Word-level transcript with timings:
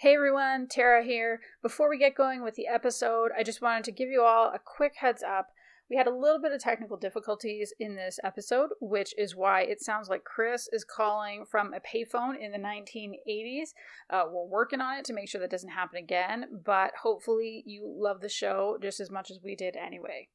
Hey 0.00 0.14
everyone, 0.14 0.68
Tara 0.68 1.02
here. 1.02 1.40
Before 1.60 1.90
we 1.90 1.98
get 1.98 2.14
going 2.14 2.44
with 2.44 2.54
the 2.54 2.68
episode, 2.68 3.32
I 3.36 3.42
just 3.42 3.60
wanted 3.60 3.82
to 3.82 3.90
give 3.90 4.08
you 4.08 4.22
all 4.22 4.52
a 4.54 4.60
quick 4.64 4.92
heads 4.94 5.24
up. 5.24 5.48
We 5.90 5.96
had 5.96 6.06
a 6.06 6.14
little 6.14 6.40
bit 6.40 6.52
of 6.52 6.60
technical 6.60 6.96
difficulties 6.96 7.74
in 7.80 7.96
this 7.96 8.20
episode, 8.22 8.70
which 8.80 9.12
is 9.18 9.34
why 9.34 9.62
it 9.62 9.80
sounds 9.82 10.08
like 10.08 10.22
Chris 10.22 10.68
is 10.72 10.84
calling 10.84 11.44
from 11.50 11.74
a 11.74 11.80
payphone 11.80 12.40
in 12.40 12.52
the 12.52 12.58
1980s. 12.58 13.70
Uh, 14.08 14.26
we're 14.30 14.46
working 14.46 14.80
on 14.80 14.98
it 14.98 15.04
to 15.06 15.12
make 15.12 15.28
sure 15.28 15.40
that 15.40 15.50
doesn't 15.50 15.70
happen 15.70 15.98
again, 15.98 16.44
but 16.64 16.92
hopefully 17.02 17.64
you 17.66 17.82
love 17.84 18.20
the 18.20 18.28
show 18.28 18.78
just 18.80 19.00
as 19.00 19.10
much 19.10 19.32
as 19.32 19.40
we 19.42 19.56
did 19.56 19.74
anyway. 19.74 20.28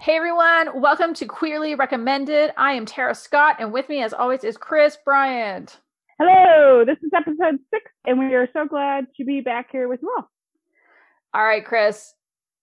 Hey 0.00 0.16
everyone, 0.16 0.82
welcome 0.82 1.14
to 1.14 1.24
Queerly 1.24 1.74
Recommended. 1.74 2.52
I 2.58 2.74
am 2.74 2.84
Tara 2.84 3.14
Scott, 3.14 3.56
and 3.58 3.72
with 3.72 3.88
me, 3.88 4.02
as 4.02 4.12
always, 4.12 4.44
is 4.44 4.58
Chris 4.58 4.98
Bryant. 5.02 5.80
Hello, 6.18 6.84
this 6.84 6.98
is 7.02 7.10
episode 7.16 7.58
six, 7.72 7.90
and 8.06 8.18
we 8.18 8.34
are 8.34 8.46
so 8.52 8.66
glad 8.66 9.06
to 9.16 9.24
be 9.24 9.40
back 9.40 9.68
here 9.72 9.88
with 9.88 10.02
you 10.02 10.12
all. 10.14 10.30
All 11.32 11.44
right, 11.44 11.64
Chris, 11.64 12.12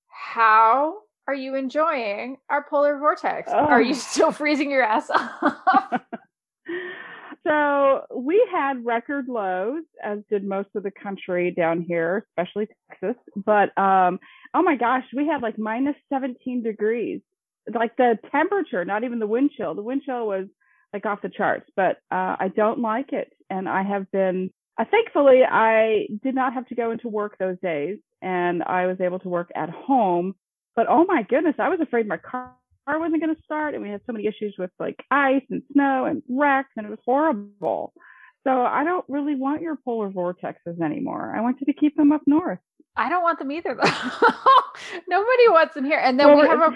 how 0.08 1.00
are 1.28 1.34
you 1.34 1.56
enjoying 1.56 2.38
our 2.50 2.64
polar 2.70 3.00
vortex? 3.00 3.52
Oh. 3.52 3.58
Are 3.58 3.82
you 3.82 3.96
still 3.96 4.32
freezing 4.32 4.70
your 4.70 4.84
ass 4.84 5.10
off? 5.10 6.02
so 7.46 8.06
we 8.16 8.46
had 8.52 8.86
record 8.86 9.28
lows, 9.28 9.84
as 10.04 10.20
did 10.30 10.44
most 10.44 10.70
of 10.76 10.84
the 10.84 10.92
country 10.92 11.52
down 11.52 11.82
here, 11.82 12.26
especially 12.38 12.68
Texas. 12.90 13.16
But 13.36 13.78
um, 13.78 14.20
oh 14.54 14.62
my 14.62 14.76
gosh, 14.76 15.06
we 15.16 15.28
had 15.28 15.42
like 15.42 15.58
minus 15.58 15.96
17 16.10 16.64
degrees 16.64 17.22
like 17.74 17.96
the 17.98 18.18
temperature, 18.32 18.86
not 18.86 19.04
even 19.04 19.20
the 19.20 19.28
wind 19.28 19.52
chill. 19.56 19.76
The 19.76 19.82
wind 19.82 20.04
chill 20.06 20.28
was 20.28 20.48
like 20.94 21.06
off 21.06 21.22
the 21.22 21.30
charts, 21.30 21.70
but 21.76 21.98
uh, 22.12 22.36
I 22.40 22.52
don't 22.56 22.80
like 22.80 23.14
it. 23.14 23.32
And 23.50 23.70
I 23.70 23.84
have 23.84 24.12
been, 24.12 24.52
uh, 24.78 24.86
thankfully, 24.90 25.42
I 25.50 26.08
did 26.24 26.36
not 26.36 26.54
have 26.54 26.68
to 26.68 26.76
go 26.76 26.92
into 26.92 27.08
work 27.08 27.38
those 27.38 27.58
days 27.62 28.00
and 28.22 28.64
I 28.64 28.88
was 28.88 29.00
able 29.00 29.20
to 29.20 29.30
work 29.30 29.52
at 29.56 29.70
home. 29.70 30.36
But 30.76 30.88
oh 30.90 31.06
my 31.06 31.24
goodness, 31.24 31.56
I 31.60 31.70
was 31.70 31.80
afraid 31.82 32.08
my 32.08 32.18
car 32.18 32.54
wasn't 32.88 33.22
going 33.22 33.36
to 33.36 33.42
start. 33.44 33.74
And 33.74 33.84
we 33.84 33.90
had 33.90 34.02
so 34.06 34.14
many 34.14 34.28
issues 34.28 34.56
with 34.58 34.72
like 34.80 35.04
ice 35.10 35.44
and 35.50 35.62
snow 35.74 36.06
and 36.06 36.22
wrecks, 36.30 36.72
and 36.78 36.86
it 36.86 36.90
was 36.90 37.00
horrible. 37.06 37.94
So 38.44 38.52
I 38.52 38.84
don't 38.84 39.06
really 39.08 39.36
want 39.36 39.62
your 39.62 39.76
polar 39.76 40.10
vortexes 40.10 40.82
anymore. 40.84 41.34
I 41.36 41.42
want 41.42 41.58
you 41.62 41.72
to 41.72 41.80
keep 41.80 41.96
them 41.96 42.12
up 42.12 42.22
north. 42.26 42.60
I 42.96 43.10
don't 43.10 43.24
want 43.24 43.40
them 43.40 43.52
either. 43.52 43.76
Nobody 45.08 45.48
wants 45.50 45.76
them 45.76 45.86
here. 45.86 46.00
And 46.00 46.20
then 46.20 46.28
well, 46.28 46.42
we 46.42 46.48
have 46.48 46.74
a 46.74 46.76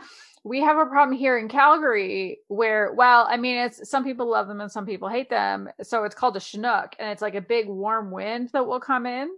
we 0.44 0.60
have 0.60 0.78
a 0.78 0.86
problem 0.86 1.16
here 1.18 1.36
in 1.38 1.48
Calgary 1.48 2.38
where, 2.48 2.92
well, 2.94 3.26
I 3.28 3.36
mean, 3.36 3.56
it's 3.56 3.88
some 3.90 4.04
people 4.04 4.30
love 4.30 4.46
them 4.46 4.60
and 4.60 4.70
some 4.70 4.86
people 4.86 5.08
hate 5.08 5.28
them. 5.28 5.68
So 5.82 6.04
it's 6.04 6.14
called 6.14 6.36
a 6.36 6.40
Chinook, 6.40 6.94
and 6.98 7.10
it's 7.10 7.22
like 7.22 7.34
a 7.34 7.40
big 7.40 7.66
warm 7.66 8.10
wind 8.10 8.50
that 8.52 8.66
will 8.66 8.80
come 8.80 9.06
in. 9.06 9.30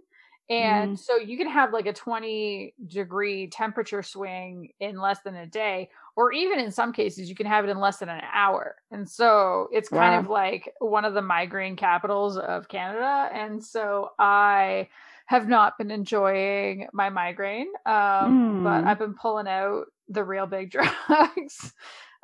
And 0.49 0.97
mm. 0.97 0.99
so 0.99 1.17
you 1.17 1.37
can 1.37 1.49
have 1.49 1.73
like 1.73 1.85
a 1.85 1.93
20 1.93 2.73
degree 2.87 3.47
temperature 3.47 4.03
swing 4.03 4.69
in 4.79 4.99
less 4.99 5.19
than 5.21 5.35
a 5.35 5.45
day, 5.45 5.89
or 6.15 6.31
even 6.31 6.59
in 6.59 6.71
some 6.71 6.93
cases, 6.93 7.29
you 7.29 7.35
can 7.35 7.45
have 7.45 7.65
it 7.65 7.69
in 7.69 7.79
less 7.79 7.97
than 7.97 8.09
an 8.09 8.21
hour. 8.33 8.75
And 8.91 9.09
so 9.09 9.69
it's 9.71 9.89
kind 9.89 10.15
of 10.15 10.29
like 10.29 10.73
one 10.79 11.05
of 11.05 11.13
the 11.13 11.21
migraine 11.21 11.75
capitals 11.75 12.37
of 12.37 12.67
Canada. 12.67 13.29
And 13.33 13.63
so 13.63 14.11
I 14.19 14.89
have 15.27 15.47
not 15.47 15.77
been 15.77 15.91
enjoying 15.91 16.87
my 16.91 17.09
migraine, 17.09 17.69
um, 17.85 17.93
mm. 17.93 18.63
but 18.63 18.83
I've 18.83 18.99
been 18.99 19.13
pulling 19.13 19.47
out 19.47 19.85
the 20.07 20.23
real 20.23 20.47
big 20.47 20.71
drugs 21.07 21.73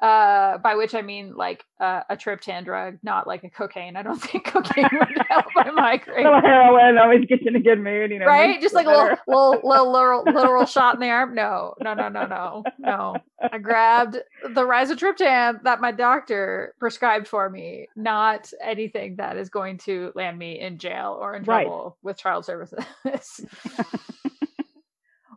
uh 0.02 0.58
by 0.58 0.76
which 0.76 0.94
i 0.94 1.02
mean 1.02 1.34
like 1.36 1.64
uh, 1.80 2.02
a 2.10 2.16
triptan 2.16 2.64
drug 2.64 2.98
not 3.04 3.28
like 3.28 3.44
a 3.44 3.50
cocaine. 3.50 3.96
I 3.96 4.02
don't 4.02 4.18
think 4.22 4.46
cocaine 4.46 4.88
would 4.92 5.26
help 5.30 5.46
my 5.56 5.70
migraine 5.76 6.26
so 6.26 6.42
heroin 6.42 6.98
always 6.98 7.26
gets 7.26 7.44
in 7.46 7.56
a 7.56 7.60
good 7.60 7.80
mood 7.80 8.12
you 8.12 8.20
know 8.20 8.26
right? 8.26 8.62
just 8.62 8.76
like 8.76 8.88
a 8.88 8.90
little, 8.90 9.18
little 9.28 9.52
little 9.64 9.92
little 9.92 10.24
literal 10.24 10.66
shot 10.66 10.96
in 10.96 11.02
the 11.02 11.10
arm. 11.10 11.36
No 11.36 11.74
no 11.82 11.94
no 11.94 12.10
no 12.10 12.26
no 12.26 12.64
no. 12.80 13.16
I 13.42 13.58
grabbed 13.58 14.18
the 14.44 14.62
rizatriptan 14.64 15.64
that 15.64 15.82
my 15.82 15.92
doctor 15.92 16.76
prescribed 16.80 17.28
for 17.28 17.50
me 17.50 17.88
not 17.96 18.52
anything 18.62 19.18
that 19.18 19.38
is 19.38 19.50
going 19.50 19.78
to 19.80 20.12
land 20.16 20.38
me 20.38 20.60
in 20.60 20.78
jail 20.78 21.18
or 21.20 21.36
in 21.36 21.44
trouble 21.44 21.84
right. 21.84 22.04
with 22.04 22.18
child 22.18 22.46
services. 22.46 22.84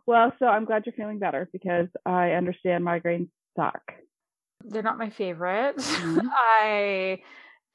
Well, 0.09 0.33
so 0.39 0.47
I'm 0.47 0.65
glad 0.65 0.87
you're 0.87 0.93
feeling 0.93 1.19
better 1.19 1.47
because 1.53 1.87
I 2.03 2.31
understand 2.31 2.83
migraines 2.83 3.29
suck. 3.55 3.93
They're 4.65 4.83
not 4.83 4.97
my 4.97 5.09
favorite. 5.09 5.77
Mm-hmm. 5.77 6.27
I 6.61 7.21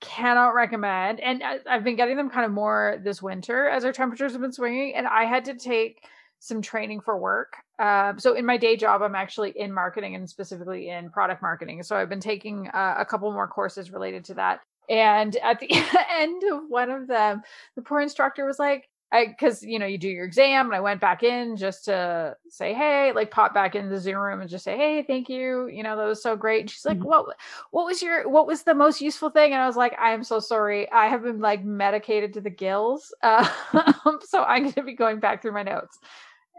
cannot 0.01 0.55
recommend. 0.55 1.21
And 1.21 1.43
I've 1.43 1.85
been 1.85 1.97
getting 1.97 2.17
them 2.17 2.31
kind 2.31 2.45
of 2.45 2.53
more 2.53 3.01
this 3.03 3.23
winter 3.23 3.69
as 3.69 3.85
our 3.85 3.93
temperatures 3.93 4.33
have 4.33 4.41
been 4.41 4.53
swinging. 4.53 4.95
And 4.95 5.07
I 5.07 5.25
had 5.25 5.47
to 5.47 5.55
take 5.55 6.05
some 6.41 6.61
training 6.61 7.01
for 7.01 7.17
work. 7.17 7.55
Uh, 7.79 8.13
so 8.19 8.35
in 8.35 8.45
my 8.45 8.59
day 8.59 8.77
job, 8.77 9.01
I'm 9.03 9.15
actually 9.15 9.51
in 9.57 9.73
marketing 9.73 10.15
and 10.15 10.29
specifically 10.29 10.91
in 10.91 11.11
product 11.11 11.41
marketing. 11.41 11.83
So 11.83 11.97
I've 11.97 12.11
been 12.11 12.21
taking 12.21 12.69
uh, 12.69 12.97
a 12.99 13.05
couple 13.05 13.33
more 13.33 13.49
courses 13.49 13.91
related 13.91 14.27
to 14.27 14.35
that. 14.35 14.61
And 14.91 15.35
at 15.37 15.61
the 15.61 15.71
end 16.11 16.43
of 16.53 16.65
one 16.69 16.91
of 16.91 17.07
them, 17.07 17.43
the 17.77 17.83
poor 17.83 18.01
instructor 18.01 18.45
was 18.45 18.59
like, 18.59 18.89
I 19.15 19.27
because 19.29 19.63
you 19.63 19.79
know 19.79 19.87
you 19.87 19.97
do 19.97 20.09
your 20.09 20.25
exam 20.25 20.67
and 20.67 20.75
I 20.75 20.81
went 20.81 21.01
back 21.01 21.23
in 21.23 21.57
just 21.57 21.85
to 21.85 22.37
say 22.49 22.75
hey, 22.75 23.13
like 23.13 23.31
pop 23.31 23.55
back 23.55 23.77
in 23.77 23.89
the 23.89 23.99
Zoom 23.99 24.17
room 24.17 24.41
and 24.41 24.51
just 24.51 24.65
say 24.65 24.77
hey, 24.77 25.05
thank 25.05 25.29
you, 25.29 25.69
you 25.69 25.85
know 25.85 25.97
that 25.97 26.05
was 26.05 26.21
so 26.21 26.35
great. 26.35 26.63
And 26.63 26.71
she's 26.71 26.85
like, 26.85 26.99
mm-hmm. 26.99 27.07
what 27.07 27.37
what 27.71 27.87
was 27.87 28.03
your 28.03 28.29
what 28.29 28.49
was 28.49 28.65
the 28.65 28.75
most 28.75 29.01
useful 29.01 29.31
thing? 29.31 29.53
And 29.53 29.63
I 29.63 29.67
was 29.69 29.77
like, 29.77 29.97
I 30.01 30.13
am 30.13 30.25
so 30.25 30.41
sorry, 30.41 30.91
I 30.91 31.07
have 31.07 31.23
been 31.23 31.41
like 31.41 31.65
medicated 31.65 32.33
to 32.35 32.41
the 32.41 32.51
gills, 32.51 33.15
uh, 33.23 33.49
so 34.27 34.43
I'm 34.43 34.65
going 34.65 34.73
to 34.75 34.83
be 34.83 34.95
going 34.95 35.21
back 35.21 35.41
through 35.41 35.53
my 35.53 35.63
notes, 35.63 36.01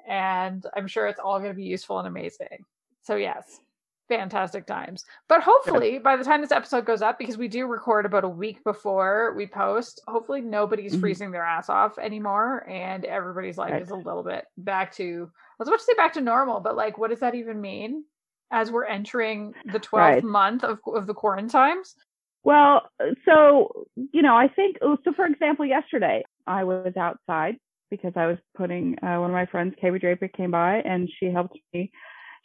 and 0.07 0.65
I'm 0.77 0.87
sure 0.87 1.07
it's 1.07 1.19
all 1.19 1.39
going 1.39 1.51
to 1.51 1.57
be 1.57 1.63
useful 1.65 1.99
and 1.99 2.07
amazing. 2.07 2.63
So 3.01 3.17
yes, 3.17 3.59
fantastic 4.07 4.65
times. 4.65 5.03
But 5.27 5.41
hopefully, 5.41 5.99
by 5.99 6.15
the 6.15 6.23
time 6.23 6.41
this 6.41 6.51
episode 6.51 6.85
goes 6.85 7.01
up, 7.01 7.17
because 7.17 7.37
we 7.37 7.47
do 7.47 7.65
record 7.67 8.05
about 8.05 8.23
a 8.23 8.29
week 8.29 8.63
before 8.63 9.33
we 9.35 9.47
post, 9.47 10.01
hopefully 10.07 10.41
nobody's 10.41 10.93
mm-hmm. 10.93 11.01
freezing 11.01 11.31
their 11.31 11.43
ass 11.43 11.69
off 11.69 11.97
anymore, 11.97 12.67
and 12.69 13.05
everybody's 13.05 13.57
life 13.57 13.71
right. 13.71 13.81
is 13.81 13.89
a 13.89 13.95
little 13.95 14.23
bit 14.23 14.45
back 14.57 14.93
to. 14.95 15.29
I 15.31 15.55
was 15.59 15.67
about 15.67 15.79
to 15.79 15.85
say 15.85 15.93
back 15.95 16.13
to 16.13 16.21
normal, 16.21 16.59
but 16.59 16.75
like, 16.75 16.97
what 16.97 17.09
does 17.09 17.21
that 17.21 17.35
even 17.35 17.61
mean? 17.61 18.03
As 18.51 18.71
we're 18.71 18.85
entering 18.85 19.53
the 19.65 19.79
twelfth 19.79 20.15
right. 20.15 20.23
month 20.23 20.63
of 20.63 20.79
of 20.85 21.07
the 21.07 21.13
quarantines. 21.13 21.95
Well, 22.43 22.83
so 23.25 23.87
you 24.11 24.21
know, 24.21 24.35
I 24.35 24.47
think 24.47 24.77
oh, 24.81 24.97
so. 25.03 25.13
For 25.13 25.25
example, 25.25 25.65
yesterday 25.65 26.23
I 26.45 26.63
was 26.63 26.93
outside 26.95 27.55
because 27.89 28.13
I 28.15 28.27
was 28.27 28.37
putting 28.55 28.97
uh, 29.01 29.19
one 29.19 29.29
of 29.29 29.33
my 29.33 29.45
friends, 29.47 29.75
Kay 29.79 29.97
Draper, 29.97 30.27
came 30.27 30.51
by 30.51 30.77
and 30.77 31.09
she 31.19 31.27
helped 31.27 31.57
me 31.73 31.91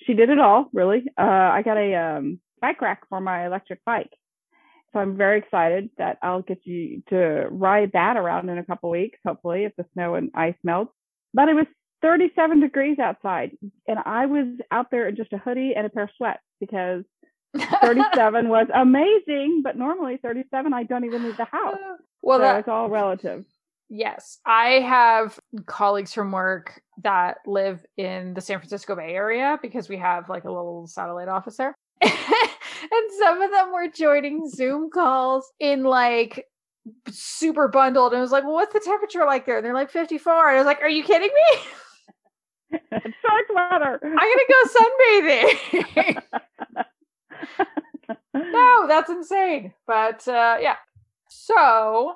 she 0.07 0.15
did 0.15 0.31
it 0.31 0.39
all 0.39 0.69
really. 0.73 1.05
Uh, 1.19 1.23
I 1.23 1.63
got 1.63 1.77
a 1.77 1.95
um, 1.95 2.41
bike 2.61 2.81
rack 2.81 3.03
for 3.09 3.21
my 3.21 3.47
electric 3.47 3.85
bike, 3.85 4.13
so 4.93 4.99
I'm 4.99 5.17
very 5.17 5.39
excited 5.39 5.91
that 5.99 6.19
I'll 6.23 6.43
get 6.43 6.67
you 6.67 7.03
to 7.11 7.47
ride 7.51 7.93
that 7.93 8.17
around 8.17 8.49
in 8.49 8.59
a 8.59 8.65
couple 8.65 8.91
weeks, 8.91 9.19
hopefully, 9.25 9.65
if 9.65 9.77
the 9.77 9.87
snow 9.95 10.17
and 10.17 10.31
ice 10.35 10.57
melts. 10.65 10.93
But 11.33 11.49
it 11.49 11.55
was 11.55 11.67
37 12.03 12.61
degrees 12.61 12.99
outside, 12.99 13.53
and 13.87 13.99
I 14.05 14.27
was 14.27 14.47
out 14.71 14.91
there 14.91 15.09
in 15.09 15.17
just 15.17 15.33
a 15.33 15.39
hoodie 15.39 15.75
and 15.77 15.87
a 15.87 15.91
pair 15.91 16.05
of 16.05 16.11
sweats 16.17 16.43
because 16.59 17.05
37 17.57 18.49
was 18.49 18.67
amazing. 18.75 19.61
But 19.63 19.77
normally 19.77 20.19
37, 20.23 20.73
I 20.73 20.83
don't 20.83 21.05
even 21.05 21.25
leave 21.25 21.37
the 21.37 21.45
house. 21.45 21.77
Well, 22.23 22.39
so 22.39 22.43
that, 22.43 22.59
it's 22.61 22.69
all 22.69 22.89
relative. 22.89 23.45
Yes, 23.93 24.39
I 24.47 24.79
have 24.81 25.41
colleagues 25.67 26.15
from 26.15 26.31
work 26.31 26.81
that 27.03 27.39
live 27.45 27.85
in 27.97 28.35
the 28.35 28.41
San 28.41 28.61
Francisco 28.61 28.95
Bay 28.95 29.15
Area 29.15 29.59
because 29.61 29.89
we 29.89 29.97
have 29.97 30.29
like 30.29 30.45
a 30.45 30.51
little 30.51 30.87
satellite 30.87 31.27
office 31.27 31.57
there. 31.57 31.75
and 32.01 32.13
some 33.19 33.43
of 33.43 33.51
them 33.51 33.73
were 33.73 33.89
joining 33.89 34.49
Zoom 34.49 34.91
calls 34.91 35.51
in 35.59 35.83
like 35.83 36.47
super 37.09 37.67
bundled. 37.67 38.13
And 38.13 38.19
I 38.19 38.23
was 38.23 38.31
like, 38.31 38.45
well, 38.45 38.53
what's 38.53 38.73
the 38.73 38.79
temperature 38.79 39.27
like 39.27 39.45
there? 39.45 39.57
And 39.57 39.67
they're 39.67 39.75
like 39.75 39.91
54. 39.91 40.51
And 40.51 40.57
I 40.57 40.61
was 40.61 40.67
like, 40.67 40.83
are 40.83 40.89
you 40.89 41.03
kidding 41.03 41.29
me? 41.29 41.59
it's 42.93 43.17
Shark 43.21 43.47
weather. 43.53 43.99
I'm 44.05 44.13
going 44.13 44.39
to 44.39 44.55
go 44.55 44.63
sunbathing. 45.97 46.23
no, 48.35 48.87
that's 48.87 49.11
insane. 49.11 49.75
But 49.85 50.29
uh, 50.29 50.59
yeah. 50.61 50.77
So 51.29 52.15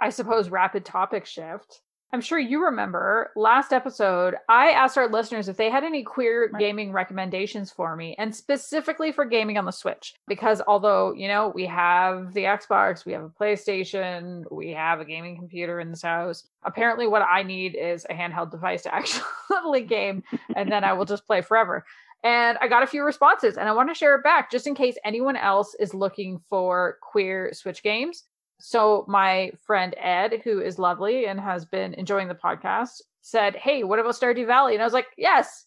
I 0.00 0.10
suppose 0.10 0.50
rapid 0.50 0.84
topic 0.84 1.26
shift. 1.26 1.80
I'm 2.12 2.20
sure 2.20 2.38
you 2.38 2.64
remember 2.64 3.32
last 3.34 3.72
episode, 3.72 4.36
I 4.48 4.70
asked 4.70 4.96
our 4.96 5.08
listeners 5.08 5.48
if 5.48 5.56
they 5.56 5.70
had 5.70 5.82
any 5.82 6.04
queer 6.04 6.50
gaming 6.56 6.92
recommendations 6.92 7.72
for 7.72 7.96
me, 7.96 8.14
and 8.16 8.34
specifically 8.34 9.10
for 9.10 9.24
gaming 9.24 9.58
on 9.58 9.64
the 9.64 9.72
Switch. 9.72 10.14
Because 10.28 10.62
although, 10.68 11.12
you 11.12 11.26
know, 11.26 11.52
we 11.54 11.66
have 11.66 12.32
the 12.32 12.44
Xbox, 12.44 13.04
we 13.04 13.12
have 13.12 13.24
a 13.24 13.28
PlayStation, 13.28 14.44
we 14.52 14.70
have 14.70 15.00
a 15.00 15.04
gaming 15.04 15.36
computer 15.36 15.80
in 15.80 15.90
this 15.90 16.02
house, 16.02 16.44
apparently 16.62 17.08
what 17.08 17.22
I 17.22 17.42
need 17.42 17.74
is 17.74 18.06
a 18.08 18.14
handheld 18.14 18.52
device 18.52 18.84
to 18.84 18.94
actually 18.94 19.82
game, 19.82 20.22
and 20.54 20.70
then 20.70 20.84
I 20.84 20.92
will 20.92 21.06
just 21.06 21.26
play 21.26 21.40
forever. 21.40 21.84
And 22.22 22.56
I 22.60 22.68
got 22.68 22.84
a 22.84 22.86
few 22.86 23.04
responses, 23.04 23.56
and 23.56 23.68
I 23.68 23.72
want 23.72 23.88
to 23.88 23.94
share 23.94 24.14
it 24.14 24.22
back 24.22 24.50
just 24.50 24.66
in 24.66 24.76
case 24.76 24.96
anyone 25.04 25.36
else 25.36 25.74
is 25.80 25.92
looking 25.92 26.40
for 26.48 26.98
queer 27.02 27.50
Switch 27.52 27.82
games. 27.82 28.24
So 28.58 29.04
my 29.08 29.52
friend 29.66 29.94
Ed, 29.98 30.40
who 30.44 30.60
is 30.60 30.78
lovely 30.78 31.26
and 31.26 31.38
has 31.40 31.64
been 31.64 31.94
enjoying 31.94 32.28
the 32.28 32.34
podcast, 32.34 33.02
said, 33.22 33.56
"Hey, 33.56 33.84
what 33.84 33.98
about 33.98 34.14
Stardew 34.14 34.46
Valley?" 34.46 34.74
And 34.74 34.82
I 34.82 34.86
was 34.86 34.92
like, 34.94 35.08
"Yes, 35.16 35.66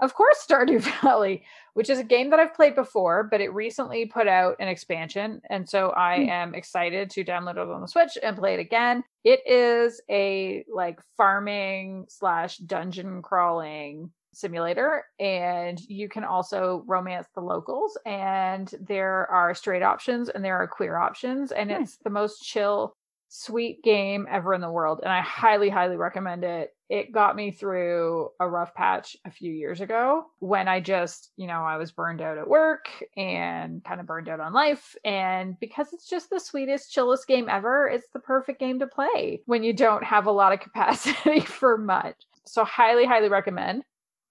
of 0.00 0.14
course, 0.14 0.44
Stardew 0.46 0.80
Valley, 1.02 1.44
which 1.74 1.90
is 1.90 1.98
a 1.98 2.04
game 2.04 2.30
that 2.30 2.40
I've 2.40 2.54
played 2.54 2.74
before, 2.74 3.24
but 3.24 3.40
it 3.40 3.52
recently 3.52 4.06
put 4.06 4.26
out 4.28 4.56
an 4.58 4.68
expansion, 4.68 5.42
and 5.50 5.68
so 5.68 5.90
I 5.90 6.16
Hmm. 6.16 6.28
am 6.28 6.54
excited 6.54 7.10
to 7.10 7.24
download 7.24 7.52
it 7.52 7.58
on 7.70 7.80
the 7.82 7.86
Switch 7.88 8.16
and 8.22 8.36
play 8.36 8.54
it 8.54 8.60
again. 8.60 9.04
It 9.24 9.40
is 9.46 10.00
a 10.10 10.64
like 10.72 11.00
farming 11.16 12.06
slash 12.08 12.56
dungeon 12.58 13.22
crawling 13.22 14.12
simulator 14.32 15.04
and 15.18 15.80
you 15.88 16.08
can 16.08 16.24
also 16.24 16.84
romance 16.86 17.26
the 17.34 17.40
locals 17.40 17.98
and 18.06 18.72
there 18.80 19.26
are 19.30 19.54
straight 19.54 19.82
options 19.82 20.28
and 20.28 20.44
there 20.44 20.56
are 20.56 20.68
queer 20.68 20.96
options 20.96 21.52
and 21.52 21.70
Nice. 21.70 21.80
it's 21.80 21.96
the 22.04 22.10
most 22.10 22.40
chill 22.42 22.92
sweet 23.32 23.82
game 23.84 24.26
ever 24.28 24.54
in 24.54 24.60
the 24.60 24.70
world 24.70 25.00
and 25.04 25.12
i 25.12 25.20
highly 25.20 25.68
highly 25.68 25.96
recommend 25.96 26.44
it. 26.44 26.70
It 26.88 27.12
got 27.12 27.36
me 27.36 27.52
through 27.52 28.30
a 28.40 28.48
rough 28.48 28.74
patch 28.74 29.16
a 29.24 29.30
few 29.30 29.52
years 29.52 29.80
ago 29.80 30.24
when 30.40 30.66
i 30.66 30.80
just 30.80 31.30
you 31.36 31.46
know 31.46 31.62
i 31.62 31.76
was 31.76 31.92
burned 31.92 32.20
out 32.20 32.38
at 32.38 32.48
work 32.48 32.88
and 33.16 33.84
kind 33.84 34.00
of 34.00 34.06
burned 34.08 34.28
out 34.28 34.40
on 34.40 34.52
life 34.52 34.96
and 35.04 35.54
because 35.60 35.92
it's 35.92 36.08
just 36.08 36.30
the 36.30 36.40
sweetest 36.40 36.90
chillest 36.92 37.28
game 37.28 37.48
ever 37.48 37.86
it's 37.88 38.08
the 38.12 38.18
perfect 38.18 38.58
game 38.58 38.80
to 38.80 38.88
play 38.88 39.40
when 39.46 39.62
you 39.62 39.72
don't 39.72 40.02
have 40.02 40.26
a 40.26 40.32
lot 40.32 40.52
of 40.52 40.58
capacity 40.66 41.38
for 41.40 41.78
much. 41.78 42.16
So 42.46 42.64
highly 42.64 43.04
highly 43.06 43.28
recommend 43.28 43.84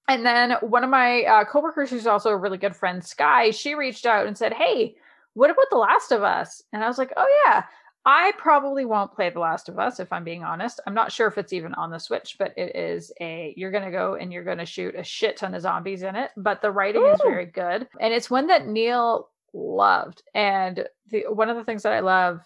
and 0.10 0.26
then 0.26 0.52
one 0.62 0.84
of 0.84 0.90
my 0.90 1.24
uh, 1.24 1.46
coworkers, 1.46 1.92
who's 1.92 2.08
also 2.08 2.32
a 2.32 2.38
really 2.38 2.58
good 2.58 2.76
friend, 2.76 3.04
Sky, 3.06 3.52
she 3.52 3.76
reached 3.76 4.06
out 4.08 4.26
and 4.26 4.38
said, 4.38 4.54
"Hey, 4.54 4.96
what 5.36 5.52
about 5.52 5.68
The 5.70 5.78
Last 5.78 6.12
of 6.12 6.24
Us?" 6.24 6.64
And 6.74 6.84
I 6.84 6.88
was 6.88 6.98
like, 6.98 7.14
"Oh 7.16 7.42
yeah, 7.46 7.64
I 8.06 8.34
probably 8.40 8.86
won't 8.86 9.14
play 9.14 9.30
The 9.30 9.40
Last 9.40 9.70
of 9.70 9.78
Us 9.78 10.00
if 10.00 10.12
I'm 10.12 10.24
being 10.24 10.44
honest. 10.44 10.80
I'm 10.88 10.96
not 10.96 11.12
sure 11.12 11.28
if 11.28 11.38
it's 11.38 11.54
even 11.54 11.76
on 11.76 11.92
the 11.92 12.00
Switch, 12.00 12.38
but 12.40 12.54
it 12.58 12.76
is 12.76 13.12
a 13.22 13.54
you're 13.56 13.72
gonna 13.72 13.92
go 13.92 14.16
and 14.16 14.34
you're 14.34 14.44
gonna 14.44 14.66
shoot 14.66 14.96
a 14.96 15.04
shit 15.04 15.38
ton 15.38 15.54
of 15.54 15.62
zombies 15.62 16.02
in 16.02 16.16
it. 16.16 16.32
But 16.36 16.64
the 16.64 16.72
writing 16.72 17.06
is 17.06 17.22
very 17.22 17.46
good, 17.46 17.88
and 18.02 18.12
it's 18.12 18.32
one 18.32 18.48
that 18.48 18.68
Neil 18.68 19.30
loved. 19.54 20.24
And 20.34 20.88
the 21.12 21.26
one 21.30 21.50
of 21.50 21.56
the 21.56 21.64
things 21.64 21.84
that 21.84 21.94
I 21.94 22.00
love 22.00 22.42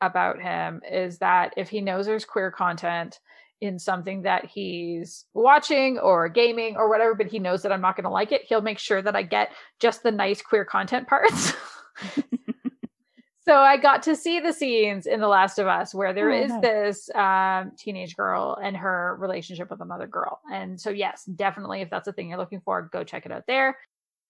about 0.00 0.40
him 0.40 0.80
is 0.90 1.18
that 1.18 1.52
if 1.58 1.68
he 1.68 1.82
knows 1.82 2.06
there's 2.06 2.24
queer 2.24 2.50
content 2.50 3.20
in 3.60 3.78
something 3.78 4.22
that 4.22 4.46
he's 4.46 5.24
watching 5.34 5.98
or 5.98 6.28
gaming 6.28 6.76
or 6.76 6.88
whatever, 6.88 7.14
but 7.14 7.26
he 7.26 7.38
knows 7.38 7.62
that 7.62 7.72
I'm 7.72 7.80
not 7.80 7.96
going 7.96 8.04
to 8.04 8.10
like 8.10 8.32
it, 8.32 8.42
he'll 8.46 8.60
make 8.60 8.78
sure 8.78 9.02
that 9.02 9.16
I 9.16 9.22
get 9.22 9.52
just 9.80 10.02
the 10.02 10.12
nice 10.12 10.40
queer 10.42 10.64
content 10.64 11.08
parts. 11.08 11.52
so 13.44 13.56
I 13.56 13.76
got 13.76 14.02
to 14.04 14.14
see 14.14 14.38
the 14.38 14.52
scenes 14.52 15.06
in 15.06 15.20
The 15.20 15.28
Last 15.28 15.58
of 15.58 15.66
Us 15.66 15.94
where 15.94 16.12
there 16.12 16.30
Oh, 16.30 16.44
is 16.44 16.52
this 16.60 17.10
um, 17.14 17.72
teenage 17.76 18.16
girl 18.16 18.56
and 18.62 18.76
her 18.76 19.16
relationship 19.18 19.70
with 19.70 19.80
another 19.80 20.06
girl. 20.06 20.40
And 20.52 20.80
so, 20.80 20.90
yes, 20.90 21.24
definitely, 21.24 21.80
if 21.80 21.90
that's 21.90 22.06
a 22.06 22.12
thing 22.12 22.28
you're 22.28 22.38
looking 22.38 22.60
for, 22.64 22.88
go 22.92 23.02
check 23.02 23.26
it 23.26 23.32
out 23.32 23.44
there. 23.48 23.76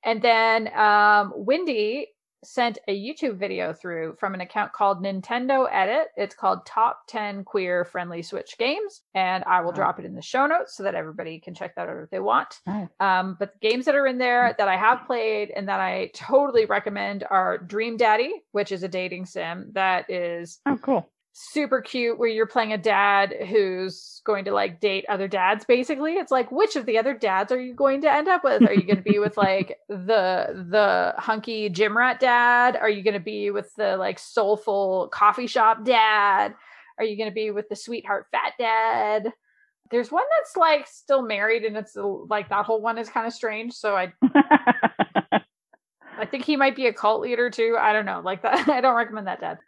And 0.04 0.22
then 0.22 0.72
um, 0.74 1.32
Wendy 1.36 2.08
sent 2.44 2.78
a 2.88 2.96
YouTube 2.96 3.36
video 3.38 3.72
through 3.72 4.16
from 4.18 4.34
an 4.34 4.40
account 4.40 4.72
called 4.72 5.02
Nintendo 5.02 5.68
Edit. 5.70 6.08
It's 6.16 6.34
called 6.34 6.64
Top 6.66 7.00
10 7.08 7.44
Queer 7.44 7.84
Friendly 7.84 8.22
Switch 8.22 8.56
Games. 8.58 9.02
And 9.14 9.44
I 9.44 9.60
will 9.60 9.70
Wow. 9.70 9.76
drop 9.76 9.98
it 9.98 10.04
in 10.04 10.14
the 10.14 10.22
show 10.22 10.46
notes 10.46 10.76
so 10.76 10.82
that 10.84 10.94
everybody 10.94 11.40
can 11.40 11.54
check 11.54 11.74
that 11.74 11.88
out 11.88 11.96
if 12.02 12.10
they 12.10 12.20
want. 12.20 12.60
Nice. 12.66 12.88
Um, 13.00 13.36
but 13.38 13.52
the 13.54 13.68
games 13.68 13.84
that 13.86 13.94
are 13.96 14.06
in 14.06 14.18
there 14.18 14.54
that 14.58 14.68
I 14.68 14.76
have 14.76 15.06
played 15.06 15.50
and 15.50 15.68
that 15.68 15.80
I 15.80 16.10
totally 16.14 16.64
recommend 16.64 17.24
are 17.28 17.58
Dream 17.58 17.96
Daddy, 17.96 18.32
which 18.52 18.72
is 18.72 18.82
a 18.82 18.88
dating 18.88 19.26
sim 19.26 19.70
that 19.74 20.08
is 20.08 20.60
Oh, 20.66 20.76
cool. 20.80 21.10
Super 21.32 21.80
cute 21.80 22.18
where 22.18 22.28
you're 22.28 22.46
playing 22.46 22.72
a 22.72 22.78
dad 22.78 23.34
who's 23.48 24.20
going 24.24 24.44
to 24.44 24.52
like 24.52 24.80
date 24.80 25.04
other 25.08 25.28
dads 25.28 25.64
basically 25.64 26.14
it's 26.14 26.32
like 26.32 26.50
which 26.50 26.74
of 26.74 26.84
the 26.84 26.98
other 26.98 27.14
dads 27.14 27.52
are 27.52 27.60
you 27.60 27.74
going 27.74 28.00
to 28.00 28.12
end 28.12 28.26
up 28.26 28.42
with 28.42 28.62
are 28.62 28.74
you 28.74 28.82
going 28.82 28.96
to 28.96 29.02
be 29.02 29.18
with 29.18 29.36
like 29.36 29.78
the 29.88 30.66
the 30.70 31.14
hunky 31.16 31.68
gym 31.68 31.96
rat 31.96 32.18
dad 32.18 32.76
are 32.76 32.90
you 32.90 33.02
going 33.02 33.14
to 33.14 33.20
be 33.20 33.50
with 33.50 33.72
the 33.76 33.96
like 33.96 34.18
soulful 34.18 35.08
coffee 35.12 35.46
shop 35.46 35.84
dad 35.84 36.54
are 36.98 37.04
you 37.04 37.16
going 37.16 37.30
to 37.30 37.34
be 37.34 37.50
with 37.50 37.68
the 37.68 37.76
sweetheart 37.76 38.26
fat 38.32 38.54
dad 38.58 39.32
there's 39.90 40.10
one 40.10 40.24
that's 40.38 40.56
like 40.56 40.86
still 40.86 41.22
married 41.22 41.64
and 41.64 41.76
it's 41.76 41.96
like 42.28 42.48
that 42.48 42.64
whole 42.64 42.82
one 42.82 42.98
is 42.98 43.08
kind 43.08 43.26
of 43.26 43.32
strange 43.32 43.72
so 43.72 43.96
i 43.96 44.12
I 46.18 46.26
think 46.26 46.44
he 46.44 46.56
might 46.56 46.76
be 46.76 46.86
a 46.86 46.92
cult 46.92 47.20
leader 47.20 47.48
too. 47.48 47.76
I 47.78 47.92
don't 47.92 48.06
know. 48.06 48.20
Like 48.24 48.42
that, 48.42 48.68
I 48.68 48.80
don't 48.80 48.96
recommend 48.96 49.26
that, 49.26 49.40
Dad. 49.40 49.58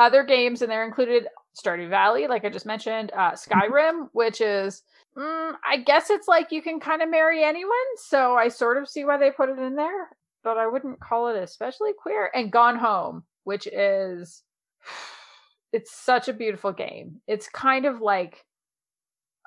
Other 0.00 0.24
games, 0.24 0.62
and 0.62 0.70
they're 0.72 0.86
included 0.86 1.26
Stardew 1.54 1.90
Valley, 1.90 2.26
like 2.26 2.46
I 2.46 2.48
just 2.48 2.64
mentioned, 2.64 3.12
uh, 3.14 3.32
Skyrim, 3.32 4.08
which 4.12 4.40
is, 4.40 4.82
mm, 5.14 5.52
I 5.68 5.76
guess 5.76 6.08
it's 6.08 6.26
like 6.26 6.50
you 6.50 6.62
can 6.62 6.80
kind 6.80 7.02
of 7.02 7.10
marry 7.10 7.44
anyone. 7.44 7.70
So 7.96 8.34
I 8.34 8.48
sort 8.48 8.78
of 8.78 8.88
see 8.88 9.04
why 9.04 9.18
they 9.18 9.30
put 9.30 9.50
it 9.50 9.58
in 9.58 9.76
there, 9.76 10.08
but 10.42 10.56
I 10.56 10.68
wouldn't 10.68 11.00
call 11.00 11.28
it 11.28 11.36
especially 11.42 11.90
queer. 12.00 12.30
And 12.34 12.50
Gone 12.50 12.78
Home, 12.78 13.24
which 13.44 13.66
is, 13.66 14.42
it's 15.72 15.94
such 15.94 16.28
a 16.28 16.32
beautiful 16.32 16.72
game. 16.72 17.20
It's 17.26 17.48
kind 17.50 17.84
of 17.84 18.00
like 18.00 18.44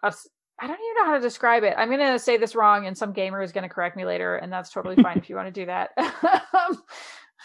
a, 0.04 0.14
I 0.60 0.68
don't 0.68 0.80
even 0.80 0.96
know 1.00 1.06
how 1.06 1.16
to 1.16 1.22
describe 1.22 1.64
it. 1.64 1.74
I'm 1.78 1.90
going 1.90 2.00
to 2.00 2.20
say 2.20 2.38
this 2.38 2.56
wrong, 2.56 2.86
and 2.86 2.96
some 2.96 3.12
gamer 3.12 3.42
is 3.42 3.52
going 3.52 3.68
to 3.68 3.74
correct 3.74 3.98
me 3.98 4.06
later, 4.06 4.36
and 4.36 4.54
that's 4.54 4.70
totally 4.72 5.02
fine 5.02 5.18
if 5.18 5.30
you 5.30 5.36
want 5.36 5.48
to 5.48 5.52
do 5.52 5.66
that. 5.66 5.90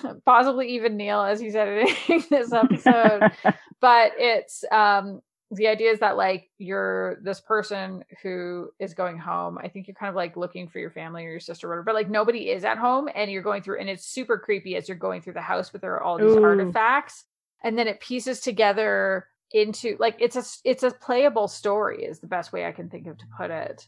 Possibly 0.25 0.69
even 0.75 0.97
Neil, 0.97 1.23
as 1.23 1.41
he's 1.41 1.56
editing 1.56 2.25
this 2.31 2.53
episode. 2.53 3.31
but 3.81 4.12
it's 4.19 4.65
um, 4.71 5.21
the 5.50 5.69
idea 5.69 5.91
is 5.91 6.00
that 6.00 6.17
like 6.17 6.50
you're 6.59 7.19
this 7.23 7.41
person 7.41 8.05
who 8.23 8.71
is 8.79 8.95
going 8.95 9.19
home. 9.19 9.59
I 9.62 9.69
think 9.69 9.87
you're 9.87 9.95
kind 9.95 10.11
of 10.11 10.17
like 10.17 10.37
looking 10.37 10.69
for 10.69 10.79
your 10.79 10.91
family 10.91 11.25
or 11.25 11.31
your 11.31 11.41
sister 11.41 11.67
or 11.67 11.71
whatever, 11.71 11.85
but 11.85 11.95
like 11.95 12.11
nobody 12.11 12.50
is 12.50 12.65
at 12.65 12.79
home, 12.79 13.09
and 13.15 13.31
you're 13.31 13.43
going 13.43 13.62
through, 13.62 13.81
and 13.81 13.89
it's 13.89 14.06
super 14.06 14.39
creepy 14.39 14.77
as 14.77 14.89
you're 14.89 14.97
going 14.97 15.23
through 15.23 15.35
the 15.35 15.41
house, 15.41 15.71
but 15.71 15.81
there 15.81 15.95
are 15.95 16.03
all 16.03 16.19
these 16.19 16.37
Ooh. 16.37 16.45
artifacts, 16.45 17.25
and 17.64 17.78
then 17.78 17.88
it 17.88 18.00
pieces 18.00 18.40
together 18.40 19.26
into 19.52 19.97
like 19.99 20.17
it's 20.21 20.37
a 20.37 20.45
it's 20.64 20.83
a 20.83 20.90
playable 20.90 21.49
story 21.49 22.05
is 22.05 22.21
the 22.21 22.26
best 22.26 22.52
way 22.52 22.67
I 22.67 22.73
can 22.73 22.90
think 22.90 23.07
of 23.07 23.17
to 23.19 23.25
put 23.37 23.50
it. 23.50 23.87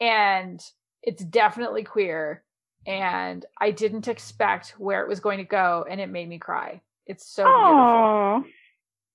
And 0.00 0.60
it's 1.02 1.24
definitely 1.24 1.84
queer 1.84 2.42
and 2.86 3.44
I 3.60 3.70
didn't 3.70 4.08
expect 4.08 4.74
where 4.78 5.02
it 5.02 5.08
was 5.08 5.20
going 5.20 5.38
to 5.38 5.44
go 5.44 5.86
and 5.88 6.00
it 6.00 6.08
made 6.08 6.28
me 6.28 6.38
cry. 6.38 6.80
It's 7.06 7.26
so 7.26 7.44
beautiful. 7.44 7.84
Oh, 7.84 8.44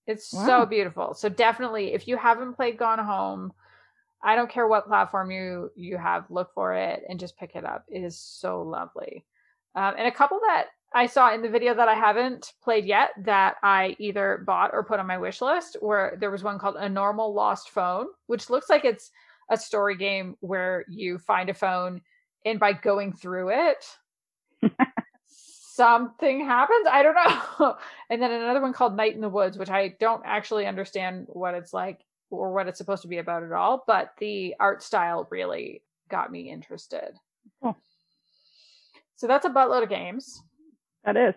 It's 0.08 0.34
Wow. 0.34 0.46
so 0.46 0.66
beautiful. 0.66 1.14
So 1.14 1.30
definitely 1.30 1.94
if 1.94 2.08
you 2.08 2.18
haven't 2.18 2.54
played 2.56 2.78
Gone 2.78 3.00
Home, 3.00 3.54
I 4.24 4.36
don't 4.36 4.50
care 4.50 4.68
what 4.68 4.88
platform 4.88 5.32
you 5.32 5.72
you 5.76 5.98
have, 5.98 6.26
look 6.30 6.54
for 6.54 6.74
it 6.74 7.04
and 7.08 7.20
just 7.20 7.38
pick 7.38 7.56
it 7.56 7.64
up. 7.66 7.86
It 7.90 8.04
is 8.04 8.20
so 8.20 8.62
lovely. 8.64 9.26
Um, 9.76 9.94
and 9.98 10.08
a 10.08 10.12
couple 10.12 10.40
that 10.48 10.68
I 10.94 11.06
saw 11.06 11.34
in 11.34 11.42
the 11.44 11.50
video 11.50 11.76
that 11.76 11.88
I 11.88 11.94
haven't 11.94 12.54
played 12.64 12.86
yet 12.86 13.12
that 13.24 13.58
I 13.62 13.96
either 14.00 14.44
bought 14.46 14.72
or 14.74 14.84
put 14.84 15.00
on 15.00 15.06
my 15.06 15.20
wish 15.20 15.42
list 15.42 15.78
where 15.80 16.18
there 16.20 16.32
was 16.32 16.44
one 16.44 16.58
called 16.58 16.76
A 16.78 16.90
Normal 16.90 17.34
Lost 17.34 17.70
Phone, 17.70 18.08
which 18.26 18.50
looks 18.50 18.70
like 18.70 18.84
it's 18.86 19.12
a 19.52 19.58
story 19.58 19.96
game 19.96 20.36
where 20.40 20.86
you 20.90 21.20
find 21.20 21.50
a 21.50 21.54
phone 21.54 22.02
and 22.46 22.60
by 22.60 22.74
going 22.74 23.14
through 23.14 23.50
it 23.50 23.86
something 25.80 26.46
happens. 26.46 26.88
I 26.92 27.04
don't 27.04 27.16
know. 27.16 27.78
and 28.10 28.22
then 28.22 28.32
another 28.32 28.62
one 28.62 28.74
called 28.74 28.98
Night 28.98 29.16
in 29.16 29.22
the 29.22 29.30
Woods, 29.30 29.58
which 29.58 29.70
I 29.70 29.96
don't 30.00 30.24
actually 30.26 30.66
understand 30.66 31.28
what 31.30 31.54
it's 31.54 31.74
like 31.74 32.02
or 32.30 32.54
what 32.54 32.68
it's 32.68 32.78
supposed 32.78 33.04
to 33.04 33.08
be 33.08 33.18
about 33.18 33.44
at 33.44 33.54
all, 33.54 33.84
but 33.88 34.12
the 34.20 34.56
art 34.60 34.84
style 34.84 35.26
really 35.32 35.82
got 36.10 36.32
me 36.32 36.52
interested. 36.52 37.14
Cool. 37.64 37.78
So 39.16 39.28
that's 39.28 39.46
a 39.46 39.50
buttload 39.50 39.84
of 39.84 39.90
games. 39.90 40.42
that 41.06 41.16
is. 41.16 41.34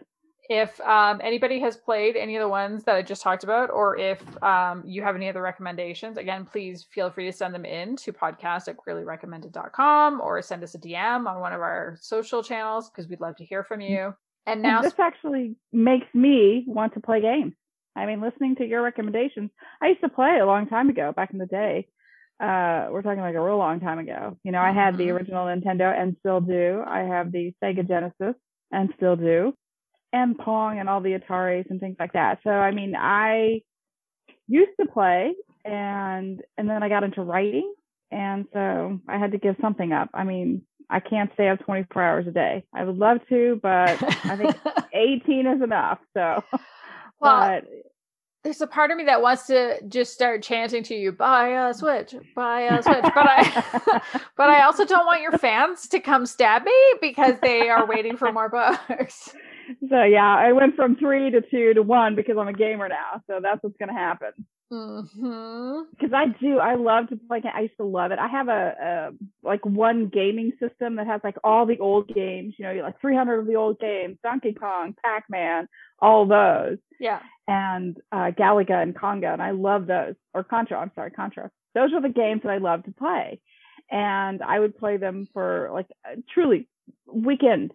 If 0.49 0.81
um, 0.81 1.21
anybody 1.23 1.61
has 1.61 1.77
played 1.77 2.17
any 2.17 2.37
of 2.37 2.41
the 2.43 2.49
ones 2.49 2.85
that 2.85 2.97
I 2.97 3.03
just 3.03 3.23
talked 3.23 3.45
about, 3.45 3.71
or 3.71 3.97
if 3.97 4.21
um, 4.43 4.83
you 4.85 5.03
have 5.03 5.15
any 5.15 5.29
other 5.29 5.41
recommendations, 5.41 6.17
again, 6.19 6.45
please 6.45 6.85
feel 6.93 7.11
free 7.11 7.27
to 7.27 7.33
send 7.33 7.55
them 7.55 7.65
in 7.65 7.97
to 7.97 8.13
podcast 8.13 8.67
at 8.69 8.77
queerlyrecommended.com 8.77 10.21
or 10.21 10.43
send 10.43 10.63
us 10.63 10.75
a 10.75 10.79
DM 10.79 11.27
on 11.27 11.41
one 11.41 11.53
of 11.53 11.61
our 11.61 11.97
social 12.01 12.43
channels 12.43 12.91
because 12.91 13.09
we'd 13.09 13.21
love 13.21 13.37
to 13.37 13.45
hear 13.45 13.63
from 13.63 13.81
you. 13.81 14.15
And 14.47 14.63
now, 14.63 14.79
And 14.79 14.87
this 14.87 14.99
actually 14.99 15.55
makes 15.73 16.07
me 16.13 16.65
want 16.67 16.95
to 16.95 17.01
play 17.01 17.21
games. 17.21 17.55
I 17.95 18.07
mean, 18.07 18.21
listening 18.21 18.57
to 18.57 18.67
your 18.67 18.83
recommendations, 18.83 19.51
I 19.81 19.89
used 19.89 20.01
to 20.01 20.09
play 20.09 20.39
a 20.41 20.47
long 20.47 20.67
time 20.67 20.89
ago, 20.89 21.13
back 21.15 21.31
in 21.33 21.39
the 21.39 21.47
day. 21.47 21.87
Uh, 22.41 22.89
we're 22.91 23.03
talking 23.03 23.21
like 23.21 23.37
a 23.37 23.41
real 23.41 23.59
long 23.59 23.79
time 23.79 24.01
ago. 24.01 24.37
You 24.43 24.51
know, 24.51 24.61
I 24.61 24.73
had 24.73 24.97
the 24.99 25.07
Mhm. 25.09 25.15
original 25.15 25.47
Nintendo 25.47 25.97
and 25.97 26.17
still 26.19 26.41
do. 26.41 26.83
I 26.85 27.01
have 27.01 27.31
the 27.31 27.55
Sega 27.63 27.87
Genesis 27.87 28.35
and 28.73 28.93
still 28.97 29.15
do, 29.15 29.55
and 30.13 30.39
Pong 30.39 30.79
and 30.79 30.89
all 30.89 31.01
the 31.01 31.19
Ataris 31.19 31.71
and 31.71 31.81
things 31.81 31.97
like 31.99 32.13
that. 32.13 32.41
So, 32.45 32.51
I 32.51 32.71
mean, 32.71 32.95
I 32.97 33.63
used 34.47 34.73
to 34.81 34.87
play, 34.87 35.35
and 35.65 36.43
and 36.59 36.69
then 36.69 36.83
I 36.83 36.89
got 36.89 37.05
into 37.05 37.23
writing, 37.23 37.73
and 38.11 38.47
so 38.53 39.01
I 39.09 39.19
had 39.19 39.33
to 39.33 39.39
give 39.39 39.57
something 39.61 39.93
up. 39.93 40.11
I 40.15 40.25
mean, 40.25 40.63
I 40.91 41.01
can't 41.01 41.31
stay 41.35 41.49
up 41.49 41.65
24 41.65 42.03
hours 42.03 42.27
a 42.27 42.33
day. 42.33 42.65
I 42.75 42.85
would 42.85 42.99
love 42.99 43.19
to, 43.31 43.59
but 43.63 44.03
I 44.27 44.37
think 44.37 44.57
18 44.93 45.47
is 45.47 45.63
enough. 45.63 45.99
So, 46.15 46.45
well, 47.21 47.61
but 47.61 47.65
there's 48.45 48.61
a 48.61 48.67
part 48.67 48.91
of 48.91 48.97
me 48.97 49.05
that 49.05 49.23
wants 49.23 49.47
to 49.47 49.77
just 49.87 50.13
start 50.13 50.43
chanting 50.43 50.83
to 50.85 50.95
you, 50.95 51.13
buy 51.13 51.69
a 51.69 51.73
switch, 51.73 52.15
buy 52.35 52.63
a 52.63 52.83
switch. 52.83 53.03
But 53.03 53.15
I 53.17 54.03
but 54.37 54.51
I 54.51 54.65
also 54.65 54.85
don't 54.85 55.07
want 55.07 55.23
your 55.23 55.39
fans 55.39 55.89
to 55.89 56.01
come 56.01 56.27
stab 56.27 56.65
me 56.65 56.73
because 57.01 57.37
they 57.41 57.69
are 57.69 57.87
waiting 57.87 58.17
for 58.17 58.33
more 58.33 58.49
books. 58.49 59.35
So 59.91 60.03
yeah, 60.03 60.37
I 60.37 60.53
went 60.53 60.77
from 60.77 60.97
three 60.97 61.31
to 61.31 61.41
two 61.41 61.75
to 61.75 61.83
one 61.83 62.15
because 62.17 62.37
I'm 62.39 62.49
a 62.49 62.53
gamer 62.53 62.89
now. 62.89 63.23
So 63.27 63.41
that's 63.43 63.63
what's 63.63 63.77
gonna 63.79 63.93
happen. 63.93 64.33
Because 64.71 66.15
I 66.15 66.27
do, 66.41 66.59
I 66.59 66.77
love 66.77 67.09
to 67.11 67.17
play. 67.29 67.43
I 67.55 67.61
used 67.63 67.77
to 67.77 67.85
love 67.85 68.11
it. 68.11 68.19
I 68.19 68.27
have 68.29 68.49
a, 68.49 68.75
a 68.83 69.11
like 69.47 69.65
one 69.67 70.09
gaming 70.09 70.53
system 70.59 70.97
that 70.97 71.07
has 71.07 71.21
like 71.23 71.37
all 71.45 71.67
the 71.67 71.79
old 71.79 72.09
games. 72.09 72.55
You 72.57 72.65
know, 72.65 72.83
like 72.83 72.99
300 73.01 73.41
of 73.41 73.47
the 73.47 73.57
old 73.57 73.79
games, 73.79 74.17
Donkey 74.23 74.55
Kong, 74.55 74.95
Pac 75.05 75.25
Man, 75.29 75.69
all 75.99 76.27
those. 76.27 76.79
Yeah. 76.99 77.21
and 77.49 77.99
uh, 78.13 78.31
Galaga 78.31 78.83
and 78.83 78.95
Conga, 78.95 79.33
and 79.33 79.43
I 79.43 79.51
love 79.51 79.87
those. 79.87 80.15
Or 80.33 80.43
Contra, 80.45 80.79
I'm 80.79 80.93
sorry, 80.95 81.11
Contra. 81.11 81.51
Those 81.75 81.93
are 81.93 82.01
the 82.01 82.09
games 82.09 82.43
that 82.45 82.51
I 82.51 82.59
love 82.59 82.85
to 82.85 82.93
play, 82.93 83.41
and 83.91 84.43
I 84.43 84.59
would 84.59 84.79
play 84.79 84.97
them 84.99 85.27
for 85.33 85.69
like 85.73 85.89
uh, 86.05 86.17
truly 86.33 86.69
weekend, 87.13 87.73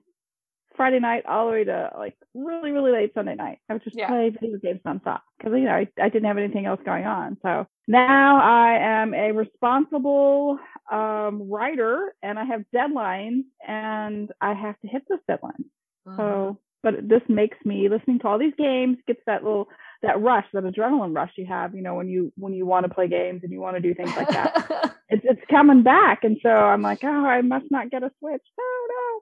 Friday 0.78 1.00
night 1.00 1.26
all 1.26 1.48
the 1.48 1.52
way 1.52 1.64
to 1.66 1.92
like 1.98 2.16
really 2.34 2.72
really 2.72 2.92
late 2.92 3.14
Sunday 3.14 3.36
night. 3.36 3.60
I 3.70 3.74
would 3.74 3.84
just 3.84 3.96
Yeah. 3.98 4.08
play 4.08 4.30
video 4.30 4.58
games 4.60 4.82
nonstop 4.86 5.22
because 5.38 5.54
you 5.54 5.66
know 5.66 5.72
I, 5.74 5.88
I 6.02 6.10
didn't 6.10 6.26
have 6.26 6.38
anything 6.38 6.66
else 6.66 6.80
going 6.86 7.06
on. 7.06 7.38
So 7.42 7.68
now 7.88 8.40
I 8.42 8.78
am 8.80 9.14
a 9.14 9.32
responsible 9.32 10.60
um, 10.92 11.50
writer, 11.50 12.14
and 12.24 12.38
I 12.40 12.46
have 12.46 12.64
deadlines, 12.74 13.44
and 13.68 14.32
I 14.40 14.54
have 14.54 14.80
to 14.82 14.88
hit 14.88 15.04
those 15.10 15.20
deadlines. 15.30 15.66
Mm-hmm. 16.08 16.18
So, 16.18 16.60
but 16.84 17.08
this 17.08 17.22
makes 17.28 17.58
me 17.66 17.90
listening 17.90 18.20
to 18.20 18.28
all 18.28 18.40
these 18.40 18.54
games 18.58 18.98
gets 19.08 19.22
that 19.26 19.44
little 19.44 19.68
that 20.04 20.22
rush, 20.22 20.46
that 20.54 20.64
adrenaline 20.64 21.16
rush 21.16 21.32
you 21.38 21.46
have, 21.48 21.74
you 21.76 21.82
know, 21.82 21.96
when 21.96 22.08
you 22.08 22.32
when 22.38 22.54
you 22.54 22.66
want 22.66 22.86
to 22.88 22.94
play 22.94 23.08
games 23.08 23.42
and 23.44 23.52
you 23.52 23.60
want 23.60 23.76
to 23.76 23.82
do 23.82 23.94
things 23.94 24.16
like 24.16 24.30
that. 24.30 24.94
it's 25.10 25.26
it's 25.26 25.42
coming 25.50 25.84
back, 25.84 26.24
and 26.24 26.38
so 26.44 26.50
I'm 26.50 26.82
like, 26.82 27.00
oh, 27.04 27.08
I 27.26 27.42
must 27.42 27.66
not 27.72 27.90
get 27.90 28.04
a 28.04 28.12
switch. 28.20 28.44
No, 28.58 28.64
no. 28.90 29.22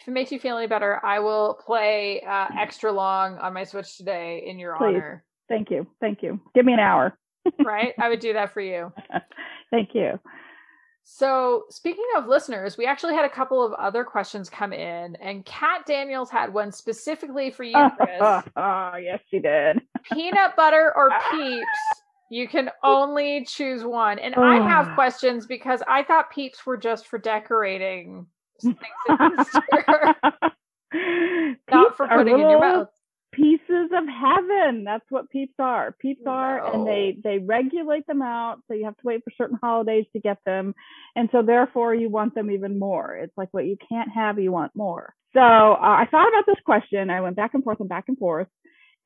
If 0.00 0.08
it 0.08 0.10
makes 0.10 0.30
you 0.32 0.38
feel 0.38 0.56
any 0.58 0.66
better, 0.66 1.04
I 1.04 1.20
will 1.20 1.58
play 1.64 2.20
uh, 2.22 2.48
extra 2.58 2.92
long 2.92 3.38
on 3.38 3.52
my 3.54 3.64
Switch 3.64 3.96
today 3.96 4.44
in 4.46 4.58
your 4.58 4.74
Please. 4.76 4.96
honor. 4.96 5.24
Thank 5.48 5.70
you, 5.70 5.86
thank 6.00 6.22
you. 6.22 6.40
Give 6.54 6.64
me 6.64 6.72
an 6.72 6.80
hour. 6.80 7.18
Right? 7.64 7.94
I 8.00 8.08
would 8.08 8.18
do 8.20 8.32
that 8.32 8.52
for 8.52 8.60
you. 8.60 8.92
Thank 9.70 9.94
you. 9.94 10.18
So, 11.04 11.62
speaking 11.70 12.04
of 12.16 12.26
listeners, 12.26 12.76
we 12.76 12.86
actually 12.86 13.14
had 13.14 13.24
a 13.24 13.30
couple 13.30 13.64
of 13.64 13.72
other 13.74 14.02
questions 14.02 14.50
come 14.50 14.72
in, 14.72 15.14
and 15.16 15.44
Kat 15.44 15.86
Daniels 15.86 16.28
had 16.28 16.52
one 16.52 16.72
specifically 16.72 17.52
for 17.52 17.62
you, 17.62 17.76
Chris. 17.96 18.20
oh, 18.56 18.92
yes, 19.00 19.20
she 19.30 19.38
did. 19.38 19.80
Peanut 20.02 20.56
butter 20.56 20.92
or 20.96 21.10
peeps? 21.30 22.02
You 22.30 22.48
can 22.48 22.70
only 22.82 23.44
choose 23.44 23.84
one. 23.84 24.18
And 24.18 24.34
I 24.34 24.56
have 24.68 24.88
Oh. 24.88 24.94
questions 24.94 25.46
because 25.46 25.80
I 25.86 26.02
thought 26.02 26.32
peeps 26.32 26.66
were 26.66 26.76
just 26.76 27.06
for 27.06 27.18
decorating 27.18 28.26
things 28.64 29.00
in 29.06 29.16
Easter, 29.32 29.86
not 31.70 31.96
for 31.96 32.08
putting 32.08 32.38
in 32.40 32.50
your 32.50 32.60
mouth. 32.60 32.88
pieces 33.32 33.90
of 33.94 34.04
heaven. 34.08 34.84
That's 34.84 35.04
what 35.10 35.30
peeps 35.30 35.54
are. 35.58 35.94
Peeps 36.00 36.22
are, 36.26 36.62
and 36.72 36.86
they 36.86 37.18
they 37.22 37.38
regulate 37.38 38.06
them 38.06 38.22
out. 38.22 38.58
So 38.68 38.74
you 38.74 38.84
have 38.86 38.96
to 38.96 39.06
wait 39.06 39.24
for 39.24 39.32
certain 39.36 39.58
holidays 39.62 40.06
to 40.14 40.20
get 40.20 40.38
them, 40.46 40.74
and 41.16 41.28
so 41.32 41.42
therefore 41.42 41.94
you 41.94 42.10
want 42.10 42.34
them 42.34 42.50
even 42.50 42.78
more. 42.78 43.16
It's 43.16 43.36
like 43.36 43.48
what 43.52 43.66
you 43.66 43.76
can't 43.88 44.10
have, 44.14 44.38
you 44.38 44.52
want 44.52 44.72
more. 44.76 45.14
So 45.34 45.40
uh, 45.40 45.42
I 45.42 46.06
thought 46.10 46.28
about 46.28 46.46
this 46.46 46.62
question. 46.64 47.10
I 47.10 47.20
went 47.20 47.36
back 47.36 47.54
and 47.54 47.64
forth 47.64 47.80
and 47.80 47.88
back 47.88 48.04
and 48.08 48.18
forth, 48.18 48.48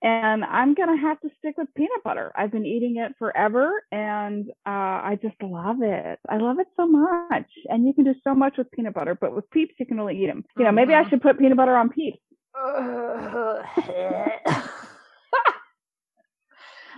and 0.02 0.44
I'm 0.44 0.74
gonna 0.74 0.96
have 0.96 1.20
to 1.20 1.30
stick 1.38 1.56
with 1.58 1.68
peanut 1.74 2.02
butter. 2.04 2.32
I've 2.34 2.50
been 2.52 2.66
eating 2.66 2.96
it 2.96 3.12
forever, 3.18 3.82
and 3.92 4.48
uh, 4.66 4.98
I 5.10 5.18
just 5.20 5.36
love 5.42 5.78
it. 5.82 6.18
I 6.28 6.38
love 6.38 6.58
it 6.58 6.68
so 6.76 6.86
much, 6.86 7.50
and 7.68 7.86
you 7.86 7.92
can 7.94 8.04
do 8.04 8.14
so 8.24 8.34
much 8.34 8.56
with 8.58 8.70
peanut 8.72 8.94
butter. 8.94 9.14
But 9.14 9.34
with 9.34 9.50
peeps, 9.50 9.74
you 9.78 9.86
can 9.86 9.98
only 10.00 10.22
eat 10.22 10.26
them. 10.26 10.44
You 10.56 10.64
know, 10.64 10.72
maybe 10.72 10.94
I 10.94 11.04
Mhm. 11.04 11.10
should 11.10 11.22
put 11.22 11.38
peanut 11.38 11.56
butter 11.56 11.76
on 11.76 11.90
peeps. 11.90 12.18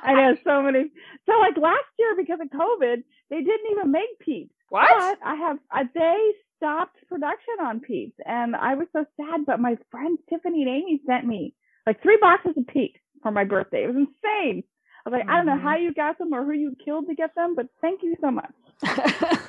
I 0.05 0.15
know 0.15 0.37
so 0.45 0.63
many. 0.63 0.91
So 1.27 1.39
like 1.39 1.57
last 1.57 1.87
year 1.99 2.17
because 2.17 2.39
of 2.41 2.49
COVID, 2.49 3.03
they 3.31 3.37
didn't 3.43 3.71
even 3.73 3.91
make 3.93 4.19
Peeps. 4.21 4.53
what? 4.69 4.89
But 4.91 5.19
I 5.27 5.35
have 5.37 5.59
uh, 5.71 5.85
they 5.95 6.33
stopped 6.57 6.97
production 7.09 7.55
on 7.61 7.81
Peeps, 7.81 8.15
and 8.27 8.57
I 8.57 8.75
was 8.75 8.89
so 8.93 9.05
sad. 9.17 9.47
But 9.47 9.61
my 9.61 9.77
friends 9.91 10.19
Tiffany 10.29 10.63
and 10.63 10.71
Amy 10.71 11.01
sent 11.07 11.27
me 11.27 11.55
like 11.87 12.03
three 12.03 12.19
boxes 12.21 12.55
of 12.57 12.67
Peeps 12.67 13.01
for 13.23 13.31
my 13.31 13.45
birthday. 13.45 13.85
It 13.85 13.89
was 13.89 13.97
insane. 13.97 14.65
I 15.05 15.11
was 15.11 15.19
like, 15.19 15.29
I 15.29 15.37
don't 15.37 15.47
know 15.47 15.57
Mhm. 15.57 15.63
how 15.63 15.77
you 15.77 15.93
got 15.95 16.19
them 16.19 16.33
or 16.33 16.45
who 16.45 16.53
you 16.53 16.77
killed 16.85 17.09
to 17.09 17.15
get 17.15 17.35
them, 17.35 17.55
but 17.57 17.67
thank 17.81 18.03
you 18.03 18.15
so 18.21 18.31
much. 18.31 18.53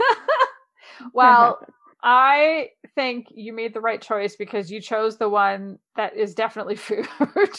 well, 1.13 1.57
Fantastic. 1.59 1.75
I 2.05 2.69
think 2.95 3.27
you 3.31 3.53
made 3.53 3.73
the 3.73 3.79
right 3.81 4.01
choice 4.01 4.35
because 4.35 4.69
you 4.71 4.81
chose 4.81 5.17
the 5.17 5.29
one 5.29 5.79
that 5.95 6.15
is 6.17 6.33
definitely 6.35 6.75
food. 6.77 7.07
is 7.29 7.57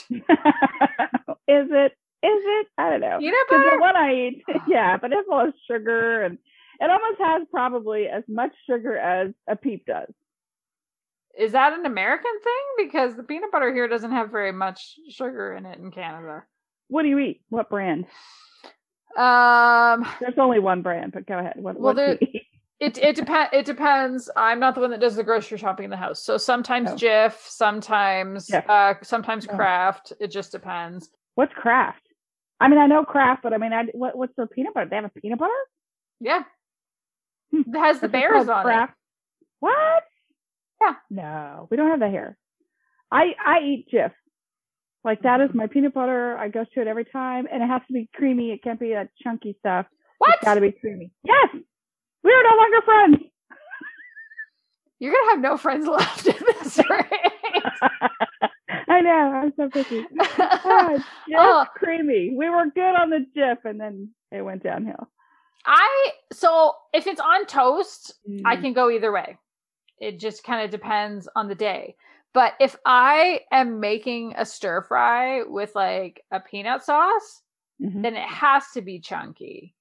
it? 1.48 1.92
Is 2.22 2.42
it? 2.42 2.66
I 2.78 2.90
don't 2.90 3.00
know. 3.00 3.18
Peanut 3.20 3.36
Because 3.48 3.64
the 3.64 3.70
butter? 3.70 3.80
one 3.80 3.96
I 3.96 4.12
eat, 4.14 4.42
yeah, 4.68 4.96
but 4.96 5.12
it's 5.12 5.26
full 5.28 5.40
of 5.40 5.54
sugar 5.70 6.22
and 6.22 6.38
it 6.80 6.90
almost 6.90 7.20
has 7.20 7.46
probably 7.50 8.06
as 8.08 8.24
much 8.28 8.52
sugar 8.68 8.96
as 8.98 9.30
a 9.48 9.56
peep 9.56 9.86
does. 9.86 10.08
Is 11.38 11.52
that 11.52 11.72
an 11.72 11.84
American 11.86 12.30
thing? 12.42 12.86
Because 12.86 13.16
the 13.16 13.22
peanut 13.22 13.50
butter 13.50 13.72
here 13.72 13.88
doesn't 13.88 14.12
have 14.12 14.30
very 14.30 14.52
much 14.52 14.94
sugar 15.10 15.54
in 15.54 15.66
it 15.66 15.78
in 15.78 15.90
Canada. 15.90 16.44
What 16.88 17.02
do 17.02 17.08
you 17.08 17.18
eat? 17.18 17.40
What 17.48 17.68
brand? 17.70 18.06
Um, 19.16 20.06
There's 20.20 20.38
only 20.38 20.58
one 20.58 20.82
brand, 20.82 21.12
but 21.12 21.26
go 21.26 21.38
ahead. 21.38 21.54
What, 21.56 21.78
Well, 21.78 21.94
what 21.94 21.96
do 21.96 22.02
you 22.02 22.28
there- 22.32 22.40
it 22.80 22.98
it 22.98 23.16
depends. 23.16 23.50
It 23.52 23.64
depends. 23.64 24.30
I'm 24.36 24.58
not 24.60 24.74
the 24.74 24.80
one 24.80 24.90
that 24.90 25.00
does 25.00 25.16
the 25.16 25.22
grocery 25.24 25.58
shopping 25.58 25.84
in 25.84 25.90
the 25.90 25.96
house. 25.96 26.22
So 26.24 26.36
sometimes 26.36 26.90
Oh. 26.90 26.94
Jif, 26.96 27.34
sometimes 27.46 28.48
Jif. 28.48 28.68
uh, 28.68 28.94
sometimes 29.02 29.46
Oh. 29.48 29.54
Kraft. 29.54 30.12
It 30.20 30.28
just 30.32 30.52
depends. 30.52 31.10
What's 31.36 31.52
Kraft? 31.54 32.00
I 32.60 32.68
mean, 32.68 32.78
I 32.78 32.86
know 32.86 33.04
Kraft, 33.04 33.42
but 33.42 33.52
I 33.52 33.58
mean, 33.58 33.72
I, 33.72 33.84
what, 33.92 34.16
what's 34.16 34.34
their 34.36 34.46
peanut 34.46 34.74
butter? 34.74 34.88
They 34.88 34.96
have 34.96 35.04
a 35.04 35.20
peanut 35.20 35.38
butter? 35.38 35.52
Yeah, 36.20 36.42
Hmm. 37.50 37.62
it 37.74 37.78
has 37.78 38.00
the 38.00 38.08
bears 38.08 38.48
on 38.48 38.68
it. 38.70 38.90
What? 39.60 40.02
Yeah. 40.84 40.94
No, 41.10 41.68
we 41.70 41.76
don't 41.76 41.90
have 41.90 42.00
that 42.00 42.10
here. 42.10 42.36
I 43.10 43.34
I 43.44 43.60
eat 43.60 43.86
Jif. 43.92 44.12
Like 45.04 45.22
that 45.22 45.40
Mm-hmm. 45.40 45.56
my 45.58 45.66
peanut 45.66 45.94
butter. 45.94 46.36
I 46.36 46.48
go 46.48 46.64
to 46.64 46.80
it 46.80 46.86
every 46.86 47.04
time, 47.04 47.46
and 47.50 47.62
it 47.62 47.66
has 47.66 47.82
to 47.88 47.92
be 47.92 48.08
creamy. 48.14 48.50
It 48.52 48.62
can't 48.62 48.80
be 48.80 48.90
that 48.94 49.08
chunky 49.22 49.56
stuff. 49.60 49.86
What? 50.18 50.34
It's 50.36 50.44
got 50.44 50.54
to 50.54 50.60
be 50.60 50.72
creamy. 50.72 51.10
Yes, 51.24 51.48
we 52.22 52.30
are 52.32 52.42
no 52.42 52.56
longer 52.56 52.82
friends. 52.84 53.16
You're 54.98 55.12
gonna 55.12 55.30
have 55.32 55.40
no 55.40 55.56
friends 55.58 55.86
left 55.86 56.26
in 56.26 56.34
this 56.38 56.78
rate. 56.90 57.32
I 58.88 59.00
know. 59.00 59.10
I'm 59.42 59.52
so 59.56 59.68
picky. 59.68 60.04
Ah, 60.66 60.88
Jif 61.28 61.36
Oh. 61.36 61.66
creamy. 61.76 62.34
We 62.36 62.48
were 62.48 62.64
good 62.74 62.94
on 62.94 63.10
the 63.10 63.26
Jif, 63.36 63.58
and 63.64 63.78
then 63.80 64.10
it 64.32 64.40
went 64.42 64.62
downhill. 64.62 65.08
I 65.66 66.12
so 66.32 66.74
if 66.94 67.06
it's 67.06 67.20
on 67.20 67.46
toast, 67.46 68.14
I 68.44 68.56
Mm. 68.56 68.60
can 68.62 68.72
go 68.72 68.90
either 68.90 69.12
way. 69.12 69.36
It 69.98 70.18
just 70.20 70.44
kind 70.44 70.64
of 70.64 70.70
depends 70.70 71.28
on 71.36 71.48
the 71.48 71.54
day. 71.54 71.96
But 72.32 72.54
if 72.60 72.76
I 72.84 73.40
am 73.52 73.78
making 73.80 74.34
a 74.36 74.44
stir 74.44 74.82
fry 74.82 75.42
with 75.44 75.74
like 75.74 76.24
a 76.32 76.40
peanut 76.40 76.82
sauce, 76.82 77.42
Mhm. 77.80 78.02
then 78.02 78.16
it 78.16 78.28
has 78.28 78.70
to 78.72 78.82
be 78.82 79.00
chunky 79.00 79.74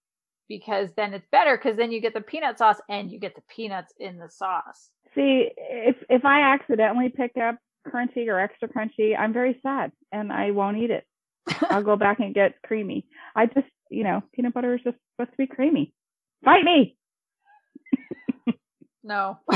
because 0.47 0.93
then 0.95 1.13
it's 1.13 1.27
better 1.31 1.57
because 1.57 1.77
then 1.77 1.91
you 1.91 2.01
get 2.01 2.13
the 2.13 2.21
peanut 2.21 2.57
sauce 2.57 2.79
and 2.89 3.11
you 3.11 3.19
get 3.19 3.35
the 3.35 3.41
peanuts 3.55 3.93
in 3.99 4.17
the 4.17 4.29
sauce. 4.29 4.91
See, 5.15 5.49
if 5.57 5.95
if 6.09 6.25
I 6.25 6.41
accidentally 6.53 7.09
pick 7.09 7.37
up 7.37 7.57
crunchy 7.87 8.27
or 8.27 8.39
extra 8.39 8.67
crunchy, 8.67 9.17
I'm 9.17 9.33
very 9.33 9.59
sad, 9.61 9.91
and 10.11 10.31
I 10.31 10.51
won't 10.51 10.77
eat 10.77 10.89
it. 10.91 11.05
I'll 11.69 11.83
go 11.83 11.95
back 11.95 12.19
and 12.19 12.33
get 12.33 12.61
creamy. 12.63 13.05
I 13.35 13.45
just, 13.47 13.67
you 13.89 14.03
know, 14.03 14.21
peanut 14.33 14.53
butter 14.53 14.73
is 14.75 14.81
just 14.83 14.97
supposed 15.15 15.31
to 15.31 15.37
be 15.37 15.47
creamy. 15.47 15.93
Fight 16.43 16.63
me. 16.63 16.97
No. 19.03 19.39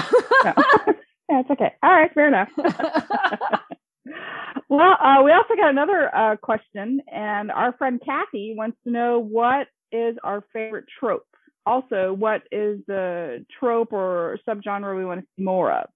No. 0.44 0.54
yeah, 1.30 1.40
it's 1.42 1.50
okay. 1.50 1.74
All 1.82 1.92
right, 1.92 2.14
fair 2.14 2.28
enough. 2.28 2.50
well, 2.56 2.68
Well, 4.70 4.98
uh, 5.02 5.24
we 5.24 5.32
also 5.32 5.56
got 5.56 5.70
another 5.70 6.14
uh, 6.16 6.36
question, 6.38 7.02
and 7.12 7.52
our 7.52 7.74
friend 7.74 8.02
Kathy 8.06 8.54
wants 8.58 8.78
to 8.84 8.92
know 8.92 9.20
what 9.20 9.68
is 9.92 10.18
our 10.24 10.44
favorite 10.54 10.86
trope. 11.00 11.26
Also, 11.66 12.14
what 12.14 12.44
is 12.52 12.80
the 12.88 13.46
trope 13.60 13.94
or 13.94 14.40
subgenre 14.48 14.96
we 14.96 15.06
want 15.06 15.22
to 15.22 15.28
see 15.36 15.44
more 15.44 15.72
of? 15.72 15.90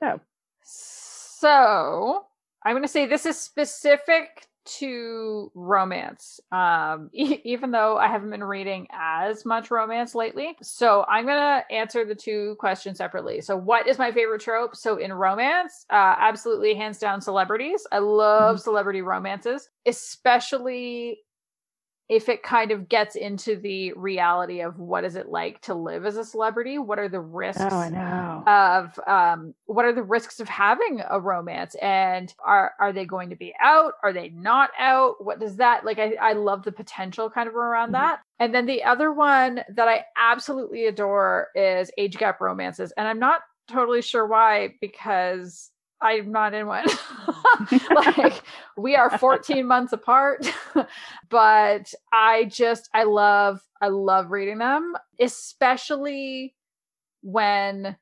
So, 0.00 0.20
so 0.62 2.24
I'm 2.64 2.72
going 2.72 2.82
to 2.82 2.88
say 2.88 3.06
this 3.06 3.26
is 3.26 3.38
specific 3.38 4.46
to 4.64 5.50
romance, 5.54 6.40
um, 6.52 7.10
e- 7.14 7.40
even 7.44 7.70
though 7.70 7.96
I 7.96 8.08
haven't 8.08 8.30
been 8.30 8.44
reading 8.44 8.86
as 8.92 9.44
much 9.44 9.70
romance 9.70 10.14
lately. 10.14 10.56
So 10.62 11.04
I'm 11.08 11.26
going 11.26 11.36
to 11.36 11.74
answer 11.74 12.04
the 12.04 12.14
two 12.14 12.56
questions 12.58 12.98
separately. 12.98 13.40
So, 13.40 13.56
what 13.56 13.86
is 13.86 13.98
my 13.98 14.12
favorite 14.12 14.40
trope? 14.40 14.76
So, 14.76 14.96
in 14.96 15.12
romance, 15.12 15.86
uh, 15.90 16.16
absolutely 16.18 16.74
hands 16.74 16.98
down 16.98 17.20
celebrities. 17.20 17.86
I 17.92 17.98
love 17.98 18.56
mm-hmm. 18.56 18.62
celebrity 18.62 19.02
romances, 19.02 19.68
especially 19.86 21.18
if 22.08 22.28
it 22.28 22.42
kind 22.42 22.70
of 22.70 22.88
gets 22.88 23.16
into 23.16 23.56
the 23.56 23.92
reality 23.94 24.60
of 24.60 24.78
what 24.78 25.04
is 25.04 25.16
it 25.16 25.28
like 25.28 25.60
to 25.62 25.74
live 25.74 26.04
as 26.04 26.16
a 26.16 26.24
celebrity 26.24 26.78
what 26.78 26.98
are 26.98 27.08
the 27.08 27.20
risks 27.20 27.62
oh, 27.62 28.42
of 28.46 28.98
um, 29.06 29.54
what 29.66 29.84
are 29.84 29.92
the 29.92 30.02
risks 30.02 30.40
of 30.40 30.48
having 30.48 31.02
a 31.08 31.18
romance? 31.20 31.74
And 31.76 32.32
are 32.44 32.72
are 32.78 32.92
they 32.92 33.04
going 33.04 33.30
to 33.30 33.36
be 33.36 33.54
out? 33.60 33.94
Are 34.02 34.12
they 34.12 34.28
not 34.30 34.70
out? 34.78 35.24
What 35.24 35.40
does 35.40 35.56
that 35.56 35.84
like 35.84 35.98
i, 35.98 36.14
I 36.20 36.32
love 36.34 36.62
the 36.62 36.72
potential 36.72 37.30
kind 37.30 37.48
of 37.48 37.54
around 37.54 37.86
mm-hmm. 37.86 38.04
that. 38.04 38.20
And 38.38 38.54
then 38.54 38.66
the 38.66 38.84
other 38.84 39.12
one 39.12 39.62
that 39.68 39.88
i 39.88 40.04
absolutely 40.16 40.86
adore 40.86 41.48
is 41.54 41.90
age 41.98 42.18
gap 42.18 42.40
romances. 42.40 42.92
And 42.96 43.08
i'm 43.08 43.18
not 43.18 43.40
totally 43.66 44.02
sure 44.02 44.26
why 44.26 44.74
because 44.80 45.70
I'm 46.04 46.30
not 46.30 46.52
in 46.54 46.66
one. 46.66 46.86
like 47.94 48.42
we 48.76 48.94
are 48.94 49.16
14 49.18 49.66
months 49.66 49.92
apart, 49.92 50.46
but 51.30 51.92
I 52.12 52.44
just 52.44 52.90
I 52.92 53.04
love 53.04 53.60
I 53.80 53.88
love 53.88 54.30
reading 54.30 54.58
them, 54.58 54.94
especially 55.18 56.54
when 57.22 57.96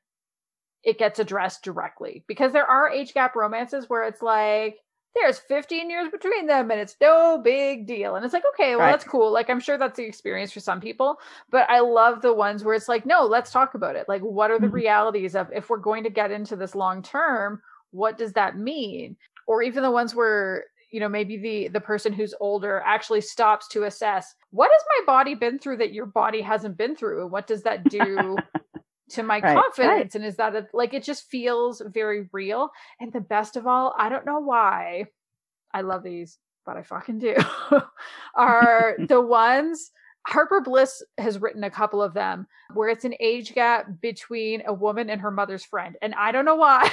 it 0.83 0.99
gets 0.99 1.19
addressed 1.19 1.63
directly 1.63 2.25
because 2.27 2.51
there 2.51 2.65
are 2.65 2.89
age 2.89 3.13
gap 3.13 3.35
romances 3.35 3.89
where 3.89 4.03
it's 4.03 4.21
like 4.21 4.79
there's 5.15 5.37
15 5.37 5.89
years 5.89 6.09
between 6.09 6.47
them 6.47 6.71
and 6.71 6.79
it's 6.79 6.95
no 6.99 7.39
big 7.41 7.85
deal. 7.85 8.15
And 8.15 8.25
it's 8.25 8.33
like, 8.33 8.43
okay, 8.53 8.71
well, 8.75 8.85
right. 8.85 8.91
that's 8.91 9.03
cool. 9.03 9.31
Like, 9.31 9.47
I'm 9.49 9.59
sure 9.59 9.77
that's 9.77 9.95
the 9.95 10.05
experience 10.05 10.51
for 10.51 10.59
some 10.59 10.81
people, 10.81 11.17
but 11.51 11.69
I 11.69 11.81
love 11.81 12.21
the 12.21 12.33
ones 12.33 12.63
where 12.63 12.73
it's 12.73 12.89
like, 12.89 13.05
no, 13.05 13.23
let's 13.23 13.51
talk 13.51 13.75
about 13.75 13.95
it. 13.95 14.09
Like, 14.09 14.21
what 14.21 14.49
are 14.49 14.57
the 14.59 14.65
mm-hmm. 14.65 14.75
realities 14.75 15.35
of 15.35 15.51
if 15.53 15.69
we're 15.69 15.77
going 15.77 16.03
to 16.03 16.09
get 16.09 16.31
into 16.31 16.55
this 16.55 16.73
long 16.73 17.03
term? 17.03 17.61
What 17.93 18.17
does 18.17 18.33
that 18.33 18.57
mean 18.57 19.15
or 19.47 19.61
even 19.61 19.83
the 19.83 19.91
ones 19.91 20.15
where 20.15 20.65
you 20.91 20.99
know 20.99 21.09
maybe 21.09 21.37
the 21.37 21.67
the 21.69 21.81
person 21.81 22.13
who's 22.13 22.33
older 22.39 22.81
actually 22.85 23.21
stops 23.21 23.67
to 23.67 23.83
assess 23.83 24.35
what 24.51 24.69
has 24.71 24.81
my 24.99 25.05
body 25.13 25.35
been 25.35 25.59
through 25.59 25.77
that 25.77 25.93
your 25.93 26.05
body 26.05 26.41
hasn't 26.41 26.77
been 26.77 26.95
through 26.95 27.21
and 27.21 27.31
what 27.31 27.47
does 27.47 27.63
that 27.63 27.83
do 27.89 28.37
to 29.09 29.23
my 29.23 29.39
right, 29.43 29.55
confidence 29.55 30.13
right. 30.13 30.15
and 30.15 30.25
is 30.25 30.37
that 30.37 30.55
a, 30.55 30.67
like 30.73 30.93
it 30.93 31.03
just 31.03 31.29
feels 31.29 31.81
very 31.87 32.29
real 32.31 32.69
and 32.99 33.11
the 33.11 33.21
best 33.21 33.57
of 33.57 33.67
all 33.67 33.93
i 33.97 34.07
don't 34.07 34.25
know 34.25 34.39
why 34.39 35.05
i 35.73 35.81
love 35.81 36.03
these 36.03 36.37
but 36.65 36.77
i 36.77 36.83
fucking 36.83 37.19
do 37.19 37.35
are 38.35 38.95
the 39.07 39.21
ones 39.21 39.91
Harper 40.25 40.61
Bliss 40.61 41.03
has 41.17 41.41
written 41.41 41.65
a 41.65 41.69
couple 41.69 42.01
of 42.01 42.13
them 42.13 42.47
where 42.73 42.87
it's 42.87 43.03
an 43.03 43.13
age 43.19 43.53
gap 43.53 43.87
between 43.99 44.63
a 44.65 44.73
woman 44.73 45.09
and 45.09 45.19
her 45.19 45.31
mother's 45.31 45.65
friend. 45.65 45.97
And 46.01 46.15
I 46.15 46.31
don't 46.31 46.45
know 46.45 46.55
why. 46.55 46.89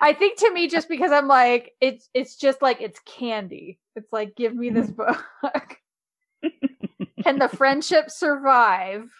I 0.00 0.12
think 0.12 0.38
to 0.38 0.52
me, 0.52 0.68
just 0.68 0.88
because 0.88 1.12
I'm 1.12 1.28
like, 1.28 1.72
it's 1.80 2.08
it's 2.14 2.36
just 2.36 2.62
like 2.62 2.80
it's 2.80 3.00
candy. 3.00 3.78
It's 3.94 4.12
like, 4.12 4.36
give 4.36 4.54
me 4.54 4.70
this 4.70 4.90
book. 4.90 5.24
Can 7.22 7.38
the 7.38 7.48
friendship 7.48 8.10
survive 8.10 9.10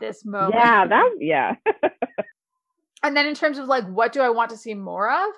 this 0.00 0.24
moment? 0.24 0.54
Yeah, 0.54 0.86
that 0.86 1.10
yeah. 1.20 1.54
and 3.02 3.16
then 3.16 3.26
in 3.26 3.34
terms 3.34 3.58
of 3.58 3.66
like 3.66 3.86
what 3.86 4.12
do 4.12 4.20
I 4.20 4.30
want 4.30 4.50
to 4.50 4.56
see 4.56 4.74
more 4.74 5.10
of? 5.10 5.34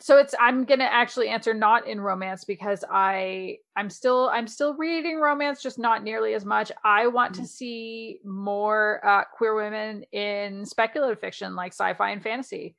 So 0.00 0.16
it's 0.16 0.34
I'm 0.40 0.64
gonna 0.64 0.84
actually 0.84 1.28
answer 1.28 1.52
not 1.52 1.86
in 1.86 2.00
romance 2.00 2.44
because 2.44 2.84
I 2.90 3.58
I'm 3.76 3.90
still 3.90 4.30
I'm 4.32 4.46
still 4.46 4.74
reading 4.74 5.18
romance, 5.18 5.62
just 5.62 5.78
not 5.78 6.02
nearly 6.02 6.34
as 6.34 6.44
much. 6.44 6.72
I 6.84 7.06
want 7.06 7.34
mm-hmm. 7.34 7.42
to 7.42 7.48
see 7.48 8.20
more 8.24 9.00
uh, 9.04 9.24
queer 9.36 9.54
women 9.54 10.04
in 10.12 10.64
speculative 10.64 11.20
fiction 11.20 11.54
like 11.54 11.72
sci-fi 11.72 12.10
and 12.10 12.22
fantasy. 12.22 12.76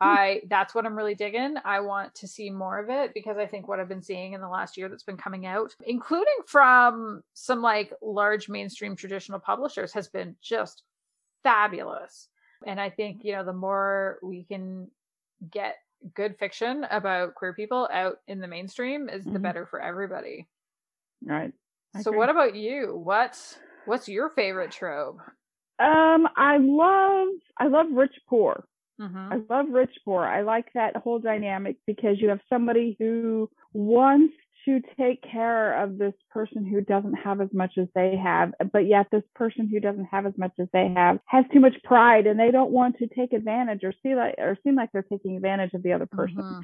Hmm. 0.00 0.08
I 0.08 0.42
that's 0.48 0.74
what 0.74 0.86
I'm 0.86 0.96
really 0.96 1.14
digging. 1.14 1.56
I 1.64 1.80
want 1.80 2.14
to 2.16 2.28
see 2.28 2.50
more 2.50 2.78
of 2.78 2.88
it 2.88 3.12
because 3.14 3.36
I 3.36 3.46
think 3.46 3.68
what 3.68 3.80
I've 3.80 3.88
been 3.88 4.02
seeing 4.02 4.32
in 4.32 4.40
the 4.40 4.48
last 4.48 4.76
year 4.76 4.88
that's 4.88 5.02
been 5.02 5.16
coming 5.16 5.46
out, 5.46 5.74
including 5.86 6.26
from 6.46 7.22
some 7.34 7.60
like 7.60 7.92
large 8.02 8.48
mainstream 8.48 8.96
traditional 8.96 9.38
publishers, 9.38 9.92
has 9.92 10.08
been 10.08 10.36
just 10.40 10.82
fabulous. 11.42 12.28
And 12.66 12.80
I 12.80 12.90
think, 12.90 13.24
you 13.24 13.32
know, 13.32 13.44
the 13.44 13.52
more 13.52 14.18
we 14.22 14.44
can 14.44 14.88
get 15.50 15.76
good 16.14 16.36
fiction 16.38 16.86
about 16.90 17.34
queer 17.34 17.52
people 17.52 17.88
out 17.92 18.18
in 18.26 18.40
the 18.40 18.48
mainstream 18.48 19.08
is 19.08 19.22
mm-hmm. 19.22 19.34
the 19.34 19.38
better 19.38 19.66
for 19.66 19.80
everybody. 19.80 20.48
Right. 21.24 21.52
I 21.94 22.02
so 22.02 22.10
agree. 22.10 22.18
what 22.18 22.30
about 22.30 22.54
you? 22.54 22.96
What 22.96 23.38
what's 23.84 24.08
your 24.08 24.30
favorite 24.30 24.70
trope? 24.70 25.18
Um, 25.78 26.28
I 26.36 26.58
love 26.58 27.28
I 27.58 27.66
love 27.66 27.86
rich 27.92 28.14
poor. 28.28 28.66
Mm-hmm. 29.00 29.32
I 29.32 29.54
love 29.54 29.66
rich 29.70 29.94
poor. 30.04 30.24
I 30.24 30.42
like 30.42 30.66
that 30.74 30.96
whole 30.96 31.18
dynamic 31.18 31.76
because 31.86 32.20
you 32.20 32.28
have 32.28 32.40
somebody 32.48 32.96
who 32.98 33.48
wants 33.72 34.34
to 34.66 34.80
take 34.98 35.22
care 35.22 35.82
of 35.82 35.96
this 35.96 36.12
person 36.30 36.66
who 36.66 36.82
doesn't 36.82 37.14
have 37.14 37.40
as 37.40 37.48
much 37.52 37.72
as 37.78 37.88
they 37.94 38.16
have, 38.22 38.52
but 38.72 38.86
yet 38.86 39.06
this 39.10 39.22
person 39.34 39.68
who 39.68 39.80
doesn't 39.80 40.04
have 40.04 40.26
as 40.26 40.34
much 40.36 40.52
as 40.58 40.68
they 40.74 40.92
have 40.94 41.18
has 41.26 41.44
too 41.52 41.60
much 41.60 41.74
pride 41.82 42.26
and 42.26 42.38
they 42.38 42.50
don't 42.50 42.70
want 42.70 42.98
to 42.98 43.06
take 43.06 43.32
advantage 43.32 43.80
or 43.84 43.94
see 44.02 44.14
like 44.14 44.34
or 44.38 44.58
seem 44.62 44.76
like 44.76 44.90
they're 44.92 45.02
taking 45.02 45.36
advantage 45.36 45.72
of 45.72 45.82
the 45.82 45.92
other 45.92 46.06
person. 46.06 46.42
Mm-hmm. 46.42 46.60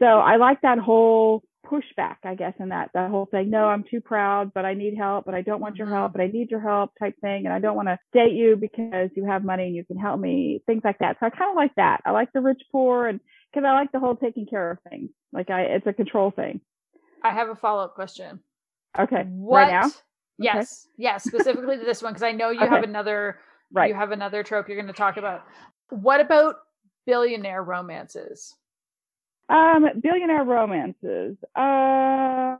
So 0.00 0.06
I 0.06 0.36
like 0.36 0.60
that 0.62 0.78
whole 0.78 1.42
pushback, 1.66 2.16
I 2.24 2.34
guess, 2.34 2.54
in 2.58 2.70
that 2.70 2.90
that 2.94 3.10
whole 3.10 3.26
thing. 3.26 3.50
No, 3.50 3.64
I'm 3.64 3.84
too 3.88 4.00
proud, 4.00 4.52
but 4.54 4.64
I 4.64 4.74
need 4.74 4.96
help, 4.96 5.24
but 5.24 5.34
I 5.34 5.42
don't 5.42 5.60
want 5.60 5.76
your 5.76 5.88
help, 5.88 6.12
mm-hmm. 6.12 6.18
but 6.18 6.22
I 6.22 6.26
need 6.28 6.50
your 6.50 6.60
help 6.60 6.92
type 6.98 7.14
thing, 7.20 7.46
and 7.46 7.52
I 7.52 7.58
don't 7.58 7.76
want 7.76 7.88
to 7.88 7.98
date 8.12 8.32
you 8.32 8.56
because 8.56 9.10
you 9.14 9.24
have 9.26 9.44
money 9.44 9.64
and 9.64 9.74
you 9.74 9.84
can 9.84 9.98
help 9.98 10.20
me, 10.20 10.62
things 10.66 10.82
like 10.84 10.98
that. 10.98 11.16
So 11.20 11.26
I 11.26 11.30
kind 11.30 11.50
of 11.50 11.56
like 11.56 11.74
that. 11.76 12.00
I 12.04 12.10
like 12.10 12.32
the 12.32 12.40
rich 12.40 12.62
poor, 12.72 13.06
and 13.06 13.20
because 13.52 13.66
I 13.66 13.72
like 13.72 13.92
the 13.92 14.00
whole 14.00 14.16
taking 14.16 14.46
care 14.46 14.72
of 14.72 14.78
things. 14.88 15.10
Like 15.32 15.50
I, 15.50 15.62
it's 15.62 15.86
a 15.86 15.92
control 15.92 16.30
thing. 16.30 16.60
I 17.22 17.30
have 17.30 17.48
a 17.48 17.56
follow 17.56 17.84
up 17.84 17.94
question. 17.94 18.40
Okay. 18.98 19.24
What? 19.28 19.58
Right 19.58 19.82
now? 19.82 19.90
Yes. 20.38 20.86
Okay. 20.86 21.04
Yes. 21.04 21.24
Specifically 21.24 21.76
to 21.78 21.84
this 21.84 22.02
one, 22.02 22.12
because 22.12 22.22
I 22.22 22.32
know 22.32 22.50
you 22.50 22.60
okay. 22.62 22.74
have 22.74 22.84
another. 22.84 23.38
Right. 23.72 23.88
You 23.88 23.94
have 23.94 24.10
another 24.10 24.42
trope 24.42 24.68
you're 24.68 24.76
going 24.76 24.88
to 24.88 24.92
talk 24.92 25.16
about. 25.16 25.44
What 25.90 26.20
about 26.20 26.56
billionaire 27.06 27.62
romances? 27.62 28.54
Um, 29.50 29.84
billionaire 30.00 30.44
romances. 30.44 31.36
Uh, 31.56 32.56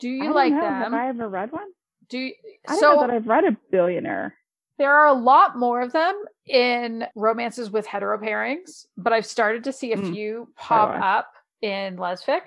do 0.00 0.08
you 0.08 0.34
like 0.34 0.52
know. 0.52 0.60
them? 0.60 0.72
Have 0.72 0.92
I 0.92 1.08
ever 1.08 1.28
read 1.28 1.52
one? 1.52 1.68
Do 2.08 2.18
you, 2.18 2.34
I 2.66 2.78
don't 2.78 2.96
know 2.96 3.06
that 3.06 3.14
I've 3.14 3.28
read 3.28 3.44
a 3.44 3.56
billionaire. 3.70 4.34
There 4.76 4.92
are 4.92 5.06
a 5.06 5.14
lot 5.14 5.56
more 5.56 5.80
of 5.80 5.92
them 5.92 6.24
in 6.46 7.06
romances 7.14 7.70
with 7.70 7.86
hetero 7.86 8.18
pairings, 8.18 8.86
but 8.96 9.12
I've 9.12 9.26
started 9.26 9.62
to 9.64 9.72
see 9.72 9.92
a 9.92 9.96
mm. 9.96 10.12
few 10.12 10.48
pop 10.56 11.00
up 11.00 11.32
in 11.62 11.96
lesfic, 11.96 12.40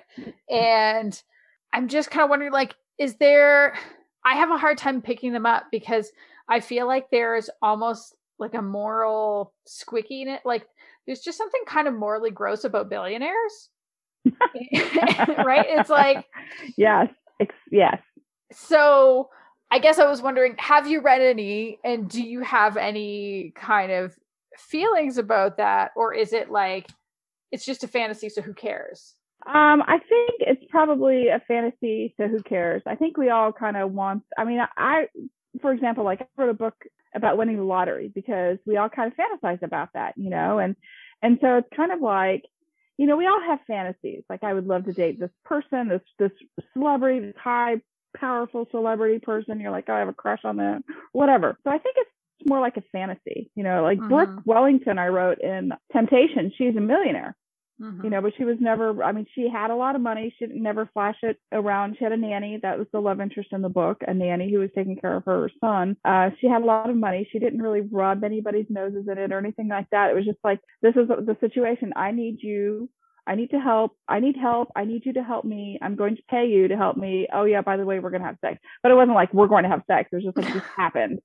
and 0.49 1.19
I'm 1.71 1.87
just 1.87 2.11
kind 2.11 2.25
of 2.25 2.29
wondering, 2.29 2.51
like, 2.51 2.75
is 2.99 3.15
there? 3.15 3.75
I 4.25 4.35
have 4.35 4.51
a 4.51 4.57
hard 4.57 4.77
time 4.77 5.01
picking 5.01 5.31
them 5.31 5.45
up 5.45 5.67
because 5.71 6.11
I 6.49 6.59
feel 6.59 6.85
like 6.85 7.09
there's 7.09 7.49
almost 7.61 8.13
like 8.37 8.53
a 8.53 8.61
moral 8.61 9.53
squicky 9.65 10.21
in 10.23 10.27
it. 10.27 10.41
Like, 10.43 10.67
there's 11.05 11.21
just 11.21 11.37
something 11.37 11.61
kind 11.65 11.87
of 11.87 11.93
morally 11.93 12.31
gross 12.31 12.65
about 12.65 12.89
billionaires 12.89 13.69
right? 15.43 15.65
It's 15.69 15.89
like 15.89 16.25
yes, 16.77 17.09
yes. 17.71 18.01
So 18.51 19.29
I 19.69 19.79
guess 19.79 19.99
I 19.99 20.09
was 20.09 20.21
wondering, 20.21 20.55
have 20.57 20.87
you 20.87 21.01
read 21.01 21.21
any, 21.21 21.79
and 21.83 22.09
do 22.09 22.23
you 22.23 22.41
have 22.41 22.77
any 22.77 23.53
kind 23.55 23.91
of 23.91 24.15
feelings 24.57 25.17
about 25.17 25.57
that, 25.57 25.91
or 25.95 26.13
is 26.13 26.33
it 26.33 26.49
like 26.49 26.87
it's 27.51 27.65
just 27.65 27.83
a 27.83 27.87
fantasy, 27.87 28.29
so 28.29 28.41
who 28.41 28.53
cares? 28.53 29.15
Um, 29.45 29.81
I 29.87 29.99
think 29.99 30.31
it's 30.39 30.63
probably 30.69 31.27
a 31.27 31.41
fantasy, 31.47 32.13
so 32.17 32.27
who 32.27 32.41
cares? 32.41 32.81
I 32.85 32.95
think 32.95 33.17
we 33.17 33.29
all 33.29 33.51
kind 33.51 33.77
of 33.77 33.91
want. 33.91 34.23
I 34.37 34.45
mean, 34.45 34.59
I, 34.77 35.07
for 35.61 35.71
example, 35.71 36.03
like 36.03 36.21
I 36.21 36.25
wrote 36.37 36.49
a 36.49 36.53
book 36.53 36.75
about 37.15 37.37
winning 37.37 37.57
the 37.57 37.63
lottery 37.63 38.11
because 38.13 38.57
we 38.65 38.77
all 38.77 38.89
kind 38.89 39.11
of 39.11 39.17
fantasize 39.17 39.63
about 39.63 39.89
that, 39.93 40.13
you 40.17 40.29
know, 40.29 40.59
and 40.59 40.75
and 41.21 41.37
so 41.41 41.57
it's 41.57 41.69
kind 41.75 41.91
of 41.91 42.01
like 42.01 42.43
you 42.97 43.05
know, 43.05 43.17
we 43.17 43.27
all 43.27 43.41
have 43.41 43.59
fantasies. 43.67 44.23
Like 44.29 44.43
I 44.43 44.53
would 44.53 44.67
love 44.67 44.85
to 44.85 44.93
date 44.93 45.19
this 45.19 45.31
person, 45.45 45.87
this 45.89 46.01
this 46.17 46.31
celebrity, 46.73 47.19
this 47.27 47.35
high 47.41 47.81
powerful 48.15 48.67
celebrity 48.71 49.19
person. 49.19 49.59
You're 49.59 49.71
like, 49.71 49.85
oh, 49.87 49.93
I 49.93 49.99
have 49.99 50.07
a 50.07 50.13
crush 50.13 50.41
on 50.43 50.57
them, 50.57 50.83
whatever. 51.11 51.57
So 51.63 51.69
I 51.69 51.77
think 51.77 51.95
it's 51.97 52.49
more 52.49 52.59
like 52.59 52.77
a 52.77 52.83
fantasy. 52.91 53.51
You 53.55 53.63
know, 53.63 53.83
like 53.83 53.99
mm-hmm. 53.99 54.09
Brooke 54.09 54.41
Wellington, 54.45 54.97
I 54.97 55.07
wrote 55.07 55.39
in 55.39 55.71
Temptation. 55.91 56.51
She's 56.57 56.75
a 56.75 56.81
millionaire. 56.81 57.35
Mm-hmm. 57.81 58.03
You 58.03 58.09
know, 58.09 58.21
but 58.21 58.33
she 58.35 58.43
was 58.43 58.57
never, 58.59 59.03
I 59.03 59.11
mean, 59.11 59.27
she 59.35 59.47
had 59.47 59.69
a 59.69 59.75
lot 59.75 59.95
of 59.95 60.01
money. 60.01 60.33
She 60.39 60.47
never 60.47 60.89
flash 60.93 61.17
it 61.21 61.39
around. 61.51 61.95
She 61.97 62.03
had 62.03 62.11
a 62.11 62.17
nanny. 62.17 62.59
That 62.61 62.79
was 62.79 62.87
the 62.91 62.99
love 62.99 63.21
interest 63.21 63.49
in 63.51 63.61
the 63.61 63.69
book, 63.69 64.01
a 64.07 64.13
nanny 64.13 64.51
who 64.51 64.59
was 64.59 64.71
taking 64.73 64.97
care 64.97 65.15
of 65.15 65.25
her 65.25 65.51
son. 65.61 65.95
Uh, 66.03 66.31
she 66.41 66.47
had 66.47 66.63
a 66.63 66.65
lot 66.65 66.89
of 66.89 66.95
money. 66.95 67.27
She 67.31 67.37
didn't 67.37 67.61
really 67.61 67.81
rub 67.81 68.23
anybody's 68.23 68.65
noses 68.69 69.07
in 69.07 69.17
it 69.19 69.31
or 69.31 69.37
anything 69.37 69.67
like 69.67 69.89
that. 69.91 70.09
It 70.09 70.15
was 70.15 70.25
just 70.25 70.39
like, 70.43 70.59
this 70.81 70.95
is 70.95 71.07
the 71.07 71.37
situation. 71.39 71.93
I 71.95 72.11
need 72.11 72.39
you 72.41 72.89
I 73.27 73.35
need 73.35 73.49
to 73.51 73.59
help. 73.59 73.91
I 74.07 74.21
need 74.21 74.37
help. 74.37 74.71
I 74.75 74.85
need 74.85 75.05
you 75.05 75.13
to 75.13 75.23
help 75.23 75.43
me. 75.43 75.77
I'm 75.81 75.95
going 75.95 76.15
to 76.15 76.23
pay 76.29 76.47
you 76.47 76.69
to 76.69 76.77
help 76.77 76.95
me. 76.95 77.27
Oh 77.33 77.43
yeah, 77.43 77.61
by 77.61 77.75
the 77.75 77.83
way, 77.83 77.99
we're 77.99 78.09
gonna 78.09 78.25
have 78.25 78.37
sex. 78.39 78.59
But 78.81 78.91
it 78.91 78.95
wasn't 78.95 79.15
like 79.15 79.33
we're 79.33 79.47
going 79.47 79.63
to 79.63 79.69
have 79.69 79.83
sex. 79.85 80.09
It 80.11 80.15
was 80.15 80.25
just 80.25 80.37
like 80.37 80.53
this 80.53 80.63
happened. 80.77 81.19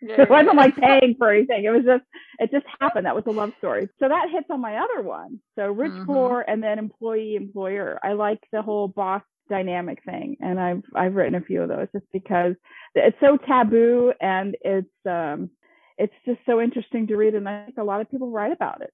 Yeah, 0.00 0.22
it 0.22 0.30
wasn't 0.30 0.56
like 0.56 0.74
paying 0.76 1.14
for 1.18 1.30
anything. 1.30 1.64
It 1.64 1.70
was 1.70 1.84
just 1.84 2.04
it 2.38 2.50
just 2.50 2.64
happened. 2.80 3.04
That 3.04 3.14
was 3.14 3.24
a 3.26 3.30
love 3.30 3.52
story. 3.58 3.88
So 3.98 4.08
that 4.08 4.30
hits 4.30 4.46
on 4.50 4.60
my 4.60 4.76
other 4.78 5.02
one. 5.02 5.40
So 5.56 5.66
rich 5.70 5.92
mm-hmm. 5.92 6.06
poor 6.06 6.44
and 6.46 6.62
then 6.62 6.78
employee 6.78 7.36
employer. 7.36 8.00
I 8.02 8.14
like 8.14 8.40
the 8.50 8.62
whole 8.62 8.88
boss 8.88 9.22
dynamic 9.50 10.02
thing 10.04 10.36
and 10.40 10.58
I've 10.58 10.82
I've 10.94 11.14
written 11.14 11.34
a 11.34 11.42
few 11.42 11.62
of 11.62 11.68
those 11.68 11.88
just 11.92 12.06
because 12.12 12.54
it's 12.94 13.16
so 13.20 13.36
taboo 13.36 14.12
and 14.20 14.56
it's 14.62 14.88
um 15.04 15.50
it's 15.98 16.14
just 16.24 16.38
so 16.46 16.60
interesting 16.60 17.08
to 17.08 17.16
read 17.16 17.34
and 17.34 17.46
I 17.46 17.66
think 17.66 17.76
a 17.76 17.84
lot 17.84 18.00
of 18.00 18.10
people 18.10 18.30
write 18.30 18.52
about 18.52 18.80
it. 18.80 18.92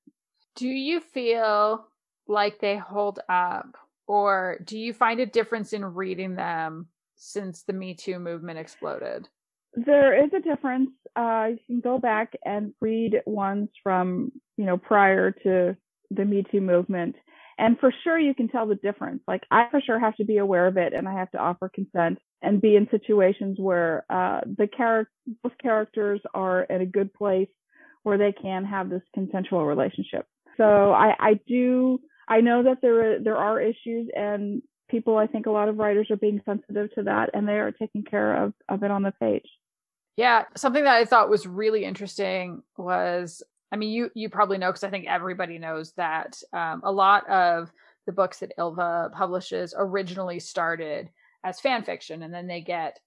Do 0.56 0.66
you 0.66 1.00
feel 1.00 1.86
like 2.28 2.60
they 2.60 2.76
hold 2.76 3.20
up? 3.28 3.76
Or 4.06 4.58
do 4.64 4.78
you 4.78 4.92
find 4.92 5.20
a 5.20 5.26
difference 5.26 5.72
in 5.72 5.84
reading 5.84 6.34
them 6.34 6.86
since 7.16 7.62
the 7.62 7.72
Me 7.72 7.94
Too 7.94 8.18
movement 8.18 8.58
exploded? 8.58 9.28
There 9.74 10.24
is 10.24 10.30
a 10.32 10.40
difference. 10.40 10.90
Uh, 11.14 11.48
you 11.50 11.58
can 11.66 11.80
go 11.80 11.98
back 11.98 12.34
and 12.44 12.72
read 12.80 13.22
ones 13.26 13.68
from, 13.82 14.32
you 14.56 14.64
know, 14.64 14.78
prior 14.78 15.30
to 15.30 15.76
the 16.10 16.24
Me 16.24 16.44
Too 16.50 16.60
movement. 16.60 17.16
And 17.58 17.78
for 17.78 17.92
sure, 18.04 18.18
you 18.18 18.34
can 18.34 18.48
tell 18.48 18.66
the 18.66 18.76
difference. 18.76 19.22
Like, 19.26 19.42
I 19.50 19.66
for 19.70 19.80
sure 19.80 19.98
have 19.98 20.16
to 20.16 20.24
be 20.24 20.38
aware 20.38 20.68
of 20.68 20.76
it 20.76 20.92
and 20.94 21.08
I 21.08 21.14
have 21.14 21.30
to 21.32 21.38
offer 21.38 21.68
consent 21.68 22.18
and 22.40 22.62
be 22.62 22.76
in 22.76 22.88
situations 22.90 23.58
where 23.58 24.06
uh, 24.08 24.42
the 24.56 24.68
character, 24.68 25.12
both 25.42 25.58
characters 25.60 26.20
are 26.34 26.62
in 26.62 26.80
a 26.80 26.86
good 26.86 27.12
place 27.12 27.48
where 28.04 28.16
they 28.16 28.32
can 28.32 28.64
have 28.64 28.88
this 28.88 29.02
consensual 29.12 29.66
relationship. 29.66 30.24
So 30.56 30.92
I, 30.92 31.14
I 31.18 31.40
do 31.46 32.00
I 32.28 32.40
know 32.40 32.62
that 32.62 32.78
there 32.82 33.14
are, 33.14 33.18
there 33.18 33.36
are 33.36 33.60
issues 33.60 34.08
and 34.14 34.62
people, 34.90 35.16
I 35.16 35.26
think 35.26 35.46
a 35.46 35.50
lot 35.50 35.68
of 35.68 35.78
writers 35.78 36.10
are 36.10 36.16
being 36.16 36.40
sensitive 36.44 36.94
to 36.94 37.04
that 37.04 37.30
and 37.34 37.48
they 37.48 37.58
are 37.58 37.72
taking 37.72 38.04
care 38.04 38.44
of, 38.44 38.52
of 38.68 38.82
it 38.82 38.90
on 38.90 39.02
the 39.02 39.12
page. 39.12 39.46
Yeah, 40.16 40.44
something 40.56 40.84
that 40.84 40.96
I 40.96 41.04
thought 41.04 41.30
was 41.30 41.46
really 41.46 41.84
interesting 41.84 42.62
was 42.76 43.42
I 43.70 43.76
mean, 43.76 43.90
you 43.90 44.10
you 44.14 44.30
probably 44.30 44.58
know 44.58 44.68
because 44.68 44.84
I 44.84 44.90
think 44.90 45.06
everybody 45.06 45.58
knows 45.58 45.92
that 45.92 46.40
um, 46.52 46.80
a 46.84 46.92
lot 46.92 47.28
of 47.28 47.70
the 48.06 48.12
books 48.12 48.38
that 48.38 48.52
Ylva 48.56 49.10
publishes 49.12 49.74
originally 49.76 50.40
started 50.40 51.10
as 51.44 51.60
fan 51.60 51.82
fiction, 51.82 52.22
and 52.22 52.32
then 52.32 52.46
they 52.46 52.62
get 52.62 52.98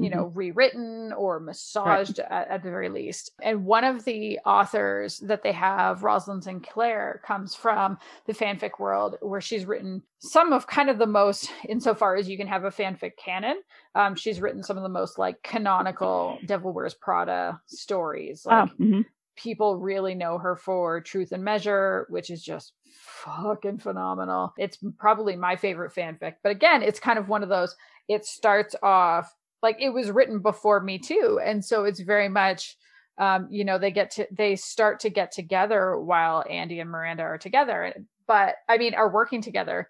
you 0.00 0.10
know, 0.10 0.26
mm-hmm. 0.26 0.38
rewritten 0.38 1.12
or 1.12 1.40
massaged 1.40 2.18
right. 2.18 2.30
at, 2.30 2.48
at, 2.48 2.62
the 2.62 2.70
very 2.70 2.88
least. 2.88 3.32
And 3.42 3.64
one 3.64 3.84
of 3.84 4.04
the 4.04 4.38
authors 4.44 5.18
that 5.20 5.42
they 5.42 5.52
have, 5.52 6.02
Rosalind 6.02 6.44
Sinclair, 6.44 7.20
comes 7.24 7.54
from 7.54 7.98
the 8.26 8.32
fanfic 8.32 8.78
world 8.78 9.16
where 9.20 9.40
she's 9.40 9.66
written 9.66 10.02
some 10.20 10.52
of 10.52 10.66
kind 10.66 10.88
of 10.88 10.98
the 10.98 11.06
most, 11.06 11.50
insofar 11.68 12.16
as 12.16 12.28
you 12.28 12.36
can 12.36 12.46
have 12.46 12.64
a 12.64 12.70
fanfic 12.70 13.12
canon. 13.16 13.60
Um, 13.94 14.14
she's 14.14 14.40
written 14.40 14.62
some 14.62 14.76
of 14.76 14.82
the 14.82 14.88
most 14.88 15.18
like 15.18 15.42
canonical 15.42 16.38
Devil 16.46 16.72
Wears 16.72 16.94
Prada 16.94 17.60
stories. 17.66 18.46
Like, 18.46 18.68
oh, 18.68 18.82
mm-hmm. 18.82 19.00
People 19.36 19.76
really 19.76 20.16
know 20.16 20.36
her 20.38 20.56
for 20.56 21.00
Truth 21.00 21.30
and 21.30 21.44
Measure, 21.44 22.06
which 22.08 22.28
is 22.28 22.42
just 22.42 22.72
fucking 22.90 23.78
phenomenal. 23.78 24.52
It's 24.58 24.78
probably 24.98 25.36
my 25.36 25.54
favorite 25.54 25.94
fanfic. 25.94 26.34
But 26.42 26.50
again, 26.50 26.82
it's 26.82 26.98
kind 26.98 27.20
of 27.20 27.28
one 27.28 27.44
of 27.44 27.48
those, 27.48 27.76
it 28.08 28.24
starts 28.24 28.74
off 28.82 29.32
like 29.62 29.76
it 29.80 29.90
was 29.90 30.10
written 30.10 30.40
before 30.40 30.80
me 30.80 30.98
too 30.98 31.40
and 31.44 31.64
so 31.64 31.84
it's 31.84 32.00
very 32.00 32.28
much 32.28 32.76
um, 33.18 33.48
you 33.50 33.64
know 33.64 33.78
they 33.78 33.90
get 33.90 34.10
to 34.12 34.26
they 34.30 34.56
start 34.56 35.00
to 35.00 35.10
get 35.10 35.32
together 35.32 35.98
while 35.98 36.44
andy 36.48 36.80
and 36.80 36.90
miranda 36.90 37.22
are 37.22 37.38
together 37.38 37.92
but 38.26 38.56
i 38.68 38.78
mean 38.78 38.94
are 38.94 39.10
working 39.10 39.42
together. 39.42 39.88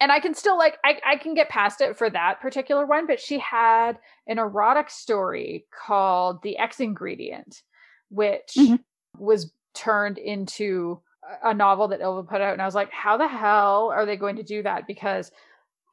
And 0.00 0.12
i 0.12 0.20
can 0.20 0.34
still 0.34 0.56
like 0.56 0.78
I, 0.84 1.00
I 1.04 1.16
can 1.16 1.34
get 1.34 1.48
past 1.48 1.80
it 1.80 1.96
for 1.98 2.08
that 2.08 2.40
particular 2.40 2.86
one 2.86 3.08
but 3.08 3.20
she 3.20 3.40
had 3.40 3.98
an 4.28 4.38
erotic 4.38 4.90
story 4.90 5.66
called 5.86 6.42
the 6.42 6.56
x 6.56 6.78
ingredient 6.78 7.62
which 8.10 8.52
mm-hmm. 8.56 8.76
was 9.18 9.52
turned 9.74 10.18
into 10.18 11.00
a 11.44 11.52
novel 11.52 11.88
that 11.88 12.00
Ylva 12.00 12.22
put 12.22 12.40
out 12.40 12.52
and 12.52 12.62
i 12.62 12.64
was 12.64 12.76
like 12.76 12.92
how 12.92 13.16
the 13.16 13.26
hell 13.28 13.90
are 13.92 14.06
they 14.06 14.16
going 14.16 14.36
to 14.36 14.42
do 14.42 14.62
that? 14.62 14.86
Because 14.86 15.30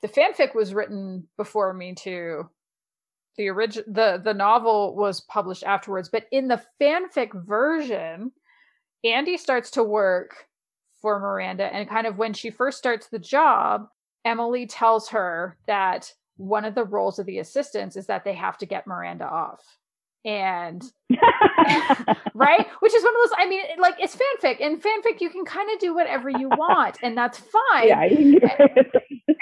the 0.02 0.08
fanfic 0.08 0.54
was 0.54 0.74
written 0.74 1.28
before 1.38 1.74
me 1.74 1.96
too 1.96 2.48
the 3.38 3.48
original 3.50 3.86
the 3.88 4.22
the 4.24 4.34
novel 4.34 4.96
was 4.96 5.22
published 5.22 5.64
afterwards 5.64 6.10
but 6.10 6.26
in 6.32 6.48
the 6.48 6.62
fanfic 6.82 7.30
version 7.46 8.32
andy 9.04 9.38
starts 9.38 9.72
to 9.72 9.84
work 9.84 10.48
for 11.02 11.20
miranda 11.20 11.74
and 11.74 11.90
kind 11.90 12.08
of 12.08 12.18
when 12.18 12.34
she 12.34 12.50
first 12.50 12.78
starts 12.78 13.08
the 13.08 13.20
job 13.20 13.88
emily 14.24 14.66
tells 14.66 15.10
her 15.10 15.58
that 15.68 16.14
one 16.38 16.66
of 16.66 16.76
the 16.76 16.84
roles 16.84 17.20
of 17.20 17.26
the 17.26 17.40
assistants 17.40 17.96
is 17.96 18.08
that 18.08 18.24
they 18.24 18.34
have 18.34 18.58
to 18.58 18.66
get 18.66 18.88
miranda 18.88 19.26
off 19.26 19.78
and 20.26 20.84
right 22.34 22.68
which 22.80 22.94
is 22.94 23.04
one 23.04 23.14
of 23.14 23.30
those 23.30 23.38
i 23.38 23.48
mean 23.48 23.62
like 23.80 23.96
it's 24.00 24.16
fanfic 24.16 24.60
and 24.60 24.82
fanfic 24.82 25.22
you 25.22 25.30
can 25.30 25.46
kind 25.46 25.70
of 25.72 25.80
do 25.80 25.94
whatever 25.94 26.30
you 26.30 26.50
want 26.50 26.98
and 27.04 27.16
that's 27.16 27.40
fine 27.40 27.88
yeah, 27.88 28.02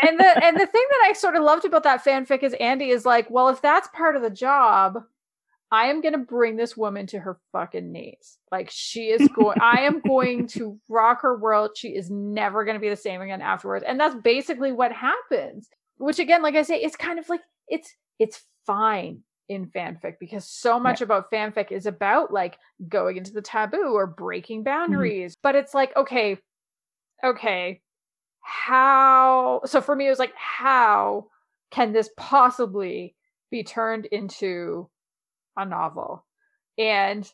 and 0.04 0.19
the 0.19 0.46
and 0.46 0.60
the 0.60 0.67
thing 0.67 0.86
that 0.89 1.08
I 1.08 1.13
sort 1.13 1.36
of 1.36 1.43
loved 1.43 1.65
about 1.65 1.84
that 1.84 2.04
fanfic 2.04 2.43
is 2.43 2.54
Andy 2.60 2.89
is 2.89 3.06
like, 3.06 3.30
well, 3.30 3.50
if 3.50 3.62
that's 3.62 3.88
part 3.93 4.15
of 4.15 4.22
the 4.22 4.30
job, 4.30 5.04
I 5.72 5.86
am 5.88 6.02
going 6.02 6.13
to 6.13 6.19
bring 6.19 6.56
this 6.56 6.78
woman 6.78 7.08
to 7.08 7.19
her 7.19 7.39
fucking 7.52 7.91
knees. 7.91 8.38
Like 8.52 8.69
she 8.72 9.06
is 9.06 9.28
going, 9.30 9.60
I 9.62 9.82
am 9.82 10.02
going 10.02 10.48
to 10.50 10.80
rock 10.89 11.22
her 11.22 11.38
world. 11.38 11.72
She 11.76 11.89
is 11.89 12.10
never 12.10 12.65
going 12.65 12.76
to 12.76 12.82
be 12.82 12.89
the 12.89 12.96
same 12.96 13.22
again 13.22 13.41
afterwards. 13.41 13.86
And 13.88 14.00
that's 14.00 14.15
basically 14.15 14.72
what 14.72 14.91
happens. 14.91 15.69
Which 15.98 16.19
again, 16.19 16.41
like 16.43 16.56
I 16.56 16.63
say, 16.63 16.78
it's 16.80 16.96
kind 16.96 17.17
of 17.19 17.30
like 17.30 17.41
it's 17.67 17.93
it's 18.19 18.43
fine 18.65 19.22
in 19.49 19.67
fanfic 19.67 20.15
because 20.19 20.45
so 20.47 20.79
much 20.79 21.01
about 21.01 21.32
fanfic 21.32 21.71
is 21.71 21.86
about 21.86 22.32
like 22.32 22.58
going 22.88 23.17
into 23.17 23.32
the 23.32 23.41
taboo 23.41 23.93
or 23.93 24.08
breaking 24.08 24.60
mm-hmm. 24.60 24.65
boundaries. 24.65 25.34
Mm-hmm. 25.34 25.39
But 25.43 25.56
it's 25.56 25.73
like, 25.73 25.95
okay, 25.95 26.38
okay, 27.23 27.82
how 28.41 29.62
so 29.65 29.79
for 29.82 29.95
me 29.95 30.06
it 30.06 30.10
was 30.10 30.19
like 30.19 30.34
how 30.36 31.27
can 31.71 31.93
this 31.93 32.10
possibly 32.17 33.15
be 33.49 33.63
turned 33.63 34.06
into 34.06 34.89
a 35.56 35.65
novel 35.65 36.25
and 36.77 37.32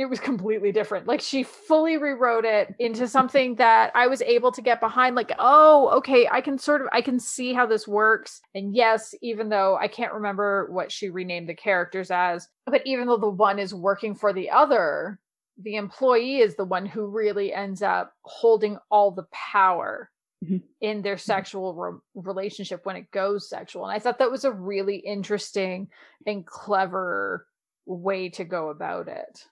it 0.00 0.08
was 0.08 0.20
completely 0.20 0.72
different 0.72 1.06
like 1.06 1.20
she 1.20 1.42
fully 1.42 1.96
rewrote 1.96 2.44
it 2.44 2.74
into 2.78 3.06
something 3.06 3.54
that 3.56 3.92
i 3.94 4.06
was 4.06 4.22
able 4.22 4.50
to 4.50 4.62
get 4.62 4.80
behind 4.80 5.14
like 5.14 5.32
oh 5.38 5.88
okay 5.90 6.28
i 6.30 6.40
can 6.40 6.58
sort 6.58 6.80
of 6.80 6.88
i 6.92 7.00
can 7.00 7.18
see 7.18 7.52
how 7.52 7.66
this 7.66 7.86
works 7.86 8.40
and 8.54 8.74
yes 8.74 9.14
even 9.22 9.48
though 9.48 9.76
i 9.80 9.86
can't 9.86 10.14
remember 10.14 10.68
what 10.70 10.90
she 10.90 11.10
renamed 11.10 11.48
the 11.48 11.54
characters 11.54 12.10
as 12.10 12.48
but 12.66 12.82
even 12.86 13.06
though 13.06 13.16
the 13.16 13.28
one 13.28 13.58
is 13.58 13.74
working 13.74 14.14
for 14.14 14.32
the 14.32 14.50
other 14.50 15.18
the 15.62 15.76
employee 15.76 16.38
is 16.38 16.56
the 16.56 16.64
one 16.64 16.86
who 16.86 17.06
really 17.06 17.52
ends 17.52 17.82
up 17.82 18.14
holding 18.22 18.78
all 18.90 19.10
the 19.10 19.26
power 19.32 20.10
mm-hmm. 20.44 20.58
in 20.80 21.02
their 21.02 21.16
mm-hmm. 21.16 21.20
sexual 21.20 21.74
re- 21.74 21.98
relationship 22.14 22.84
when 22.84 22.96
it 22.96 23.10
goes 23.10 23.48
sexual. 23.48 23.84
And 23.84 23.94
I 23.94 23.98
thought 23.98 24.18
that 24.18 24.30
was 24.30 24.44
a 24.44 24.52
really 24.52 24.96
interesting 24.96 25.88
and 26.26 26.46
clever 26.46 27.46
way 27.86 28.28
to 28.30 28.44
go 28.44 28.70
about 28.70 29.08
it. 29.08 29.44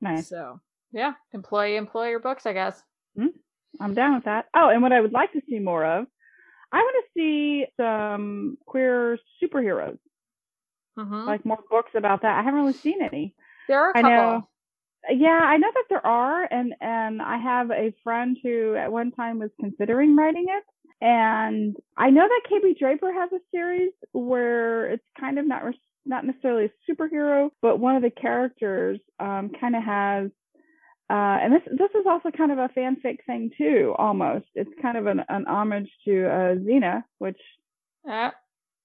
Nice. 0.00 0.28
So, 0.28 0.60
yeah, 0.92 1.12
employee 1.32 1.76
employer 1.76 2.18
books, 2.18 2.46
I 2.46 2.52
guess. 2.52 2.82
Mm-hmm. 3.18 3.28
I'm 3.80 3.94
down 3.94 4.14
with 4.14 4.24
that. 4.24 4.46
Oh, 4.54 4.70
and 4.70 4.82
what 4.82 4.92
I 4.92 5.00
would 5.00 5.12
like 5.12 5.32
to 5.32 5.42
see 5.48 5.58
more 5.58 5.84
of, 5.84 6.06
I 6.72 6.78
want 6.78 7.04
to 7.04 7.20
see 7.20 7.66
some 7.76 8.58
queer 8.66 9.18
superheroes. 9.42 9.98
Mm-hmm. 10.98 11.26
Like 11.26 11.44
more 11.44 11.62
books 11.70 11.92
about 11.94 12.22
that. 12.22 12.38
I 12.38 12.42
haven't 12.42 12.60
really 12.60 12.72
seen 12.72 13.02
any. 13.02 13.34
There 13.68 13.80
are 13.80 13.90
a 13.90 13.94
couple. 13.94 14.10
I 14.10 14.14
know 14.14 14.48
yeah, 15.10 15.40
I 15.42 15.56
know 15.56 15.70
that 15.72 15.84
there 15.88 16.06
are, 16.06 16.46
and 16.50 16.74
and 16.80 17.22
I 17.22 17.38
have 17.38 17.70
a 17.70 17.94
friend 18.02 18.36
who 18.42 18.74
at 18.74 18.92
one 18.92 19.12
time 19.12 19.38
was 19.38 19.50
considering 19.60 20.16
writing 20.16 20.46
it, 20.48 20.64
and 21.00 21.76
I 21.96 22.10
know 22.10 22.26
that 22.28 22.50
KB 22.50 22.78
Draper 22.78 23.12
has 23.12 23.30
a 23.32 23.40
series 23.50 23.92
where 24.12 24.90
it's 24.90 25.04
kind 25.18 25.38
of 25.38 25.46
not 25.46 25.64
not 26.08 26.24
necessarily 26.24 26.66
a 26.66 26.92
superhero, 26.92 27.50
but 27.62 27.78
one 27.78 27.96
of 27.96 28.02
the 28.02 28.10
characters 28.10 28.98
um, 29.20 29.50
kind 29.60 29.76
of 29.76 29.82
has, 29.82 30.30
uh, 31.10 31.38
and 31.42 31.52
this 31.52 31.62
this 31.66 31.90
is 31.98 32.06
also 32.08 32.30
kind 32.30 32.50
of 32.50 32.58
a 32.58 32.68
fanfic 32.76 33.18
thing 33.26 33.50
too, 33.56 33.94
almost. 33.98 34.46
It's 34.54 34.70
kind 34.82 34.96
of 34.96 35.06
an, 35.06 35.22
an 35.28 35.46
homage 35.46 35.88
to 36.06 36.26
uh, 36.26 36.54
Xena, 36.56 37.04
which 37.18 37.38
uh. 38.10 38.30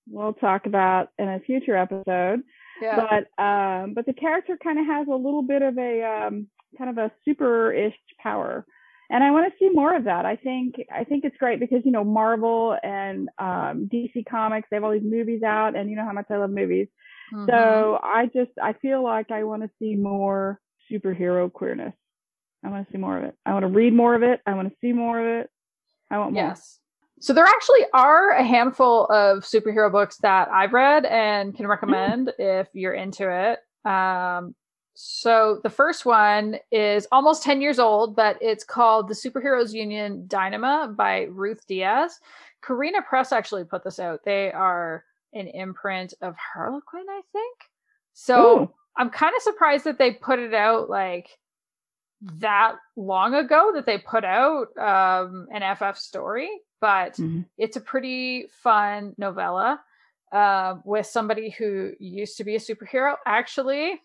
we'll 0.07 0.33
talk 0.33 0.65
about 0.65 1.09
in 1.17 1.27
a 1.27 1.39
future 1.39 1.75
episode. 1.75 2.43
Yeah. 2.81 2.95
But 2.95 3.43
um, 3.43 3.93
but 3.93 4.05
the 4.05 4.13
character 4.13 4.57
kind 4.61 4.79
of 4.79 4.85
has 4.85 5.07
a 5.07 5.15
little 5.15 5.43
bit 5.43 5.61
of 5.61 5.77
a 5.77 6.03
um, 6.03 6.47
kind 6.77 6.89
of 6.89 6.97
a 6.97 7.11
super-ish 7.25 7.95
power, 8.21 8.65
and 9.09 9.23
I 9.23 9.31
want 9.31 9.51
to 9.51 9.57
see 9.59 9.69
more 9.73 9.95
of 9.95 10.05
that. 10.05 10.25
I 10.25 10.35
think 10.35 10.75
I 10.93 11.03
think 11.03 11.23
it's 11.23 11.37
great 11.37 11.59
because 11.59 11.81
you 11.85 11.91
know 11.91 12.03
Marvel 12.03 12.75
and 12.83 13.29
um, 13.37 13.89
DC 13.91 14.25
Comics 14.29 14.67
they 14.69 14.77
have 14.77 14.83
all 14.83 14.91
these 14.91 15.01
movies 15.03 15.43
out, 15.43 15.75
and 15.75 15.89
you 15.89 15.95
know 15.95 16.05
how 16.05 16.13
much 16.13 16.27
I 16.29 16.37
love 16.37 16.49
movies. 16.49 16.87
Mm-hmm. 17.33 17.45
So 17.49 17.99
I 18.03 18.27
just 18.27 18.51
I 18.61 18.73
feel 18.73 19.03
like 19.03 19.31
I 19.31 19.43
want 19.43 19.63
to 19.63 19.69
see 19.79 19.95
more 19.95 20.59
superhero 20.91 21.51
queerness. 21.51 21.95
I 22.63 22.69
want 22.69 22.85
to 22.87 22.91
see 22.91 22.97
more 22.97 23.17
of 23.17 23.23
it. 23.23 23.35
I 23.45 23.53
want 23.53 23.63
to 23.63 23.67
read 23.67 23.93
more 23.93 24.15
of 24.15 24.23
it. 24.23 24.41
I 24.45 24.53
want 24.53 24.69
to 24.69 24.75
see 24.79 24.93
more 24.93 25.19
of 25.19 25.41
it. 25.41 25.49
I 26.11 26.19
want 26.19 26.33
more. 26.33 26.43
Yes. 26.43 26.79
So 27.19 27.33
there 27.33 27.45
actually 27.45 27.85
are 27.93 28.31
a 28.31 28.43
handful 28.43 29.05
of 29.05 29.43
superhero 29.43 29.91
books 29.91 30.17
that 30.17 30.49
I've 30.49 30.73
read 30.73 31.05
and 31.05 31.55
can 31.55 31.67
recommend 31.67 32.27
mm. 32.27 32.61
if 32.61 32.67
you're 32.73 32.93
into 32.93 33.29
it. 33.29 33.59
Um, 33.89 34.55
so 34.95 35.59
the 35.63 35.69
first 35.69 36.05
one 36.05 36.57
is 36.71 37.07
almost 37.11 37.43
10 37.43 37.61
years 37.61 37.79
old, 37.79 38.15
but 38.15 38.37
it's 38.41 38.63
called 38.63 39.07
The 39.07 39.15
Superheroes 39.15 39.73
Union 39.73 40.25
Dynamo 40.27 40.87
by 40.87 41.23
Ruth 41.31 41.65
Diaz. 41.67 42.19
Carina 42.61 43.01
Press 43.01 43.31
actually 43.31 43.63
put 43.63 43.83
this 43.83 43.99
out. 43.99 44.21
They 44.23 44.51
are 44.51 45.03
an 45.33 45.47
imprint 45.47 46.13
of 46.21 46.35
Harlequin, 46.37 47.05
I 47.09 47.21
think. 47.31 47.57
So 48.13 48.61
Ooh. 48.61 48.73
I'm 48.97 49.09
kind 49.09 49.33
of 49.35 49.41
surprised 49.41 49.85
that 49.85 49.97
they 49.97 50.11
put 50.11 50.39
it 50.39 50.53
out 50.53 50.89
like 50.89 51.29
that 52.39 52.75
long 52.95 53.33
ago 53.33 53.71
that 53.75 53.85
they 53.85 53.97
put 53.97 54.23
out 54.23 54.67
um, 54.77 55.47
an 55.51 55.75
FF 55.75 55.97
story, 55.97 56.49
but 56.79 57.13
mm-hmm. 57.13 57.41
it's 57.57 57.75
a 57.75 57.81
pretty 57.81 58.47
fun 58.63 59.13
novella 59.17 59.81
uh, 60.31 60.75
with 60.85 61.05
somebody 61.05 61.49
who 61.49 61.91
used 61.99 62.37
to 62.37 62.43
be 62.43 62.55
a 62.55 62.59
superhero. 62.59 63.15
Actually, 63.25 63.99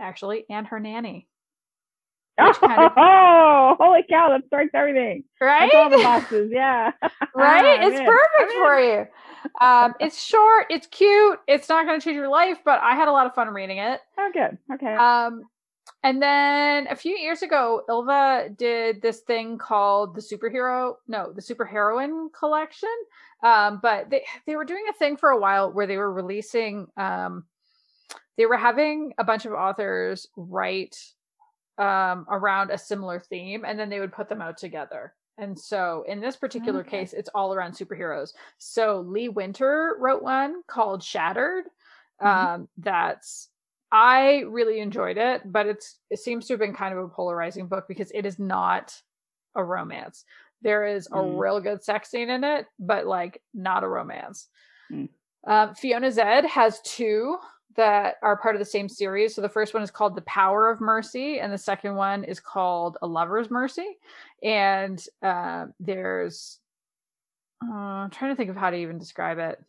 actually, 0.00 0.44
and 0.50 0.66
her 0.66 0.80
nanny. 0.80 1.27
Oh, 2.38 2.52
kind 2.60 2.82
of... 2.84 2.92
oh, 2.96 3.76
holy 3.78 4.04
cow, 4.08 4.28
that 4.30 4.46
starts 4.46 4.70
everything. 4.74 5.24
Right? 5.40 5.72
All 5.74 5.90
the 5.90 5.98
boxes, 5.98 6.50
yeah. 6.52 6.92
right? 7.34 7.82
it's 7.82 7.98
perfect 7.98 8.52
for 8.52 8.80
you. 8.80 9.06
Um, 9.60 9.94
it's 10.00 10.22
short, 10.22 10.66
it's 10.70 10.86
cute, 10.86 11.38
it's 11.46 11.68
not 11.68 11.86
going 11.86 12.00
to 12.00 12.04
change 12.04 12.16
your 12.16 12.28
life, 12.28 12.58
but 12.64 12.80
I 12.80 12.94
had 12.94 13.08
a 13.08 13.12
lot 13.12 13.26
of 13.26 13.34
fun 13.34 13.48
reading 13.48 13.78
it. 13.78 14.00
Oh, 14.18 14.30
good. 14.32 14.58
Okay. 14.74 14.94
Um, 14.94 15.44
and 16.02 16.22
then 16.22 16.86
a 16.88 16.96
few 16.96 17.16
years 17.16 17.42
ago, 17.42 17.82
Ylva 17.88 18.50
did 18.56 19.02
this 19.02 19.20
thing 19.20 19.58
called 19.58 20.14
the 20.14 20.20
superhero, 20.20 20.94
no, 21.08 21.32
the 21.32 21.42
superheroine 21.42 22.28
collection. 22.38 22.94
Um, 23.42 23.78
but 23.82 24.10
they 24.10 24.24
they 24.46 24.56
were 24.56 24.64
doing 24.64 24.84
a 24.90 24.92
thing 24.92 25.16
for 25.16 25.30
a 25.30 25.38
while 25.38 25.72
where 25.72 25.86
they 25.86 25.96
were 25.96 26.12
releasing 26.12 26.88
um, 26.96 27.44
they 28.38 28.46
were 28.46 28.56
having 28.56 29.12
a 29.18 29.24
bunch 29.24 29.44
of 29.44 29.52
authors 29.52 30.26
write 30.36 30.96
um, 31.78 32.26
around 32.30 32.70
a 32.70 32.78
similar 32.78 33.20
theme 33.20 33.64
and 33.64 33.78
then 33.78 33.88
they 33.88 34.00
would 34.00 34.12
put 34.12 34.28
them 34.28 34.42
out 34.42 34.58
together. 34.58 35.14
And 35.38 35.58
so 35.58 36.04
in 36.08 36.20
this 36.20 36.36
particular 36.36 36.80
okay. 36.80 36.98
case, 36.98 37.12
it's 37.12 37.30
all 37.34 37.54
around 37.54 37.72
superheroes. 37.72 38.30
So 38.58 39.04
Lee 39.06 39.28
Winter 39.28 39.96
wrote 40.00 40.22
one 40.22 40.62
called 40.66 41.02
Shattered. 41.02 41.64
Mm-hmm. 42.20 42.26
Um, 42.26 42.68
that's 42.76 43.48
I 43.90 44.44
really 44.48 44.80
enjoyed 44.80 45.16
it, 45.16 45.42
but 45.44 45.66
it's 45.66 45.98
it 46.10 46.18
seems 46.18 46.46
to 46.46 46.54
have 46.54 46.60
been 46.60 46.74
kind 46.74 46.92
of 46.92 47.04
a 47.04 47.08
polarizing 47.08 47.68
book 47.68 47.86
because 47.88 48.10
it 48.12 48.26
is 48.26 48.38
not 48.38 49.00
a 49.54 49.64
romance. 49.64 50.24
There 50.60 50.84
is 50.84 51.06
a 51.06 51.18
mm. 51.18 51.38
real 51.38 51.60
good 51.60 51.84
sex 51.84 52.10
scene 52.10 52.28
in 52.28 52.42
it, 52.42 52.66
but 52.78 53.06
like 53.06 53.40
not 53.54 53.84
a 53.84 53.88
romance. 53.88 54.48
Mm. 54.92 55.08
Um, 55.46 55.74
Fiona 55.74 56.08
Zedde 56.08 56.46
has 56.46 56.80
two 56.82 57.38
that 57.78 58.16
are 58.22 58.36
part 58.36 58.56
of 58.56 58.58
the 58.58 58.64
same 58.64 58.88
series. 58.88 59.34
So 59.34 59.40
the 59.40 59.48
first 59.48 59.72
one 59.72 59.84
is 59.84 59.90
called 59.90 60.16
The 60.16 60.22
Power 60.22 60.68
of 60.68 60.80
Mercy, 60.80 61.38
and 61.38 61.52
the 61.52 61.56
second 61.56 61.94
one 61.94 62.24
is 62.24 62.40
called 62.40 62.98
A 63.02 63.06
Lover's 63.06 63.50
Mercy. 63.50 63.96
And 64.42 65.02
uh, 65.22 65.66
there's, 65.78 66.58
uh, 67.64 67.72
I'm 67.72 68.10
trying 68.10 68.32
to 68.32 68.36
think 68.36 68.50
of 68.50 68.56
how 68.56 68.70
to 68.70 68.76
even 68.76 68.98
describe 68.98 69.38
it, 69.38 69.62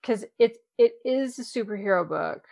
because 0.00 0.24
it 0.38 0.58
it 0.78 0.92
is 1.04 1.38
a 1.38 1.42
superhero 1.42 2.08
book, 2.08 2.46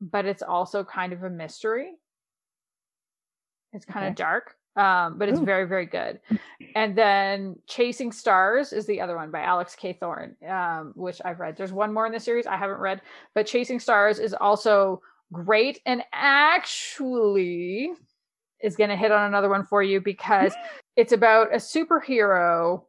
but 0.00 0.26
it's 0.26 0.42
also 0.42 0.84
kind 0.84 1.12
of 1.12 1.22
a 1.22 1.30
mystery. 1.30 1.92
It's 3.72 3.86
kind 3.86 4.04
okay. 4.04 4.10
of 4.10 4.16
dark 4.16 4.56
um, 4.76 5.18
but 5.18 5.28
it's 5.28 5.40
Ooh. 5.40 5.44
very 5.44 5.66
very 5.66 5.86
good. 5.86 6.20
And 6.74 6.96
then 6.96 7.56
chasing 7.66 8.12
stars 8.12 8.72
is 8.72 8.86
the 8.86 9.00
other 9.00 9.16
one 9.16 9.30
by 9.30 9.42
alex 9.42 9.74
k. 9.74 9.92
Thorne 9.92 10.36
um, 10.48 10.92
which 10.94 11.20
i've 11.24 11.40
read. 11.40 11.56
There's 11.56 11.72
one 11.72 11.92
more 11.92 12.06
in 12.06 12.12
the 12.12 12.20
series 12.20 12.46
i 12.46 12.56
haven't 12.56 12.78
read 12.78 13.00
but 13.34 13.46
chasing 13.46 13.80
stars 13.80 14.18
is 14.18 14.34
also 14.34 15.00
great 15.32 15.80
and 15.86 16.02
actually 16.12 17.90
is 18.62 18.76
going 18.76 18.90
to 18.90 18.96
hit 18.96 19.12
on 19.12 19.26
another 19.26 19.48
one 19.48 19.64
for 19.64 19.82
you 19.82 20.00
because 20.00 20.54
it's 20.96 21.12
about 21.12 21.52
a 21.52 21.56
superhero 21.56 22.82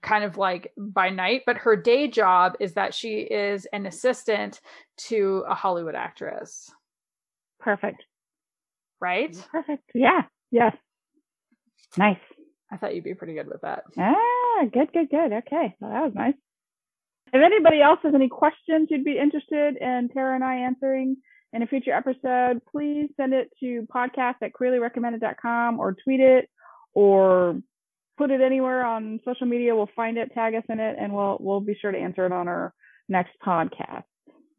kind 0.00 0.24
of 0.24 0.38
like 0.38 0.72
by 0.78 1.10
night 1.10 1.42
but 1.44 1.58
her 1.58 1.76
day 1.76 2.08
job 2.08 2.54
is 2.58 2.72
that 2.72 2.94
she 2.94 3.18
is 3.20 3.66
an 3.66 3.86
assistant 3.86 4.60
to 4.96 5.44
a 5.48 5.54
hollywood 5.54 5.94
actress. 5.94 6.70
Perfect. 7.60 8.04
Right? 9.00 9.36
Perfect. 9.50 9.90
Yeah. 9.94 10.22
Yes. 10.50 10.76
Nice. 11.96 12.18
I 12.72 12.76
thought 12.76 12.94
you'd 12.94 13.04
be 13.04 13.14
pretty 13.14 13.34
good 13.34 13.46
with 13.46 13.60
that. 13.62 13.84
Ah, 13.98 14.64
good, 14.72 14.92
good, 14.92 15.10
good. 15.10 15.32
Okay. 15.32 15.74
Well, 15.80 15.90
that 15.90 16.04
was 16.04 16.12
nice. 16.14 16.34
If 17.32 17.42
anybody 17.42 17.80
else 17.80 17.98
has 18.02 18.14
any 18.14 18.28
questions 18.28 18.88
you'd 18.90 19.04
be 19.04 19.18
interested 19.18 19.76
in 19.76 20.08
Tara 20.12 20.34
and 20.34 20.44
I 20.44 20.56
answering 20.56 21.16
in 21.52 21.62
a 21.62 21.66
future 21.66 21.92
episode, 21.92 22.60
please 22.70 23.10
send 23.16 23.32
it 23.32 23.50
to 23.60 23.86
podcast 23.94 24.36
at 24.42 24.52
queerlyrecommended.com 24.52 25.78
or 25.78 25.94
tweet 26.04 26.20
it 26.20 26.48
or 26.94 27.60
put 28.16 28.30
it 28.30 28.40
anywhere 28.40 28.84
on 28.84 29.20
social 29.24 29.46
media. 29.46 29.74
We'll 29.74 29.90
find 29.96 30.16
it, 30.18 30.32
tag 30.32 30.54
us 30.54 30.64
in 30.68 30.80
it, 30.80 30.96
and 30.98 31.12
we'll 31.12 31.38
we'll 31.40 31.60
be 31.60 31.76
sure 31.80 31.92
to 31.92 31.98
answer 31.98 32.26
it 32.26 32.32
on 32.32 32.48
our 32.48 32.72
next 33.08 33.32
podcast. 33.44 34.04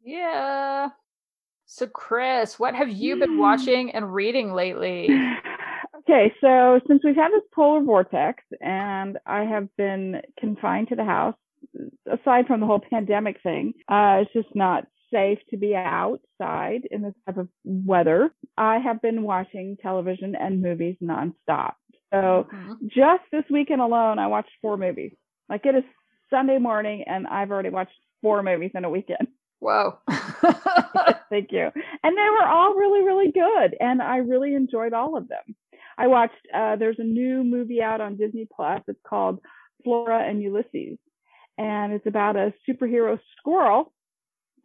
Yeah. 0.03 0.89
So 1.65 1.87
Chris, 1.87 2.59
what 2.59 2.75
have 2.75 2.89
you 2.89 3.17
been 3.17 3.37
watching 3.39 3.91
and 3.91 4.13
reading 4.13 4.53
lately? 4.53 5.09
Okay, 6.07 6.31
so 6.39 6.79
since 6.87 7.01
we've 7.03 7.15
had 7.15 7.31
this 7.31 7.43
polar 7.53 7.81
vortex 7.81 8.43
and 8.61 9.17
I 9.25 9.43
have 9.43 9.67
been 9.75 10.21
confined 10.39 10.89
to 10.89 10.95
the 10.95 11.03
house, 11.03 11.35
aside 12.05 12.45
from 12.45 12.59
the 12.59 12.67
whole 12.67 12.81
pandemic 12.91 13.41
thing, 13.41 13.73
uh, 13.89 14.21
it's 14.21 14.33
just 14.33 14.55
not 14.55 14.85
safe 15.11 15.39
to 15.49 15.57
be 15.57 15.75
outside 15.75 16.81
in 16.91 17.01
this 17.01 17.13
type 17.25 17.37
of 17.37 17.47
weather. 17.63 18.31
I 18.55 18.77
have 18.77 19.01
been 19.01 19.23
watching 19.23 19.77
television 19.81 20.35
and 20.35 20.61
movies 20.61 20.95
nonstop. 21.01 21.73
So 22.13 22.47
mm-hmm. 22.53 22.73
just 22.87 23.23
this 23.31 23.45
weekend 23.49 23.81
alone, 23.81 24.19
I 24.19 24.27
watched 24.27 24.51
four 24.61 24.77
movies. 24.77 25.13
Like 25.49 25.65
it 25.65 25.75
is 25.75 25.83
Sunday 26.29 26.59
morning 26.59 27.03
and 27.07 27.25
I've 27.25 27.49
already 27.49 27.69
watched 27.69 27.93
four 28.21 28.43
movies 28.43 28.71
in 28.75 28.85
a 28.85 28.89
weekend. 28.89 29.27
Whoa. 29.59 29.97
Thank 31.29 31.51
you. 31.51 31.71
And 32.03 32.17
they 32.17 32.29
were 32.29 32.47
all 32.47 32.75
really, 32.75 33.03
really 33.03 33.31
good. 33.31 33.75
And 33.79 34.01
I 34.01 34.17
really 34.17 34.53
enjoyed 34.53 34.93
all 34.93 35.17
of 35.17 35.27
them. 35.27 35.55
I 35.97 36.07
watched. 36.07 36.47
Uh, 36.53 36.75
there's 36.75 36.99
a 36.99 37.03
new 37.03 37.43
movie 37.43 37.81
out 37.81 38.01
on 38.01 38.17
Disney 38.17 38.47
Plus. 38.53 38.81
It's 38.87 38.99
called 39.07 39.39
Flora 39.83 40.27
and 40.27 40.41
Ulysses, 40.41 40.97
and 41.57 41.93
it's 41.93 42.05
about 42.05 42.35
a 42.35 42.53
superhero 42.67 43.19
squirrel. 43.37 43.91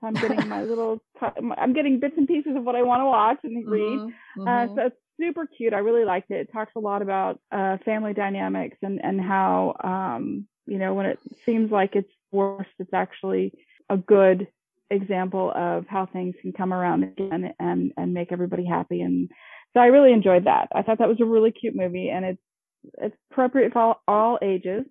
I'm 0.02 0.14
getting 0.14 0.48
my 0.48 0.62
little. 0.64 1.02
T- 1.20 1.26
I'm 1.56 1.72
getting 1.72 2.00
bits 2.00 2.14
and 2.16 2.26
pieces 2.26 2.56
of 2.56 2.64
what 2.64 2.74
I 2.74 2.82
want 2.82 3.00
to 3.00 3.06
watch 3.06 3.38
and 3.44 3.68
read. 3.68 3.98
Mm-hmm, 3.98 4.40
uh, 4.42 4.44
mm-hmm. 4.44 4.72
Uh, 4.72 4.74
so 4.74 4.86
it's 4.86 4.96
super 5.20 5.46
cute. 5.46 5.74
I 5.74 5.78
really 5.78 6.04
liked 6.04 6.30
it. 6.30 6.40
It 6.40 6.52
talks 6.52 6.72
a 6.76 6.80
lot 6.80 7.02
about 7.02 7.40
uh, 7.52 7.78
family 7.84 8.14
dynamics 8.14 8.78
and 8.82 9.02
and 9.02 9.20
how 9.20 9.76
um, 9.82 10.46
you 10.66 10.78
know 10.78 10.94
when 10.94 11.06
it 11.06 11.18
seems 11.44 11.70
like 11.70 11.96
it's 11.96 12.12
worst, 12.32 12.70
it's 12.78 12.94
actually 12.94 13.52
a 13.88 13.96
good 13.96 14.48
example 14.90 15.52
of 15.54 15.86
how 15.86 16.06
things 16.06 16.34
can 16.42 16.52
come 16.52 16.72
around 16.72 17.04
again 17.04 17.54
and 17.60 17.92
and 17.96 18.14
make 18.14 18.32
everybody 18.32 18.64
happy 18.64 19.02
and 19.02 19.30
so 19.74 19.80
I 19.80 19.86
really 19.86 20.12
enjoyed 20.12 20.46
that. 20.46 20.68
I 20.74 20.82
thought 20.82 20.98
that 20.98 21.08
was 21.08 21.20
a 21.20 21.24
really 21.24 21.52
cute 21.52 21.76
movie, 21.76 22.10
and 22.10 22.24
it's 22.24 22.42
it's 22.98 23.16
appropriate 23.30 23.72
for 23.72 23.80
all, 23.80 24.02
all 24.08 24.38
ages. 24.42 24.84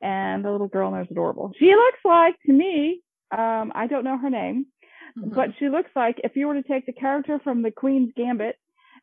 And 0.00 0.44
the 0.44 0.50
little 0.50 0.68
girl 0.68 0.88
in 0.88 0.94
there 0.94 1.02
is 1.02 1.10
adorable. 1.10 1.52
She 1.58 1.74
looks 1.74 1.98
like 2.04 2.34
to 2.46 2.52
me, 2.52 3.02
um, 3.30 3.70
I 3.74 3.86
don't 3.86 4.04
know 4.04 4.18
her 4.18 4.30
name, 4.30 4.66
mm-hmm. 5.16 5.34
but 5.34 5.50
she 5.58 5.68
looks 5.68 5.90
like 5.94 6.20
if 6.24 6.34
you 6.34 6.48
were 6.48 6.54
to 6.54 6.62
take 6.62 6.86
the 6.86 6.92
character 6.92 7.40
from 7.42 7.62
the 7.62 7.70
Queen's 7.70 8.12
Gambit 8.16 8.56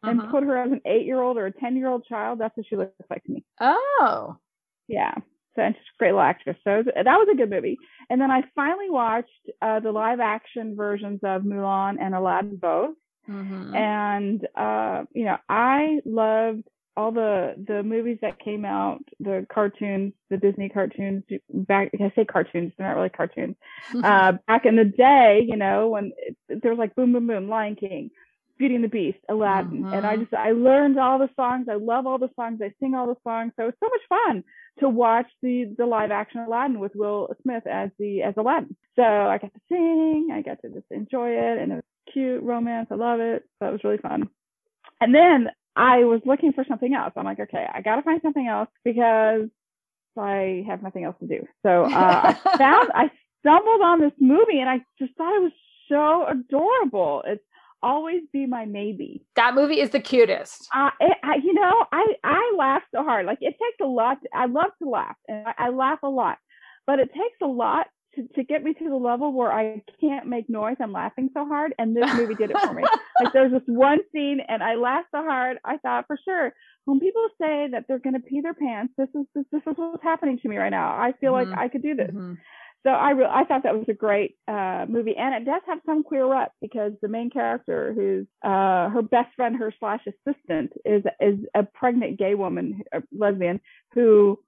and 0.04 0.20
uh-huh. 0.20 0.32
put 0.32 0.44
her 0.44 0.58
as 0.58 0.72
an 0.72 0.82
eight-year-old 0.86 1.38
or 1.38 1.46
a 1.46 1.52
ten-year-old 1.54 2.06
child, 2.06 2.40
that's 2.40 2.56
what 2.58 2.66
she 2.68 2.76
looks 2.76 2.94
like 3.10 3.24
to 3.24 3.32
me. 3.32 3.46
Oh, 3.60 4.38
yeah. 4.88 5.14
So 5.56 5.62
and 5.62 5.76
she's 5.76 5.82
a 5.82 6.00
great 6.00 6.12
little 6.12 6.22
actress. 6.22 6.58
So 6.64 6.84
that 6.84 7.06
was 7.06 7.28
a 7.32 7.36
good 7.36 7.50
movie. 7.50 7.78
And 8.10 8.20
then 8.20 8.32
I 8.32 8.44
finally 8.56 8.90
watched 8.90 9.30
uh, 9.62 9.80
the 9.80 9.92
live-action 9.92 10.76
versions 10.76 11.20
of 11.24 11.44
Mulan 11.44 11.98
and 12.00 12.14
Aladdin 12.14 12.58
both. 12.58 12.96
Mm-hmm. 13.30 13.76
And 13.76 14.48
uh, 14.56 15.04
you 15.14 15.26
know, 15.26 15.38
I 15.48 16.00
loved 16.06 16.64
all 16.98 17.12
the 17.12 17.56
the 17.66 17.84
movies 17.84 18.18
that 18.22 18.40
came 18.40 18.66
out, 18.66 19.00
the 19.20 19.46
cartoons, 19.52 20.14
the 20.30 20.38
Disney 20.38 20.70
cartoons. 20.70 21.24
Back, 21.50 21.92
I 21.94 22.12
say 22.16 22.26
cartoons, 22.26 22.74
they're 22.78 22.88
not 22.88 22.96
really 22.96 23.10
cartoons. 23.10 23.56
uh, 24.04 24.34
back 24.48 24.66
in 24.66 24.76
the 24.76 24.86
day, 24.86 25.46
you 25.48 25.56
know, 25.56 25.90
when 25.90 26.12
there 26.50 26.72
was 26.72 26.80
like 26.80 26.96
Boom 26.96 27.14
Boom 27.14 27.28
Boom, 27.28 27.48
Lion 27.48 27.76
King, 27.76 28.12
Beauty 28.58 28.76
and 28.76 28.84
the 28.84 28.90
Beast, 28.90 29.20
Aladdin, 29.30 29.86
and 29.86 30.06
I 30.06 30.14
mm-hmm. 30.14 30.24
just 30.24 30.34
I 30.34 30.52
learned 30.52 31.00
all 31.00 31.20
the 31.20 31.30
songs. 31.38 31.68
I 31.70 31.76
love 31.76 32.06
all 32.06 32.18
the 32.18 32.32
songs. 32.36 32.60
I 32.62 32.74
sing 32.82 32.96
all 32.96 33.08
the 33.08 33.16
songs. 33.24 33.54
So 33.58 33.68
it's 33.68 33.80
so 33.80 33.88
much 33.88 34.02
fun 34.10 34.44
to 34.80 34.90
watch 34.90 35.28
the 35.42 35.74
the 35.78 35.86
live 35.86 36.12
action 36.12 36.42
Aladdin 36.42 36.80
with 36.80 36.96
Will 36.96 37.34
Smith 37.44 37.66
as 37.66 37.92
the 37.98 38.24
as 38.24 38.34
Aladdin. 38.36 38.76
So 38.98 39.04
I 39.04 39.38
got 39.38 39.54
to 39.54 39.62
sing. 39.70 40.30
I 40.34 40.42
got 40.42 40.62
to 40.64 40.70
just 40.70 40.92
enjoy 40.92 41.30
it, 41.30 41.60
and 41.60 41.72
it 41.72 41.76
was 41.76 41.84
cute 42.14 42.44
romance. 42.44 42.88
I 42.92 42.96
love 42.96 43.20
it. 43.20 43.44
That 43.62 43.72
was 43.72 43.84
really 43.84 43.98
fun. 43.98 44.30
And 45.02 45.14
then 45.14 45.50
I 45.76 46.00
was 46.04 46.22
looking 46.26 46.54
for 46.54 46.66
something 46.68 46.94
else. 46.94 47.14
I'm 47.16 47.26
like, 47.26 47.40
okay, 47.40 47.66
I 47.74 47.82
got 47.82 47.96
to 47.96 48.02
find 48.02 48.22
something 48.22 48.48
else 48.48 48.70
because 48.84 49.50
I 50.18 50.66
have 50.68 50.84
nothing 50.84 51.06
else 51.06 51.16
to 51.22 51.28
do. 51.28 51.46
So 51.64 51.86
uh, 51.86 52.34
I 52.34 52.34
found 52.58 52.90
I 52.94 53.12
stumbled 53.40 53.82
on 53.82 54.02
this 54.02 54.12
movie, 54.20 54.60
and 54.60 54.70
I 54.70 54.80
just 55.00 55.16
thought 55.16 55.36
it 55.36 55.42
was 55.42 55.52
so 55.88 56.28
adorable. 56.28 57.24
It's 57.26 57.44
always 57.82 58.22
be 58.34 58.46
my 58.46 58.66
maybe. 58.66 59.24
That 59.36 59.56
movie 59.56 59.80
is 59.80 59.92
the 59.92 60.00
cutest. 60.00 60.68
Uh, 60.76 60.90
it, 61.00 61.18
I, 61.24 61.36
you 61.36 61.54
know, 61.54 61.86
I 61.92 62.06
I 62.24 62.56
laugh 62.58 62.84
so 62.94 63.04
hard. 63.04 63.26
Like 63.26 63.40
it 63.42 63.52
takes 63.52 63.80
a 63.82 63.88
lot. 63.88 64.22
To, 64.22 64.30
I 64.34 64.48
love 64.48 64.72
to 64.82 64.90
laugh, 64.90 65.16
and 65.28 65.48
I, 65.48 65.68
I 65.68 65.70
laugh 65.70 66.00
a 66.04 66.10
lot, 66.10 66.38
but 66.86 67.00
it 67.00 67.10
takes 67.14 67.38
a 67.42 67.48
lot 67.48 67.88
to, 68.16 68.28
to 68.36 68.44
get 68.44 68.64
me 68.64 68.74
to 68.74 68.90
the 68.90 68.96
level 68.96 69.34
where 69.34 69.52
I 69.52 69.82
can't 70.02 70.28
make 70.28 70.50
noise. 70.50 70.78
I'm 70.80 70.92
laughing 70.92 71.30
so 71.34 71.46
hard, 71.46 71.74
and 71.78 71.96
this 71.96 72.12
movie 72.16 72.36
did 72.36 72.52
it 72.52 72.60
for 72.60 72.74
me. 72.74 72.84
like 73.24 73.34
there's 73.34 73.52
this 73.52 73.62
one 73.68 74.00
scene, 74.12 74.40
and 74.48 74.64
I 74.64 74.76
laughed 74.76 75.10
so 75.12 75.22
hard. 75.24 75.58
I 75.64 75.78
thought 75.78 76.08
for 76.08 76.18
sure 76.26 76.54
when 76.86 77.00
people 77.00 77.28
say 77.40 77.68
that 77.72 77.86
they're 77.88 78.00
going 78.00 78.16
to 78.16 78.20
pee 78.20 78.42
their 78.42 78.54
pants, 78.54 78.94
this 78.98 79.10
is 79.14 79.26
this, 79.36 79.46
this 79.52 79.62
is 79.68 79.74
what's 79.78 80.04
happening 80.04 80.40
to 80.40 80.50
me 80.50 80.58
right 80.58 80.70
now. 80.70 80.90
I 80.90 81.14
feel 81.20 81.34
mm-hmm. 81.34 81.52
like 81.52 81.60
I 81.60 81.68
could 81.68 81.84
do 81.84 81.96
this. 81.96 82.10
Mm-hmm 82.10 82.34
so 82.84 82.92
I 82.92 83.12
re- 83.12 83.30
I 83.30 83.44
thought 83.44 83.64
that 83.64 83.78
was 83.78 83.88
a 83.90 83.94
great 83.94 84.38
uh, 84.48 84.86
movie, 84.88 85.16
and 85.18 85.36
it 85.36 85.46
does 85.46 85.62
have 85.68 85.80
some 85.86 86.04
queer 86.04 86.26
rep 86.26 86.54
because 86.62 86.94
the 87.02 87.10
main 87.10 87.30
character, 87.30 87.94
who's 87.94 88.26
uh, 88.44 88.90
her 88.90 89.02
best 89.02 89.36
friend, 89.36 89.58
her 89.58 89.74
slash 89.80 90.02
assistant, 90.08 90.72
is 90.86 91.04
is 91.20 91.40
a 91.54 91.64
pregnant 91.64 92.18
gay 92.18 92.36
woman, 92.36 92.82
a 92.94 93.02
lesbian, 93.12 93.60
who 93.94 94.40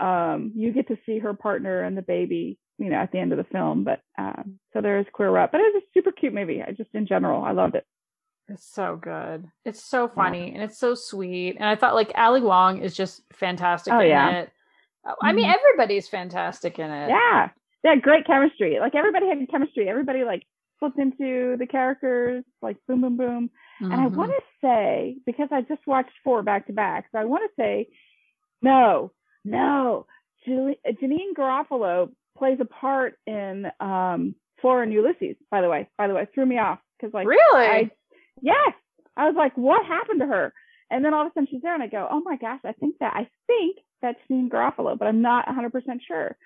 um, 0.00 0.52
you 0.56 0.72
get 0.72 0.88
to 0.88 0.98
see 1.06 1.20
her 1.20 1.34
partner 1.34 1.82
and 1.82 1.96
the 1.96 2.02
baby, 2.02 2.58
you 2.78 2.90
know, 2.90 2.96
at 2.96 3.12
the 3.12 3.18
end 3.18 3.32
of 3.32 3.38
the 3.38 3.44
film. 3.44 3.84
But 3.84 4.00
um, 4.18 4.58
so 4.72 4.80
there 4.80 4.98
is 4.98 5.06
queer 5.12 5.30
rep, 5.30 5.52
but 5.52 5.60
it 5.60 5.72
was 5.74 5.82
a 5.82 5.90
super 5.94 6.12
cute 6.12 6.34
movie. 6.34 6.62
I 6.62 6.72
just 6.72 6.90
in 6.94 7.06
general, 7.06 7.42
I 7.42 7.52
loved 7.52 7.74
it. 7.74 7.86
It's 8.48 8.66
so 8.72 8.96
good. 8.96 9.48
It's 9.64 9.84
so 9.84 10.08
funny 10.08 10.48
yeah. 10.48 10.54
and 10.54 10.62
it's 10.62 10.78
so 10.78 10.94
sweet. 10.94 11.56
And 11.58 11.68
I 11.68 11.74
thought 11.74 11.94
like 11.94 12.12
Ali 12.14 12.40
Wong 12.40 12.80
is 12.80 12.94
just 12.94 13.22
fantastic 13.32 13.92
oh, 13.92 14.00
in 14.00 14.08
yeah. 14.08 14.40
it. 14.40 14.52
I 15.22 15.32
mean, 15.32 15.44
mm-hmm. 15.44 15.54
everybody's 15.54 16.08
fantastic 16.08 16.78
in 16.78 16.90
it. 16.90 17.08
Yeah 17.08 17.48
they 17.86 17.90
had 17.90 18.02
great 18.02 18.26
chemistry. 18.26 18.78
Like 18.80 18.96
everybody 18.96 19.28
had 19.28 19.38
chemistry. 19.48 19.88
Everybody 19.88 20.24
like 20.24 20.42
flipped 20.80 20.98
into 20.98 21.56
the 21.56 21.66
characters, 21.66 22.44
like 22.60 22.76
boom, 22.88 23.02
boom, 23.02 23.16
boom. 23.16 23.50
Mm-hmm. 23.80 23.92
And 23.92 24.00
I 24.00 24.06
want 24.08 24.32
to 24.32 24.42
say 24.60 25.16
because 25.24 25.48
I 25.52 25.60
just 25.62 25.86
watched 25.86 26.10
four 26.24 26.42
back 26.42 26.66
to 26.66 26.72
back, 26.72 27.06
so 27.12 27.18
I 27.18 27.24
want 27.24 27.44
to 27.48 27.62
say, 27.62 27.88
no, 28.60 29.12
no, 29.44 30.06
Julie, 30.44 30.80
Janeane 31.00 31.34
Garofalo 31.38 32.10
plays 32.36 32.58
a 32.60 32.64
part 32.64 33.18
in 33.26 33.66
um, 33.80 34.34
Flora 34.60 34.82
and 34.82 34.92
Ulysses. 34.92 35.36
By 35.50 35.60
the 35.60 35.68
way, 35.68 35.88
by 35.98 36.08
the 36.08 36.14
way, 36.14 36.26
threw 36.34 36.46
me 36.46 36.58
off 36.58 36.78
because 36.98 37.12
like 37.12 37.26
really, 37.26 37.40
I, 37.54 37.90
yes, 38.40 38.72
I 39.16 39.26
was 39.26 39.34
like, 39.36 39.56
what 39.56 39.84
happened 39.86 40.20
to 40.20 40.26
her? 40.26 40.52
And 40.90 41.04
then 41.04 41.14
all 41.14 41.22
of 41.22 41.28
a 41.28 41.30
sudden 41.34 41.48
she's 41.50 41.62
there, 41.62 41.74
and 41.74 41.82
I 41.82 41.88
go, 41.88 42.06
oh 42.10 42.22
my 42.24 42.36
gosh, 42.36 42.60
I 42.64 42.72
think 42.72 42.96
that 43.00 43.14
I 43.14 43.28
think 43.46 43.78
that's 44.02 44.18
Janeane 44.30 44.48
Garofalo, 44.48 44.98
but 44.98 45.08
I'm 45.08 45.22
not 45.22 45.46
100% 45.46 45.72
sure 46.06 46.36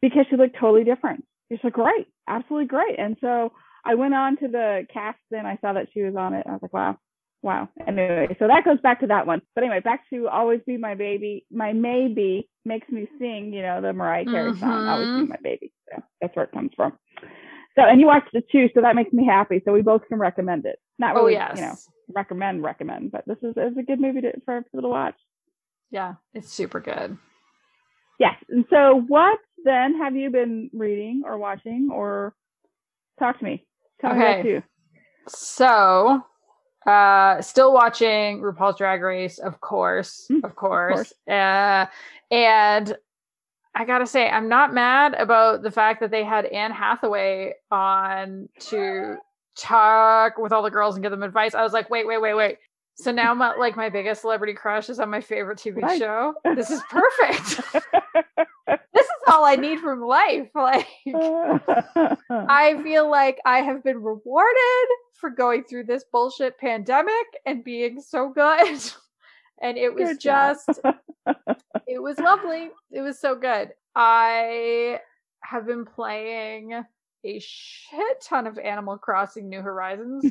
because 0.00 0.26
she 0.30 0.36
looked 0.36 0.56
totally 0.58 0.84
different. 0.84 1.24
She's 1.50 1.60
like, 1.64 1.72
great, 1.72 2.06
absolutely 2.28 2.68
great. 2.68 2.98
And 2.98 3.16
so 3.20 3.52
I 3.84 3.94
went 3.94 4.14
on 4.14 4.36
to 4.38 4.48
the 4.48 4.86
cast 4.92 5.18
and 5.32 5.46
I 5.46 5.58
saw 5.60 5.72
that 5.72 5.88
she 5.92 6.02
was 6.02 6.14
on 6.16 6.34
it. 6.34 6.42
and 6.46 6.50
I 6.50 6.52
was 6.52 6.62
like, 6.62 6.72
wow, 6.72 6.96
wow. 7.42 7.68
Anyway, 7.86 8.36
so 8.38 8.46
that 8.46 8.64
goes 8.64 8.80
back 8.82 9.00
to 9.00 9.06
that 9.08 9.26
one. 9.26 9.42
But 9.54 9.64
anyway, 9.64 9.80
back 9.80 10.08
to 10.10 10.28
Always 10.28 10.60
Be 10.66 10.76
My 10.76 10.94
Maybe. 10.94 11.46
My 11.50 11.72
maybe 11.72 12.48
makes 12.64 12.88
me 12.88 13.08
sing, 13.18 13.52
you 13.52 13.62
know, 13.62 13.80
the 13.80 13.92
Mariah 13.92 14.24
Carey 14.24 14.50
mm-hmm. 14.50 14.60
song, 14.60 14.88
Always 14.88 15.06
Be 15.06 15.12
mm-hmm. 15.12 15.28
My 15.30 15.36
Baby. 15.42 15.72
So 15.90 16.02
that's 16.20 16.36
where 16.36 16.44
it 16.44 16.52
comes 16.52 16.70
from. 16.76 16.92
So, 17.76 17.82
and 17.82 18.00
you 18.00 18.06
watched 18.06 18.34
it 18.34 18.44
too, 18.50 18.68
so 18.74 18.80
that 18.82 18.96
makes 18.96 19.12
me 19.12 19.24
happy. 19.24 19.62
So 19.64 19.72
we 19.72 19.82
both 19.82 20.02
can 20.08 20.18
recommend 20.18 20.66
it. 20.66 20.78
Not 20.98 21.16
oh, 21.16 21.20
really, 21.20 21.36
oh, 21.36 21.40
yes. 21.40 21.56
you 21.56 21.62
know, 21.62 21.74
recommend, 22.14 22.62
recommend, 22.62 23.12
but 23.12 23.24
this 23.26 23.38
is, 23.42 23.56
is 23.56 23.76
a 23.78 23.82
good 23.82 24.00
movie 24.00 24.22
to, 24.22 24.32
for 24.44 24.62
people 24.62 24.82
to 24.82 24.88
watch. 24.88 25.14
Yeah, 25.90 26.14
it's 26.34 26.52
super 26.52 26.80
good. 26.80 27.16
Yes. 28.18 28.34
And 28.48 28.64
so, 28.70 29.02
what 29.08 29.38
then 29.64 29.98
have 29.98 30.14
you 30.14 30.30
been 30.30 30.70
reading 30.72 31.22
or 31.24 31.38
watching 31.38 31.88
or 31.92 32.34
talk 33.18 33.38
to 33.38 33.44
me? 33.44 33.66
Tell 34.00 34.12
okay. 34.12 34.42
me 34.42 34.62
So, 35.28 36.22
uh, 36.86 37.40
still 37.42 37.72
watching 37.72 38.40
RuPaul's 38.40 38.78
Drag 38.78 39.02
Race, 39.02 39.38
of 39.38 39.60
course, 39.60 40.26
mm, 40.30 40.44
of 40.44 40.56
course. 40.56 40.90
Of 40.92 40.96
course. 40.96 41.12
Uh, 41.28 41.86
and 42.30 42.96
I 43.74 43.84
gotta 43.84 44.06
say, 44.06 44.28
I'm 44.28 44.48
not 44.48 44.74
mad 44.74 45.14
about 45.14 45.62
the 45.62 45.70
fact 45.70 46.00
that 46.00 46.10
they 46.10 46.24
had 46.24 46.46
Anne 46.46 46.72
Hathaway 46.72 47.54
on 47.70 48.48
to 48.60 49.16
talk 49.56 50.38
with 50.38 50.52
all 50.52 50.62
the 50.62 50.70
girls 50.70 50.96
and 50.96 51.02
give 51.02 51.10
them 51.10 51.22
advice. 51.22 51.54
I 51.54 51.62
was 51.62 51.72
like, 51.72 51.90
wait, 51.90 52.06
wait, 52.06 52.20
wait, 52.20 52.34
wait. 52.34 52.58
So 53.00 53.12
now 53.12 53.32
my 53.32 53.54
like 53.54 53.76
my 53.76 53.88
biggest 53.88 54.20
celebrity 54.20 54.52
crush 54.52 54.90
is 54.90 55.00
on 55.00 55.10
my 55.10 55.22
favorite 55.22 55.58
TV 55.58 55.80
right. 55.80 55.98
show. 55.98 56.34
This 56.54 56.70
is 56.70 56.82
perfect. 56.90 57.62
this 58.66 59.06
is 59.06 59.22
all 59.26 59.44
I 59.44 59.56
need 59.56 59.80
from 59.80 60.02
life. 60.02 60.48
Like 60.54 60.86
I 62.30 62.80
feel 62.82 63.10
like 63.10 63.38
I 63.46 63.58
have 63.58 63.82
been 63.82 64.02
rewarded 64.02 64.88
for 65.14 65.30
going 65.30 65.64
through 65.64 65.84
this 65.84 66.04
bullshit 66.12 66.58
pandemic 66.58 67.26
and 67.46 67.64
being 67.64 68.00
so 68.00 68.28
good. 68.28 68.78
and 69.62 69.78
it 69.78 69.94
was 69.94 70.08
good 70.08 70.20
just 70.20 70.68
it 71.86 72.02
was 72.02 72.18
lovely. 72.18 72.68
It 72.90 73.00
was 73.00 73.18
so 73.18 73.34
good. 73.34 73.70
I 73.96 75.00
have 75.42 75.66
been 75.66 75.86
playing 75.86 76.84
a 77.24 77.38
shit 77.38 78.20
ton 78.22 78.46
of 78.46 78.58
Animal 78.58 78.98
Crossing 78.98 79.48
New 79.48 79.62
Horizons, 79.62 80.30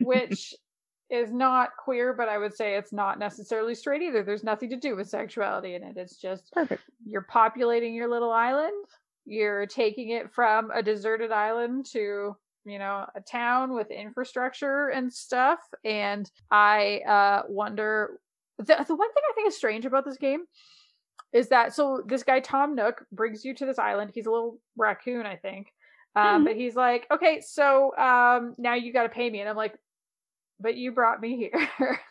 which 0.00 0.54
is 1.10 1.32
not 1.32 1.70
queer, 1.78 2.12
but 2.12 2.28
I 2.28 2.38
would 2.38 2.54
say 2.54 2.74
it's 2.74 2.92
not 2.92 3.18
necessarily 3.18 3.74
straight 3.74 4.02
either. 4.02 4.22
There's 4.22 4.44
nothing 4.44 4.70
to 4.70 4.76
do 4.76 4.96
with 4.96 5.08
sexuality 5.08 5.74
in 5.74 5.82
it. 5.82 5.96
It's 5.96 6.16
just 6.16 6.52
perfect. 6.52 6.82
You're 7.06 7.22
populating 7.22 7.94
your 7.94 8.08
little 8.08 8.30
island. 8.30 8.84
You're 9.24 9.66
taking 9.66 10.10
it 10.10 10.32
from 10.32 10.70
a 10.70 10.82
deserted 10.82 11.32
island 11.32 11.86
to, 11.92 12.36
you 12.64 12.78
know, 12.78 13.06
a 13.14 13.20
town 13.20 13.74
with 13.74 13.90
infrastructure 13.90 14.88
and 14.88 15.12
stuff. 15.12 15.60
And 15.84 16.30
I 16.50 17.00
uh 17.08 17.42
wonder 17.48 18.20
the, 18.58 18.64
the 18.64 18.96
one 18.96 19.12
thing 19.12 19.22
I 19.30 19.32
think 19.34 19.48
is 19.48 19.56
strange 19.56 19.86
about 19.86 20.04
this 20.04 20.18
game 20.18 20.44
is 21.32 21.48
that 21.48 21.74
so 21.74 22.02
this 22.06 22.22
guy 22.22 22.40
Tom 22.40 22.74
Nook 22.74 23.04
brings 23.12 23.44
you 23.44 23.54
to 23.54 23.66
this 23.66 23.78
island. 23.78 24.10
He's 24.14 24.26
a 24.26 24.30
little 24.30 24.58
raccoon, 24.76 25.26
I 25.26 25.36
think. 25.36 25.72
Um, 26.16 26.24
mm-hmm. 26.24 26.44
but 26.44 26.56
he's 26.56 26.74
like, 26.74 27.06
okay, 27.12 27.40
so 27.40 27.96
um, 27.96 28.54
now 28.58 28.74
you 28.74 28.92
got 28.92 29.04
to 29.04 29.08
pay 29.08 29.28
me, 29.28 29.40
and 29.40 29.48
I'm 29.48 29.56
like, 29.56 29.74
but 30.60 30.76
you 30.76 30.92
brought 30.92 31.20
me 31.20 31.36
here. 31.36 31.68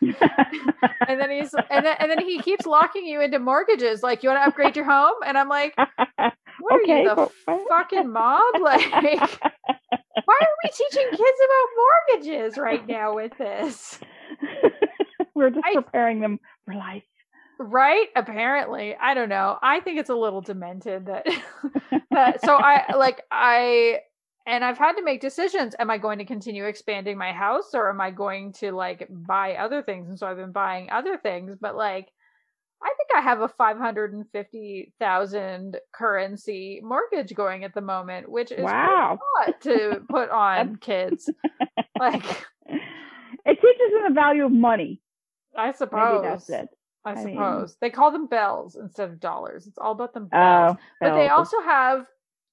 and 1.08 1.20
then 1.20 1.30
he's 1.30 1.54
and 1.70 1.84
then 1.84 1.96
and 1.98 2.10
then 2.10 2.24
he 2.24 2.40
keeps 2.40 2.66
locking 2.66 3.06
you 3.06 3.20
into 3.20 3.38
mortgages. 3.38 4.02
Like, 4.02 4.22
you 4.22 4.30
want 4.30 4.42
to 4.42 4.48
upgrade 4.48 4.76
your 4.76 4.84
home? 4.84 5.14
And 5.26 5.36
I'm 5.36 5.48
like, 5.48 5.74
what 5.76 6.82
okay, 6.82 6.92
are 6.92 7.02
you, 7.02 7.14
the 7.46 7.64
fucking 7.68 8.10
mob? 8.10 8.42
Like, 8.60 8.90
why 8.90 10.38
are 10.40 10.56
we 10.64 10.70
teaching 10.70 11.08
kids 11.10 11.20
about 11.20 12.20
mortgages 12.20 12.58
right 12.58 12.86
now 12.86 13.14
with 13.14 13.36
this? 13.38 13.98
We're 15.34 15.50
just 15.50 15.64
I, 15.64 15.74
preparing 15.74 16.20
them 16.20 16.38
for 16.64 16.74
life. 16.74 17.04
Right? 17.60 18.08
Apparently. 18.14 18.96
I 19.00 19.14
don't 19.14 19.28
know. 19.28 19.58
I 19.62 19.80
think 19.80 19.98
it's 19.98 20.10
a 20.10 20.14
little 20.14 20.40
demented 20.40 21.06
that, 21.06 21.26
that 22.10 22.40
so 22.44 22.56
I 22.56 22.94
like 22.96 23.22
I 23.30 24.00
and 24.48 24.64
I've 24.64 24.78
had 24.78 24.94
to 24.94 25.04
make 25.04 25.20
decisions. 25.20 25.76
Am 25.78 25.90
I 25.90 25.98
going 25.98 26.20
to 26.20 26.24
continue 26.24 26.64
expanding 26.64 27.18
my 27.18 27.32
house 27.32 27.74
or 27.74 27.90
am 27.90 28.00
I 28.00 28.10
going 28.10 28.54
to 28.54 28.72
like 28.72 29.06
buy 29.10 29.56
other 29.56 29.82
things? 29.82 30.08
And 30.08 30.18
so 30.18 30.26
I've 30.26 30.38
been 30.38 30.52
buying 30.52 30.88
other 30.90 31.18
things, 31.18 31.54
but 31.60 31.76
like 31.76 32.08
I 32.82 32.90
think 32.96 33.10
I 33.14 33.20
have 33.20 33.42
a 33.42 33.48
550,000 33.48 35.76
currency 35.92 36.80
mortgage 36.82 37.34
going 37.34 37.64
at 37.64 37.74
the 37.74 37.82
moment, 37.82 38.30
which 38.30 38.50
is 38.50 38.62
wow. 38.62 39.18
a 39.20 39.24
lot 39.48 39.60
to 39.62 40.00
put 40.08 40.30
on 40.30 40.76
kids. 40.76 41.28
Like 41.98 42.24
it 42.64 43.60
teaches 43.60 43.92
them 43.92 44.04
the 44.06 44.14
value 44.14 44.44
of 44.44 44.52
money. 44.52 45.00
I 45.56 45.72
suppose. 45.72 46.22
Maybe 46.22 46.28
that's 46.28 46.48
it. 46.48 46.68
I, 47.04 47.10
I 47.10 47.16
suppose. 47.16 47.70
Mean... 47.70 47.76
They 47.80 47.90
call 47.90 48.12
them 48.12 48.28
bells 48.28 48.76
instead 48.76 49.10
of 49.10 49.18
dollars. 49.18 49.66
It's 49.66 49.78
all 49.78 49.90
about 49.90 50.14
them 50.14 50.28
oh, 50.32 50.36
bells. 50.36 50.76
Oh, 50.78 50.82
but 51.00 51.08
bells. 51.08 51.18
they 51.18 51.28
also 51.28 51.60
have 51.62 52.06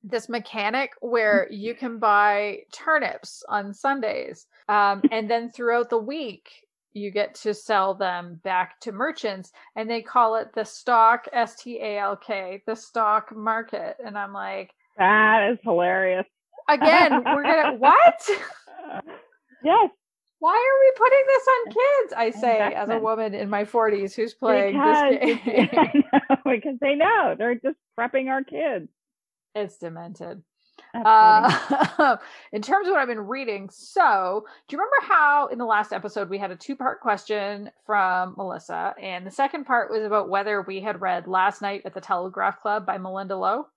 this 0.05 0.29
mechanic 0.29 0.91
where 1.01 1.47
you 1.51 1.73
can 1.75 1.97
buy 1.99 2.59
turnips 2.71 3.43
on 3.49 3.73
Sundays. 3.73 4.47
Um, 4.69 5.01
and 5.11 5.29
then 5.29 5.49
throughout 5.51 5.89
the 5.89 5.97
week, 5.97 6.49
you 6.93 7.11
get 7.11 7.35
to 7.35 7.53
sell 7.53 7.93
them 7.93 8.39
back 8.43 8.79
to 8.81 8.91
merchants 8.93 9.51
and 9.75 9.89
they 9.89 10.01
call 10.01 10.35
it 10.35 10.53
the 10.55 10.63
stock 10.63 11.27
S 11.33 11.55
T 11.55 11.79
A 11.81 11.99
L 11.99 12.15
K, 12.15 12.63
the 12.65 12.75
stock 12.75 13.35
market. 13.35 13.97
And 14.05 14.17
I'm 14.17 14.31
like, 14.31 14.71
that 14.97 15.49
is 15.51 15.57
hilarious. 15.63 16.25
Again, 16.69 17.21
we're 17.25 17.43
gonna 17.43 17.73
what? 17.77 18.29
Yes. 19.63 19.89
why 20.39 20.53
are 20.53 20.79
we 20.79 20.91
putting 20.97 21.23
this 21.27 21.47
on 21.47 21.65
kids? 21.73 22.13
I 22.15 22.29
say 22.39 22.53
Investment. 22.63 22.75
as 22.75 22.89
a 22.89 22.99
woman 22.99 23.33
in 23.33 23.49
my 23.49 23.65
40s 23.65 24.15
who's 24.15 24.33
playing 24.33 24.73
because, 24.73 25.15
this 25.21 25.37
game. 25.43 26.03
because 26.45 26.75
they 26.79 26.95
know 26.95 27.35
they're 27.37 27.55
just 27.55 27.77
prepping 27.99 28.29
our 28.29 28.43
kids. 28.43 28.87
It's 29.55 29.77
demented. 29.77 30.43
Uh, 30.93 32.17
in 32.51 32.61
terms 32.61 32.87
of 32.87 32.91
what 32.91 32.99
I've 32.99 33.07
been 33.07 33.27
reading, 33.27 33.69
so 33.71 34.45
do 34.67 34.75
you 34.75 34.79
remember 34.79 35.13
how 35.13 35.47
in 35.47 35.57
the 35.57 35.65
last 35.65 35.93
episode 35.93 36.29
we 36.29 36.37
had 36.37 36.51
a 36.51 36.55
two 36.55 36.75
part 36.75 36.99
question 36.99 37.71
from 37.85 38.35
Melissa? 38.37 38.93
And 39.01 39.25
the 39.25 39.31
second 39.31 39.65
part 39.65 39.89
was 39.89 40.03
about 40.03 40.29
whether 40.29 40.61
we 40.61 40.81
had 40.81 41.01
read 41.01 41.27
Last 41.27 41.61
Night 41.61 41.83
at 41.85 41.93
the 41.93 42.01
Telegraph 42.01 42.61
Club 42.61 42.85
by 42.85 42.97
Malinda 42.97 43.39
Lo? 43.39 43.67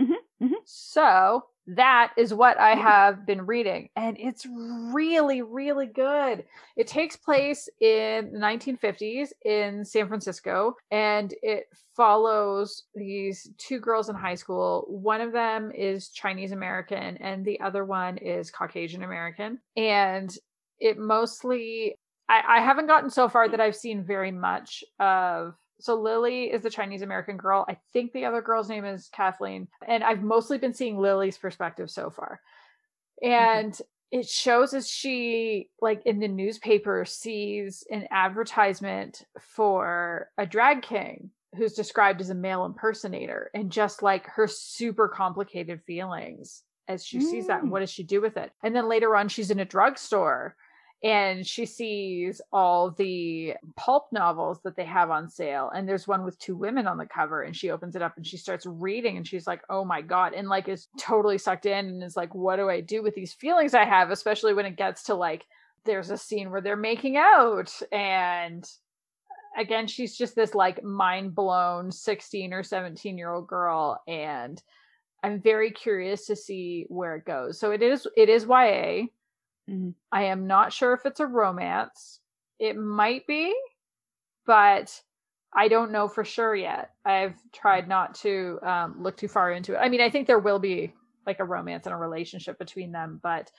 Mm-hmm, 0.00 0.44
mm-hmm. 0.44 0.54
So 0.64 1.44
that 1.76 2.12
is 2.16 2.34
what 2.34 2.58
I 2.58 2.74
have 2.74 3.26
been 3.26 3.46
reading, 3.46 3.90
and 3.94 4.16
it's 4.18 4.46
really, 4.92 5.42
really 5.42 5.86
good. 5.86 6.44
It 6.76 6.86
takes 6.86 7.16
place 7.16 7.68
in 7.80 8.32
the 8.32 8.38
1950s 8.38 9.28
in 9.44 9.84
San 9.84 10.08
Francisco, 10.08 10.76
and 10.90 11.32
it 11.42 11.66
follows 11.96 12.84
these 12.94 13.50
two 13.58 13.78
girls 13.78 14.08
in 14.08 14.16
high 14.16 14.34
school. 14.34 14.84
One 14.88 15.20
of 15.20 15.32
them 15.32 15.70
is 15.70 16.08
Chinese 16.08 16.52
American, 16.52 17.16
and 17.18 17.44
the 17.44 17.60
other 17.60 17.84
one 17.84 18.16
is 18.18 18.50
Caucasian 18.50 19.02
American. 19.02 19.60
And 19.76 20.34
it 20.80 20.98
mostly, 20.98 21.98
I, 22.28 22.42
I 22.48 22.60
haven't 22.62 22.86
gotten 22.86 23.10
so 23.10 23.28
far 23.28 23.48
that 23.48 23.60
I've 23.60 23.76
seen 23.76 24.02
very 24.02 24.32
much 24.32 24.82
of 24.98 25.54
so 25.80 26.00
Lily 26.00 26.44
is 26.44 26.62
the 26.62 26.70
Chinese 26.70 27.02
American 27.02 27.36
girl. 27.36 27.64
I 27.68 27.78
think 27.92 28.12
the 28.12 28.24
other 28.24 28.42
girl's 28.42 28.68
name 28.68 28.84
is 28.84 29.08
Kathleen. 29.12 29.68
And 29.86 30.04
I've 30.04 30.22
mostly 30.22 30.58
been 30.58 30.74
seeing 30.74 30.98
Lily's 30.98 31.38
perspective 31.38 31.90
so 31.90 32.10
far. 32.10 32.40
And 33.22 33.72
mm-hmm. 33.72 34.18
it 34.20 34.28
shows 34.28 34.74
as 34.74 34.88
she, 34.88 35.70
like 35.80 36.02
in 36.06 36.20
the 36.20 36.28
newspaper, 36.28 37.04
sees 37.04 37.84
an 37.90 38.06
advertisement 38.10 39.24
for 39.40 40.30
a 40.38 40.46
drag 40.46 40.82
king 40.82 41.30
who's 41.56 41.72
described 41.74 42.20
as 42.20 42.30
a 42.30 42.34
male 42.34 42.64
impersonator 42.64 43.50
and 43.54 43.72
just 43.72 44.02
like 44.02 44.26
her 44.26 44.46
super 44.46 45.08
complicated 45.08 45.82
feelings 45.86 46.62
as 46.86 47.04
she 47.04 47.18
mm. 47.18 47.22
sees 47.22 47.46
that. 47.48 47.60
And 47.60 47.68
mm. 47.68 47.72
what 47.72 47.80
does 47.80 47.90
she 47.90 48.02
do 48.02 48.20
with 48.20 48.36
it? 48.36 48.52
And 48.62 48.74
then 48.74 48.88
later 48.88 49.16
on, 49.16 49.28
she's 49.28 49.50
in 49.50 49.60
a 49.60 49.64
drugstore 49.64 50.56
and 51.02 51.46
she 51.46 51.64
sees 51.64 52.42
all 52.52 52.90
the 52.90 53.54
pulp 53.76 54.08
novels 54.12 54.60
that 54.64 54.76
they 54.76 54.84
have 54.84 55.10
on 55.10 55.30
sale 55.30 55.70
and 55.74 55.88
there's 55.88 56.06
one 56.06 56.24
with 56.24 56.38
two 56.38 56.54
women 56.54 56.86
on 56.86 56.98
the 56.98 57.06
cover 57.06 57.42
and 57.42 57.56
she 57.56 57.70
opens 57.70 57.96
it 57.96 58.02
up 58.02 58.16
and 58.16 58.26
she 58.26 58.36
starts 58.36 58.66
reading 58.66 59.16
and 59.16 59.26
she's 59.26 59.46
like 59.46 59.62
oh 59.70 59.84
my 59.84 60.02
god 60.02 60.34
and 60.34 60.48
like 60.48 60.68
is 60.68 60.88
totally 60.98 61.38
sucked 61.38 61.64
in 61.64 61.86
and 61.86 62.02
is 62.02 62.16
like 62.16 62.34
what 62.34 62.56
do 62.56 62.68
i 62.68 62.80
do 62.80 63.02
with 63.02 63.14
these 63.14 63.32
feelings 63.32 63.74
i 63.74 63.84
have? 63.84 64.10
Especially 64.10 64.52
when 64.52 64.66
it 64.66 64.76
gets 64.76 65.04
to 65.04 65.14
like 65.14 65.46
there's 65.84 66.10
a 66.10 66.18
scene 66.18 66.50
where 66.50 66.60
they're 66.60 66.76
making 66.76 67.16
out 67.16 67.72
and 67.90 68.68
again 69.58 69.86
she's 69.86 70.16
just 70.16 70.36
this 70.36 70.54
like 70.54 70.84
mind 70.84 71.34
blown 71.34 71.90
16 71.90 72.52
or 72.52 72.62
17 72.62 73.16
year 73.16 73.32
old 73.32 73.46
girl 73.46 74.00
and 74.06 74.62
i'm 75.22 75.40
very 75.40 75.70
curious 75.70 76.26
to 76.26 76.36
see 76.36 76.84
where 76.88 77.16
it 77.16 77.24
goes. 77.24 77.58
So 77.58 77.70
it 77.70 77.82
is 77.82 78.06
it 78.16 78.28
is 78.28 78.44
ya 78.44 79.06
Mm-hmm. 79.70 79.90
I 80.12 80.24
am 80.24 80.46
not 80.46 80.72
sure 80.72 80.92
if 80.94 81.06
it's 81.06 81.20
a 81.20 81.26
romance. 81.26 82.20
It 82.58 82.76
might 82.76 83.26
be, 83.26 83.54
but 84.46 85.00
I 85.54 85.68
don't 85.68 85.92
know 85.92 86.08
for 86.08 86.24
sure 86.24 86.54
yet. 86.54 86.90
I've 87.04 87.36
tried 87.52 87.88
not 87.88 88.14
to 88.16 88.58
um, 88.62 88.96
look 89.00 89.16
too 89.16 89.28
far 89.28 89.52
into 89.52 89.74
it. 89.74 89.78
I 89.78 89.88
mean, 89.88 90.00
I 90.00 90.10
think 90.10 90.26
there 90.26 90.38
will 90.38 90.58
be 90.58 90.92
like 91.26 91.40
a 91.40 91.44
romance 91.44 91.86
and 91.86 91.94
a 91.94 91.98
relationship 91.98 92.58
between 92.58 92.92
them, 92.92 93.20
but 93.22 93.50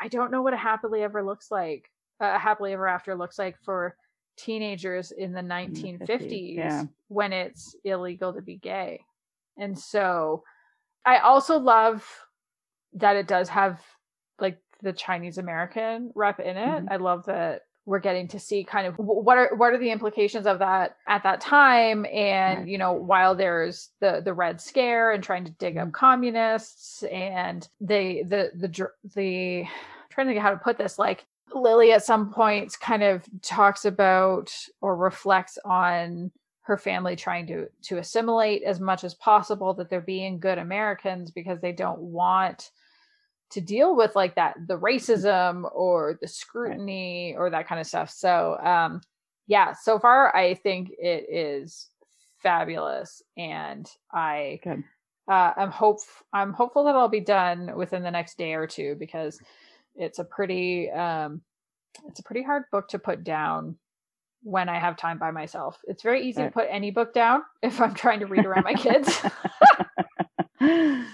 I 0.00 0.08
don't 0.08 0.30
know 0.30 0.42
what 0.42 0.54
a 0.54 0.58
happily 0.58 1.02
ever 1.02 1.22
looks 1.22 1.50
like. 1.50 1.90
Uh, 2.20 2.32
a 2.36 2.38
happily 2.38 2.72
ever 2.72 2.86
after 2.86 3.14
looks 3.14 3.38
like 3.38 3.56
for 3.62 3.96
teenagers 4.36 5.12
in 5.12 5.32
the 5.32 5.40
1950s 5.40 6.56
yeah. 6.56 6.84
when 7.08 7.32
it's 7.32 7.74
illegal 7.84 8.32
to 8.32 8.42
be 8.42 8.56
gay. 8.56 9.00
And 9.58 9.78
so 9.78 10.42
I 11.04 11.18
also 11.18 11.58
love 11.58 12.06
that 12.94 13.16
it 13.16 13.26
does 13.26 13.48
have 13.48 13.80
like 14.38 14.58
the 14.82 14.92
Chinese 14.92 15.38
American 15.38 16.12
rep 16.14 16.40
in 16.40 16.56
it. 16.56 16.66
Mm-hmm. 16.66 16.92
I 16.92 16.96
love 16.96 17.26
that 17.26 17.62
we're 17.86 18.00
getting 18.00 18.26
to 18.26 18.40
see 18.40 18.64
kind 18.64 18.86
of 18.86 18.96
what 18.98 19.38
are 19.38 19.54
what 19.54 19.72
are 19.72 19.78
the 19.78 19.90
implications 19.90 20.46
of 20.46 20.58
that 20.58 20.96
at 21.06 21.22
that 21.22 21.40
time 21.40 22.04
and 22.12 22.60
right. 22.60 22.68
you 22.68 22.76
know 22.76 22.92
while 22.92 23.34
there's 23.34 23.90
the 24.00 24.20
the 24.24 24.34
red 24.34 24.60
scare 24.60 25.12
and 25.12 25.22
trying 25.22 25.44
to 25.44 25.52
dig 25.52 25.78
up 25.78 25.84
mm-hmm. 25.84 25.92
communists 25.92 27.04
and 27.04 27.68
the 27.80 28.24
the 28.24 28.50
the 28.56 28.88
the 29.14 29.60
I'm 29.62 29.68
trying 30.10 30.26
to 30.26 30.32
think 30.32 30.42
how 30.42 30.50
to 30.50 30.56
put 30.56 30.76
this 30.76 30.98
like 30.98 31.24
Lily 31.54 31.92
at 31.92 32.04
some 32.04 32.32
point 32.32 32.76
kind 32.80 33.04
of 33.04 33.24
talks 33.40 33.84
about 33.84 34.52
or 34.80 34.96
reflects 34.96 35.58
on 35.64 36.32
her 36.62 36.76
family 36.76 37.14
trying 37.14 37.46
to 37.46 37.68
to 37.82 37.98
assimilate 37.98 38.64
as 38.64 38.80
much 38.80 39.04
as 39.04 39.14
possible 39.14 39.72
that 39.74 39.88
they're 39.88 40.00
being 40.00 40.40
good 40.40 40.58
Americans 40.58 41.30
because 41.30 41.60
they 41.60 41.70
don't 41.70 42.00
want 42.00 42.72
to 43.50 43.60
deal 43.60 43.94
with 43.96 44.14
like 44.16 44.34
that 44.34 44.56
the 44.66 44.78
racism 44.78 45.70
or 45.74 46.18
the 46.20 46.28
scrutiny 46.28 47.34
or 47.38 47.50
that 47.50 47.68
kind 47.68 47.80
of 47.80 47.86
stuff. 47.86 48.10
So 48.10 48.58
um 48.58 49.00
yeah 49.46 49.72
so 49.72 49.98
far 49.98 50.34
i 50.36 50.54
think 50.54 50.90
it 50.98 51.26
is 51.30 51.88
fabulous 52.42 53.22
and 53.36 53.90
i 54.12 54.60
Good. 54.62 54.82
uh 55.30 55.52
i'm 55.56 55.70
hope 55.70 55.98
i'm 56.32 56.52
hopeful 56.52 56.84
that 56.84 56.96
i'll 56.96 57.08
be 57.08 57.20
done 57.20 57.76
within 57.76 58.02
the 58.02 58.10
next 58.10 58.38
day 58.38 58.54
or 58.54 58.66
two 58.66 58.96
because 58.98 59.40
it's 59.94 60.18
a 60.18 60.24
pretty 60.24 60.90
um 60.90 61.40
it's 62.08 62.20
a 62.20 62.22
pretty 62.22 62.42
hard 62.42 62.64
book 62.70 62.88
to 62.88 62.98
put 62.98 63.24
down 63.24 63.76
when 64.42 64.68
i 64.68 64.78
have 64.78 64.96
time 64.96 65.18
by 65.18 65.30
myself. 65.30 65.80
It's 65.84 66.02
very 66.02 66.28
easy 66.28 66.42
right. 66.42 66.48
to 66.48 66.52
put 66.52 66.68
any 66.70 66.90
book 66.90 67.14
down 67.14 67.42
if 67.62 67.80
i'm 67.80 67.94
trying 67.94 68.20
to 68.20 68.26
read 68.26 68.44
around 68.44 68.64
my 68.64 68.74
kids 68.74 69.18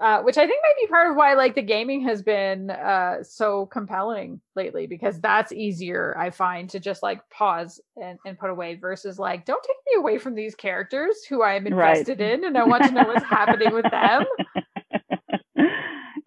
uh, 0.00 0.22
which 0.22 0.38
I 0.38 0.46
think 0.46 0.62
might 0.62 0.80
be 0.80 0.86
part 0.88 1.10
of 1.10 1.16
why 1.16 1.34
like 1.34 1.54
the 1.54 1.62
gaming 1.62 2.02
has 2.02 2.22
been 2.22 2.70
uh, 2.70 3.22
so 3.22 3.66
compelling 3.66 4.40
lately 4.56 4.86
because 4.86 5.20
that's 5.20 5.52
easier 5.52 6.16
I 6.18 6.30
find 6.30 6.70
to 6.70 6.80
just 6.80 7.02
like 7.02 7.20
pause 7.30 7.80
and, 8.00 8.18
and 8.24 8.38
put 8.38 8.50
away 8.50 8.76
versus 8.76 9.18
like 9.18 9.44
don't 9.44 9.62
take 9.62 9.76
me 9.92 9.98
away 9.98 10.18
from 10.18 10.34
these 10.34 10.54
characters 10.54 11.24
who 11.28 11.42
I 11.42 11.54
am 11.54 11.66
invested 11.66 12.20
right. 12.20 12.32
in 12.32 12.44
and 12.44 12.56
I 12.56 12.64
want 12.64 12.84
to 12.84 12.90
know 12.90 13.04
what's 13.04 13.24
happening 13.24 13.72
with 13.74 13.90
them. 13.90 14.24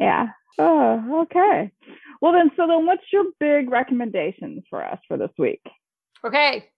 Yeah. 0.04 0.28
Oh, 0.60 1.22
okay. 1.24 1.72
Well 2.22 2.34
then, 2.34 2.52
so 2.56 2.68
then, 2.68 2.86
what's 2.86 3.04
your 3.12 3.26
big 3.40 3.70
recommendations 3.70 4.64
for 4.70 4.84
us 4.84 5.00
for 5.08 5.18
this 5.18 5.32
week? 5.38 5.62
Okay, 6.26 6.70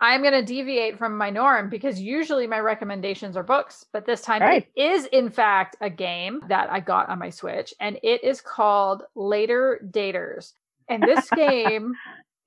I'm 0.00 0.22
going 0.22 0.34
to 0.34 0.44
deviate 0.44 0.96
from 0.96 1.16
my 1.16 1.30
norm 1.30 1.68
because 1.68 2.00
usually 2.00 2.46
my 2.46 2.60
recommendations 2.60 3.36
are 3.36 3.42
books, 3.42 3.84
but 3.92 4.06
this 4.06 4.20
time 4.20 4.42
right. 4.42 4.68
it 4.76 4.80
is 4.80 5.06
in 5.06 5.28
fact 5.28 5.76
a 5.80 5.90
game 5.90 6.40
that 6.48 6.70
I 6.70 6.78
got 6.80 7.08
on 7.08 7.18
my 7.18 7.30
Switch 7.30 7.74
and 7.80 7.98
it 8.02 8.22
is 8.22 8.40
called 8.40 9.02
Later 9.16 9.80
Daters. 9.90 10.52
And 10.88 11.02
this 11.02 11.28
game 11.36 11.94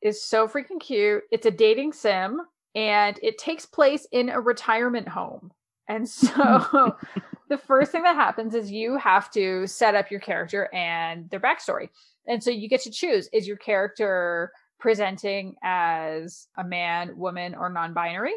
is 0.01 0.23
so 0.23 0.47
freaking 0.47 0.79
cute. 0.79 1.23
It's 1.29 1.45
a 1.45 1.51
dating 1.51 1.91
sim 1.93 2.41
and 2.73 3.19
it 3.21 3.37
takes 3.37 3.65
place 3.65 4.07
in 4.11 4.29
a 4.29 4.39
retirement 4.39 5.09
home. 5.09 5.51
And 5.89 6.07
so 6.07 6.95
the 7.49 7.57
first 7.57 7.91
thing 7.91 8.03
that 8.03 8.15
happens 8.15 8.55
is 8.55 8.71
you 8.71 8.95
have 8.97 9.29
to 9.31 9.67
set 9.67 9.93
up 9.93 10.09
your 10.09 10.21
character 10.21 10.73
and 10.73 11.29
their 11.29 11.41
backstory. 11.41 11.89
And 12.27 12.41
so 12.41 12.49
you 12.49 12.69
get 12.69 12.81
to 12.83 12.91
choose 12.91 13.27
is 13.33 13.45
your 13.45 13.57
character 13.57 14.53
presenting 14.81 15.55
as 15.63 16.47
a 16.57 16.63
man, 16.63 17.17
woman, 17.17 17.55
or 17.55 17.69
non 17.69 17.93
binary? 17.93 18.33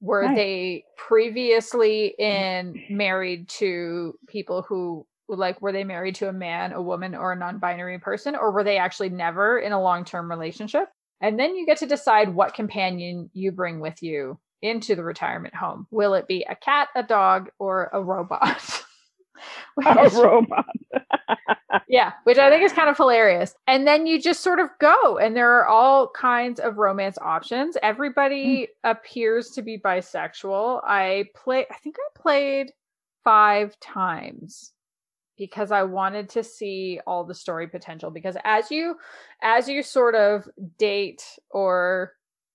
Were 0.00 0.22
right. 0.22 0.36
they 0.36 0.84
previously 0.96 2.14
mm-hmm. 2.20 2.90
in 2.90 2.96
married 2.96 3.48
to 3.60 4.18
people 4.28 4.62
who 4.68 5.06
like 5.28 5.60
were 5.62 5.72
they 5.72 5.84
married 5.84 6.16
to 6.16 6.28
a 6.28 6.32
man, 6.32 6.72
a 6.72 6.82
woman, 6.82 7.14
or 7.14 7.32
a 7.32 7.36
non-binary 7.36 7.98
person, 7.98 8.36
or 8.36 8.52
were 8.52 8.64
they 8.64 8.76
actually 8.76 9.08
never 9.08 9.58
in 9.58 9.72
a 9.72 9.80
long-term 9.80 10.30
relationship? 10.30 10.88
And 11.20 11.38
then 11.38 11.56
you 11.56 11.64
get 11.66 11.78
to 11.78 11.86
decide 11.86 12.34
what 12.34 12.54
companion 12.54 13.30
you 13.32 13.52
bring 13.52 13.80
with 13.80 14.02
you 14.02 14.38
into 14.60 14.94
the 14.94 15.04
retirement 15.04 15.54
home. 15.54 15.86
Will 15.90 16.14
it 16.14 16.28
be 16.28 16.44
a 16.48 16.56
cat, 16.56 16.88
a 16.94 17.02
dog, 17.02 17.48
or 17.58 17.90
a 17.92 18.02
robot? 18.02 18.82
Which, 19.74 19.86
a 19.86 20.10
robot. 20.22 20.66
yeah, 21.88 22.12
which 22.24 22.38
I 22.38 22.50
think 22.50 22.62
is 22.62 22.72
kind 22.72 22.88
of 22.88 22.96
hilarious. 22.96 23.54
And 23.66 23.86
then 23.86 24.06
you 24.06 24.20
just 24.20 24.42
sort 24.42 24.60
of 24.60 24.68
go, 24.80 25.18
and 25.18 25.36
there 25.36 25.50
are 25.58 25.66
all 25.66 26.08
kinds 26.08 26.60
of 26.60 26.78
romance 26.78 27.18
options. 27.20 27.76
Everybody 27.82 28.68
mm. 28.84 28.90
appears 28.90 29.50
to 29.50 29.62
be 29.62 29.78
bisexual. 29.78 30.80
I 30.84 31.26
play, 31.34 31.66
I 31.70 31.76
think 31.78 31.96
I 31.98 32.20
played 32.20 32.72
five 33.24 33.78
times 33.80 34.72
because 35.36 35.72
I 35.72 35.82
wanted 35.82 36.28
to 36.30 36.44
see 36.44 37.00
all 37.06 37.24
the 37.24 37.34
story 37.34 37.66
potential. 37.66 38.10
Because 38.10 38.36
as 38.44 38.70
you, 38.70 38.96
as 39.42 39.68
you 39.68 39.82
sort 39.82 40.14
of 40.14 40.48
date 40.78 41.24
or 41.50 42.12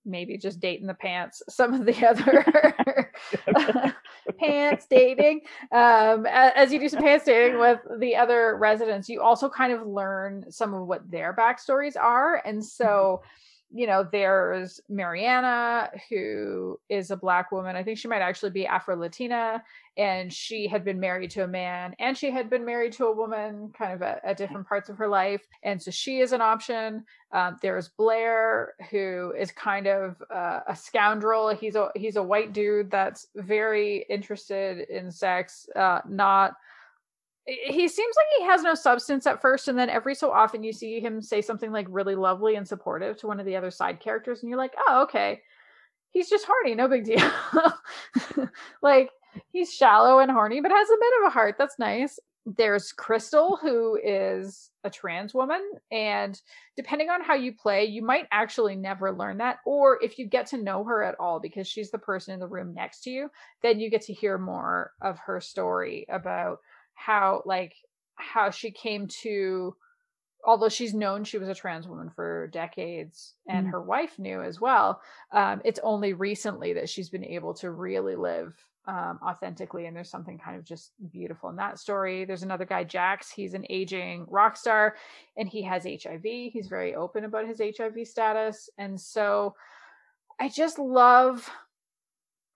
maybe 0.10 0.38
just 0.38 0.60
date 0.60 0.82
in 0.82 0.88
the 0.88 0.94
pants 0.94 1.42
some 1.50 1.74
of 1.74 1.86
the 1.86 2.08
other 2.08 3.94
pants 4.40 4.86
dating. 4.90 5.42
Um, 5.72 6.26
as 6.26 6.72
you 6.74 6.80
do 6.80 6.90
some 6.90 7.02
pants 7.02 7.26
dating 7.26 7.60
with 7.60 7.80
the 8.00 8.16
other 8.16 8.58
residents, 8.58 9.10
you 9.10 9.22
also 9.22 9.50
kind 9.50 9.74
of 9.74 9.86
learn 9.86 10.46
some 10.52 10.74
of 10.74 10.88
what 10.88 11.10
their 11.10 11.34
backstories 11.34 11.98
are. 11.98 12.42
And 12.46 12.64
so, 12.64 13.22
you 13.72 13.86
know, 13.86 14.08
there's 14.10 14.82
Mariana, 14.90 15.92
who 16.10 16.80
is 16.90 17.12
a 17.12 17.18
black 17.18 17.52
woman. 17.52 17.76
I 17.76 17.84
think 17.84 18.00
she 18.00 18.08
might 18.08 18.22
actually 18.22 18.52
be 18.52 18.66
Afro 18.66 18.96
Latina, 18.96 19.64
and 20.00 20.32
she 20.32 20.66
had 20.66 20.86
been 20.86 21.00
married 21.00 21.30
to 21.32 21.44
a 21.44 21.48
man 21.48 21.94
and 22.00 22.18
she 22.18 22.32
had 22.32 22.50
been 22.50 22.64
married 22.64 22.94
to 22.94 23.06
a 23.08 23.14
woman 23.14 23.70
kind 23.78 23.92
of 23.92 24.02
at, 24.02 24.24
at 24.24 24.38
different 24.38 24.66
parts 24.66 24.88
of 24.88 24.98
her 24.98 25.10
life. 25.10 25.46
And 25.62 25.82
so 25.82 25.92
she 25.92 26.22
is 26.22 26.32
an 26.32 26.40
option. 26.40 27.04
Um, 27.34 27.58
there's 27.62 27.90
Blair, 27.90 28.76
who 28.90 29.34
is 29.38 29.52
kind 29.52 29.88
of 29.88 30.16
uh, 30.34 30.62
a 30.68 30.76
scoundrel. 30.76 31.50
He's 31.50 31.76
a 31.76 31.90
he's 31.96 32.16
a 32.16 32.24
white 32.24 32.54
dude 32.54 32.90
that's 32.90 33.28
very 33.36 34.06
interested 34.10 34.88
in 34.90 35.12
sex, 35.12 35.68
uh, 35.76 36.00
not 36.08 36.54
he 37.50 37.88
seems 37.88 38.16
like 38.16 38.28
he 38.38 38.46
has 38.46 38.62
no 38.62 38.76
substance 38.76 39.26
at 39.26 39.42
first 39.42 39.68
and 39.68 39.78
then 39.78 39.90
every 39.90 40.14
so 40.14 40.32
often 40.32 40.64
you 40.64 40.72
see 40.72 41.00
him 41.00 41.22
say 41.22 41.42
something 41.42 41.72
like 41.72 41.88
really 41.90 42.16
lovely 42.16 42.56
and 42.56 42.68
supportive 42.68 43.18
to 43.18 43.28
one 43.28 43.40
of 43.40 43.46
the 43.46 43.56
other 43.56 43.72
side 43.72 44.00
characters 44.00 44.42
and 44.42 44.50
you're 44.50 44.58
like 44.58 44.74
oh 44.88 45.04
okay. 45.04 45.42
He's 46.12 46.30
just 46.30 46.46
horny 46.46 46.76
no 46.76 46.88
big 46.88 47.06
deal. 47.06 47.32
Like 48.82 49.10
he's 49.52 49.74
shallow 49.74 50.20
and 50.20 50.32
horny 50.32 50.62
but 50.62 50.72
has 50.72 50.90
a 50.90 50.98
bit 51.00 51.14
of 51.22 51.28
a 51.28 51.34
heart. 51.34 51.56
That's 51.58 51.80
nice. 51.80 52.20
There's 52.46 52.92
crystal 52.92 53.58
who 53.62 54.00
is 54.04 54.72
a 54.84 54.90
trans 54.90 55.34
woman 55.34 55.62
and 55.92 56.42
depending 56.78 57.10
on 57.10 57.22
how 57.22 57.36
you 57.36 57.54
play 57.54 57.84
you 57.84 58.02
might 58.02 58.26
actually 58.32 58.76
never 58.76 59.12
learn 59.12 59.38
that 59.38 59.58
or 59.66 60.02
if 60.02 60.18
you 60.18 60.26
get 60.26 60.46
to 60.48 60.58
know 60.58 60.86
her 60.86 61.04
at 61.04 61.16
all 61.20 61.40
because 61.40 61.68
she's 61.68 61.92
the 61.92 61.98
person 61.98 62.34
in 62.34 62.40
the 62.40 62.48
room 62.48 62.74
next 62.74 63.02
to 63.02 63.10
you 63.10 63.30
then 63.62 63.78
you 63.78 63.90
get 63.90 64.02
to 64.02 64.14
hear 64.14 64.38
more 64.38 64.94
of 65.02 65.20
her 65.20 65.42
story 65.42 66.06
about 66.10 66.60
how 67.00 67.42
like 67.46 67.74
how 68.16 68.50
she 68.50 68.72
came 68.72 69.08
to 69.08 69.74
although 70.46 70.70
she's 70.70 70.94
known 70.94 71.24
she 71.24 71.38
was 71.38 71.48
a 71.48 71.56
trans 71.56 71.88
woman 71.88 72.10
for 72.10 72.48
decades 72.52 73.36
and 73.48 73.68
mm. 73.68 73.72
her 73.72 73.82
wife 73.82 74.20
knew 74.20 74.42
as 74.42 74.60
well 74.60 75.02
um, 75.32 75.62
it's 75.64 75.80
only 75.82 76.14
recently 76.14 76.74
that 76.74 76.90
she's 76.90 77.10
been 77.10 77.24
able 77.24 77.54
to 77.54 77.72
really 77.72 78.16
live 78.16 78.54
um, 78.86 79.20
authentically 79.24 79.86
and 79.86 79.96
there's 79.96 80.10
something 80.10 80.38
kind 80.38 80.58
of 80.58 80.64
just 80.66 80.92
beautiful 81.12 81.50
in 81.50 81.56
that 81.56 81.80
story 81.80 82.26
there's 82.26 82.44
another 82.44 82.66
guy 82.66 82.84
jax 82.84 83.32
he's 83.32 83.54
an 83.54 83.66
aging 83.70 84.26
rock 84.30 84.58
star 84.58 84.96
and 85.38 85.48
he 85.48 85.62
has 85.62 85.86
hiv 85.86 86.24
he's 86.24 86.68
very 86.68 86.96
open 86.96 87.24
about 87.24 87.48
his 87.48 87.62
hiv 87.78 87.96
status 88.06 88.70
and 88.78 89.00
so 89.00 89.56
i 90.40 90.50
just 90.50 90.80
love 90.80 91.50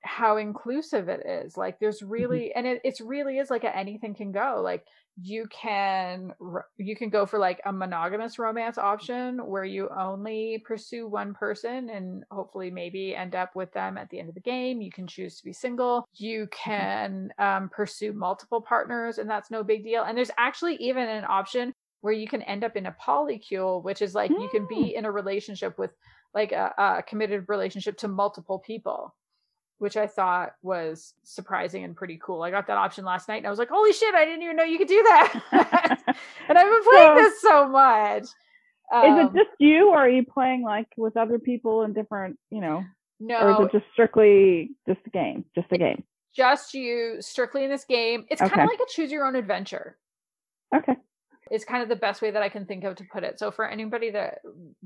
how 0.04 0.38
inclusive 0.38 1.08
it 1.08 1.26
is 1.26 1.56
like 1.58 1.80
there's 1.80 2.02
mm-hmm. 2.02 2.12
really 2.12 2.40
mm-hmm. 2.40 2.60
and 2.60 2.68
it 2.68 2.82
it's 2.84 3.02
really 3.02 3.38
is 3.38 3.50
like 3.50 3.64
a 3.64 3.76
anything 3.76 4.14
can 4.14 4.32
go 4.32 4.62
like 4.64 4.86
you 5.22 5.46
can 5.48 6.34
you 6.78 6.96
can 6.96 7.10
go 7.10 7.26
for 7.26 7.38
like 7.38 7.62
a 7.66 7.72
monogamous 7.72 8.40
romance 8.40 8.78
option 8.78 9.38
where 9.46 9.64
you 9.64 9.88
only 9.98 10.62
pursue 10.66 11.08
one 11.08 11.34
person 11.34 11.90
and 11.90 12.24
hopefully 12.32 12.72
maybe 12.72 13.16
end 13.16 13.36
up 13.36 13.56
with 13.56 13.72
them 13.74 13.98
at 13.98 14.10
the 14.10 14.20
end 14.20 14.28
of 14.28 14.36
the 14.36 14.42
game 14.42 14.82
you 14.82 14.92
can 14.92 15.08
choose 15.08 15.38
to 15.38 15.46
be 15.46 15.54
single 15.54 16.06
you 16.16 16.48
mm-hmm. 16.48 16.72
can 16.72 17.30
um, 17.38 17.70
pursue 17.70 18.12
multiple 18.12 18.62
partners 18.62 19.20
and 19.20 19.30
that's 19.30 19.52
no 19.52 19.64
big 19.64 19.84
deal 19.84 20.04
and 20.04 20.18
there's 20.18 20.32
actually 20.38 20.76
even 20.78 21.08
an 21.08 21.26
option 21.30 21.74
where 22.02 22.14
you 22.14 22.28
can 22.28 22.42
end 22.42 22.64
up 22.64 22.76
in 22.76 22.88
a 22.88 22.96
polycule 23.02 23.82
which 23.84 24.02
is 24.02 24.14
like 24.14 24.30
mm. 24.30 24.42
you 24.42 24.50
can 24.50 24.68
be 24.68 24.92
mm. 24.92 24.94
in 24.94 25.06
a 25.06 25.12
relationship 25.12 25.78
with 25.78 25.92
like 26.34 26.52
a, 26.52 26.74
a 26.78 27.04
committed 27.04 27.46
relationship 27.48 27.98
to 27.98 28.08
multiple 28.08 28.60
people 28.60 29.14
which 29.84 29.98
I 29.98 30.08
thought 30.08 30.54
was 30.62 31.14
surprising 31.26 31.84
and 31.84 31.94
pretty 31.94 32.18
cool. 32.24 32.42
I 32.42 32.52
got 32.52 32.68
that 32.68 32.78
option 32.78 33.04
last 33.04 33.28
night 33.28 33.40
and 33.40 33.48
I 33.48 33.50
was 33.50 33.60
like, 33.60 33.68
holy 33.68 33.92
shit, 33.92 34.16
I 34.16 34.24
didn't 34.24 34.42
even 34.42 34.56
know 34.56 34.64
you 34.64 34.78
could 34.78 34.88
do 34.88 35.04
that. 35.04 35.42
and 36.48 36.58
I've 36.58 36.72
been 36.72 36.84
playing 36.90 37.18
so, 37.18 37.22
this 37.22 37.42
so 37.42 37.68
much. 37.68 38.24
Um, 38.94 39.06
is 39.12 39.20
it 39.20 39.26
um, 39.26 39.34
just 39.36 39.50
you 39.60 39.90
or 39.90 39.98
are 39.98 40.10
you 40.10 40.24
playing 40.24 40.64
like 40.64 40.88
with 40.96 41.18
other 41.18 41.38
people 41.38 41.84
in 41.84 41.92
different, 41.92 42.40
you 42.50 42.62
know? 42.62 42.86
No. 43.20 43.40
Or 43.42 43.52
is 43.52 43.68
it 43.68 43.72
just 43.74 43.92
strictly 43.92 44.70
just 44.88 45.02
a 45.06 45.10
game? 45.10 45.44
Just 45.54 45.68
a 45.74 45.78
game. 45.78 46.02
Just 46.34 46.74
you 46.74 47.18
strictly 47.20 47.66
in 47.66 47.70
this 47.70 47.84
game. 47.84 48.26
It's 48.30 48.42
okay. 48.42 48.56
kind 48.56 48.62
of 48.62 48.70
like 48.70 48.80
a 48.80 48.90
choose 48.90 49.12
your 49.12 49.28
own 49.28 49.36
adventure. 49.36 49.98
Okay. 50.74 50.96
It's 51.52 51.66
kind 51.66 51.84
of 51.84 51.90
the 51.90 51.98
best 51.98 52.22
way 52.22 52.32
that 52.32 52.42
I 52.42 52.48
can 52.48 52.66
think 52.66 52.86
of 52.86 52.96
to 52.96 53.04
put 53.12 53.26
it. 53.26 53.38
So 53.38 53.52
for 53.52 53.68
anybody 53.68 54.12
that 54.12 54.40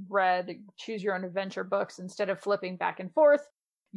read 0.10 0.58
choose 0.76 1.04
your 1.04 1.14
own 1.14 1.24
adventure 1.24 1.64
books 1.64 2.00
instead 2.00 2.32
of 2.32 2.39
flipping 2.39 2.78
back 2.78 3.00
and 3.00 3.14
forth, 3.14 3.48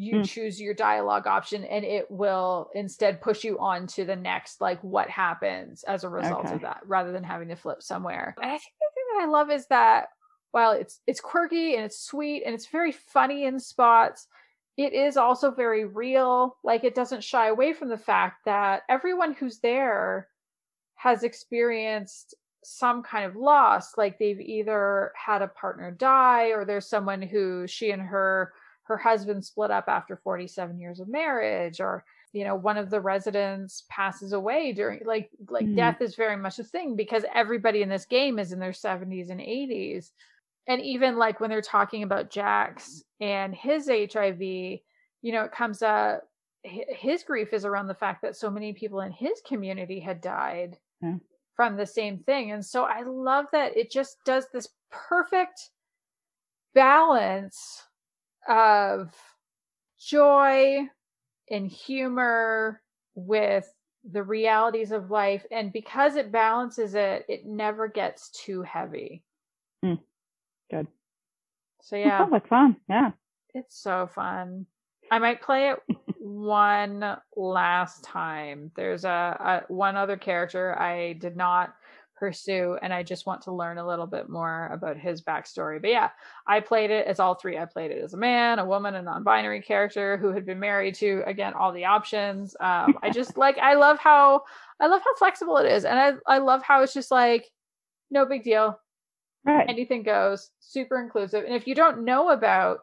you 0.01 0.15
mm. 0.15 0.27
choose 0.27 0.59
your 0.59 0.73
dialogue 0.73 1.27
option 1.27 1.63
and 1.65 1.85
it 1.85 2.11
will 2.11 2.71
instead 2.75 3.21
push 3.21 3.45
you 3.45 3.59
on 3.59 3.87
to 3.87 4.03
the 4.03 4.17
next 4.17 4.59
like 4.59 4.83
what 4.83 5.11
happens 5.11 5.83
as 5.83 6.05
a 6.05 6.09
result 6.09 6.47
okay. 6.47 6.55
of 6.55 6.63
that 6.63 6.81
rather 6.87 7.13
than 7.13 7.23
having 7.23 7.49
to 7.49 7.55
flip 7.55 7.83
somewhere 7.83 8.35
and 8.41 8.51
i 8.51 8.55
think 8.55 8.73
the 8.81 8.87
thing 8.95 9.19
that 9.19 9.25
i 9.25 9.27
love 9.27 9.51
is 9.51 9.67
that 9.67 10.09
while 10.53 10.73
it's 10.73 11.01
it's 11.07 11.21
quirky 11.21 11.75
and 11.75 11.85
it's 11.85 12.01
sweet 12.01 12.45
and 12.47 12.55
it's 12.55 12.67
very 12.69 12.93
funny 12.93 13.45
in 13.45 13.61
spots 13.61 14.27
it 14.79 14.95
is 14.95 15.19
also 15.19 15.51
very 15.51 15.85
real 15.85 16.57
like 16.65 16.83
it 16.83 16.95
doesn't 16.95 17.23
shy 17.23 17.49
away 17.49 17.75
from 17.75 17.91
the 17.91 17.99
fact 17.99 18.47
that 18.47 18.83
everyone 18.89 19.35
who's 19.35 19.59
there 19.59 20.29
has 20.95 21.25
experienced 21.25 22.35
some 22.65 23.03
kind 23.03 23.27
of 23.27 23.37
loss 23.37 23.99
like 23.99 24.19
they've 24.19 24.41
either 24.41 25.13
had 25.15 25.43
a 25.43 25.49
partner 25.49 25.91
die 25.91 26.49
or 26.49 26.65
there's 26.65 26.89
someone 26.89 27.21
who 27.21 27.67
she 27.67 27.91
and 27.91 28.01
her 28.01 28.55
her 28.91 28.97
husband 28.97 29.45
split 29.45 29.71
up 29.71 29.85
after 29.87 30.17
47 30.17 30.81
years 30.81 30.99
of 30.99 31.09
marriage 31.09 31.81
or 31.81 32.05
you 32.33 32.45
know 32.45 32.57
one 32.57 32.77
of 32.77 32.91
the 32.91 33.01
residents 33.01 33.85
passes 33.89 34.33
away 34.33 34.73
during 34.73 35.01
like 35.05 35.31
like 35.49 35.65
mm. 35.65 35.77
death 35.77 36.01
is 36.01 36.17
very 36.17 36.37
much 36.37 36.59
a 36.59 36.65
thing 36.65 36.97
because 36.97 37.25
everybody 37.33 37.83
in 37.83 37.89
this 37.89 38.05
game 38.05 38.41
is 38.41 38.51
in 38.53 38.59
their 38.59 38.73
70s 38.73 39.31
and 39.31 39.39
80s 39.39 40.11
and 40.67 40.83
even 40.83 41.17
like 41.17 41.39
when 41.39 41.51
they're 41.51 41.63
talking 41.63 42.03
about 42.03 42.31
Jax 42.31 43.05
and 43.21 43.55
his 43.55 43.87
HIV 43.87 44.41
you 44.41 44.81
know 45.23 45.45
it 45.45 45.53
comes 45.53 45.83
up 45.83 46.23
his 46.65 47.23
grief 47.23 47.53
is 47.53 47.65
around 47.65 47.87
the 47.87 47.95
fact 47.95 48.23
that 48.23 48.37
so 48.37 48.51
many 48.51 48.73
people 48.73 49.03
in 49.03 49.13
his 49.13 49.41
community 49.47 50.01
had 50.01 50.21
died 50.21 50.77
yeah. 51.01 51.15
from 51.55 51.77
the 51.77 51.87
same 51.87 52.19
thing 52.19 52.51
and 52.51 52.67
so 52.67 52.83
I 52.83 53.03
love 53.03 53.47
that 53.53 53.77
it 53.77 53.93
just 53.93 54.17
does 54.27 54.47
this 54.53 54.69
perfect 54.91 55.71
balance 56.75 57.85
of 58.51 59.15
joy 59.99 60.81
and 61.49 61.71
humor 61.71 62.83
with 63.15 63.73
the 64.05 64.23
realities 64.23 64.93
of 64.93 65.11
life. 65.11 65.45
And 65.51 65.73
because 65.73 66.17
it 66.17 66.33
balances 66.33 66.95
it 66.95 67.25
it 67.29 67.47
never 67.47 67.89
gets 67.89 68.31
too 68.31 68.63
heavy. 68.63 69.23
Mm, 69.85 70.01
good. 70.71 70.89
So 71.83 71.97
yeah. 71.97 72.19
sounds 72.19 72.33
like 72.33 72.49
fun. 72.49 72.77
Yeah. 72.89 73.11
It's 73.55 73.81
so 73.81 74.09
fun. 74.13 74.67
I 75.11 75.19
might 75.19 75.43
play 75.43 75.71
it 75.71 75.79
one 76.19 77.17
last 77.37 78.05
time. 78.05 78.71
There's 78.77 79.05
a, 79.05 79.65
a 79.69 79.73
one 79.73 79.97
other 79.97 80.17
character 80.17 80.79
i 80.79 81.15
did 81.15 81.37
not 81.37 81.75
pursue 82.21 82.77
and 82.83 82.93
i 82.93 83.03
just 83.03 83.27
want 83.27 83.41
to 83.41 83.51
learn 83.51 83.79
a 83.79 83.87
little 83.87 84.07
bit 84.07 84.29
more 84.29 84.69
about 84.73 84.97
his 84.97 85.23
backstory. 85.23 85.81
But 85.81 85.91
yeah 85.91 86.11
i 86.47 86.61
played 86.61 86.91
it 86.91 87.07
as 87.07 87.19
all 87.19 87.35
three 87.35 87.59
i 87.59 87.65
played 87.65 87.91
it 87.91 88.05
as 88.05 88.15
a 88.15 88.19
man 88.19 88.59
a 88.59 88.65
woman 88.65 88.95
a 88.95 89.03
non-binary 89.03 89.63
character 89.63 90.19
who 90.19 90.31
had 90.33 90.45
been 90.45 90.61
married 90.61 90.95
to 90.97 91.23
again 91.27 91.55
all 91.55 91.73
the 91.73 91.87
options. 91.87 92.55
Um, 92.61 92.99
i 93.03 93.11
just 93.11 93.37
like 93.45 93.59
i 93.59 93.75
love 93.75 93.99
how 93.99 94.43
i 94.79 94.87
love 94.87 95.01
how 95.03 95.17
flexible 95.17 95.57
it 95.57 95.73
is 95.73 95.85
and 95.85 95.99
i 95.99 96.13
i 96.27 96.39
love 96.39 96.63
how 96.63 96.83
it's 96.83 96.95
just 96.95 97.11
like 97.11 97.51
no 98.11 98.27
big 98.27 98.45
deal. 98.45 98.79
Right. 99.47 99.69
Anything 99.69 100.03
goes 100.03 100.51
super 100.61 101.01
inclusive 101.01 101.45
and 101.45 101.55
if 101.55 101.67
you 101.67 101.75
don't 101.75 102.05
know 102.05 102.29
about 102.31 102.81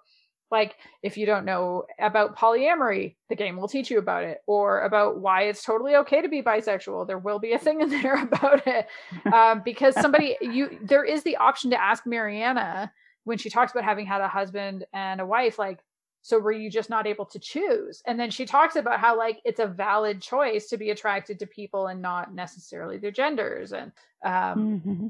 like 0.52 0.76
if 1.04 1.18
you 1.18 1.26
don't 1.26 1.46
know 1.46 1.84
about 2.00 2.38
polyamory 2.38 3.16
the 3.30 3.36
game 3.36 3.58
will 3.58 3.68
teach 3.68 3.90
you 3.90 4.00
about 4.00 4.24
it 4.24 4.40
or 4.48 4.82
about 4.82 5.20
why 5.20 5.44
it's 5.44 5.64
totally 5.64 5.96
okay 5.96 6.22
to 6.22 6.30
be 6.30 6.42
bisexual 6.42 7.08
there 7.08 7.20
will 7.20 7.40
be 7.40 7.54
a 7.54 7.60
thing 7.60 7.82
in 7.82 7.90
there 7.90 8.22
about 8.24 8.66
it 8.66 8.88
um, 9.34 9.62
because 9.64 9.94
somebody 9.96 10.38
you 10.42 10.78
there 10.82 11.04
is 11.04 11.24
the 11.24 11.38
option 11.38 11.70
to 11.72 11.82
ask 11.82 12.06
mariana 12.06 12.92
when 13.24 13.38
she 13.38 13.50
talks 13.50 13.72
about 13.72 13.84
having 13.84 14.06
had 14.06 14.22
a 14.22 14.28
husband 14.28 14.86
and 14.94 15.22
a 15.22 15.26
wife 15.26 15.60
like 15.60 15.80
so 16.22 16.40
were 16.40 16.52
you 16.52 16.70
just 16.70 16.90
not 16.90 17.08
able 17.08 17.26
to 17.26 17.40
choose 17.40 18.02
and 18.06 18.20
then 18.20 18.30
she 18.30 18.46
talks 18.46 18.76
about 18.76 19.00
how 19.00 19.18
like 19.18 19.40
it's 19.46 19.60
a 19.60 19.68
valid 19.68 20.22
choice 20.22 20.68
to 20.68 20.78
be 20.78 20.90
attracted 20.90 21.40
to 21.40 21.46
people 21.46 21.88
and 21.88 22.02
not 22.02 22.34
necessarily 22.34 22.98
their 22.98 23.12
genders 23.12 23.72
and 23.72 23.92
um 24.26 24.82
mm-hmm. 24.86 25.08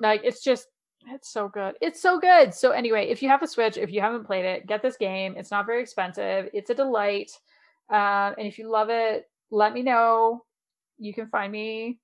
like 0.00 0.22
it's 0.24 0.42
just 0.42 0.68
it's 1.08 1.30
so 1.30 1.48
good. 1.48 1.74
It's 1.80 2.00
so 2.02 2.18
good. 2.18 2.52
So 2.54 2.70
anyway, 2.70 3.08
if 3.08 3.22
you 3.22 3.28
have 3.28 3.42
a 3.42 3.46
Switch, 3.46 3.76
if 3.76 3.92
you 3.92 4.00
haven't 4.00 4.26
played 4.26 4.44
it, 4.44 4.66
get 4.66 4.82
this 4.82 4.96
game. 4.96 5.34
It's 5.36 5.50
not 5.50 5.66
very 5.66 5.82
expensive. 5.82 6.48
It's 6.52 6.70
a 6.70 6.74
delight. 6.74 7.30
Um, 7.90 8.34
and 8.38 8.46
if 8.46 8.58
you 8.58 8.70
love 8.70 8.88
it, 8.90 9.28
let 9.50 9.72
me 9.72 9.82
know. 9.82 10.44
You 10.98 11.14
can 11.14 11.28
find 11.28 11.52
me 11.52 11.98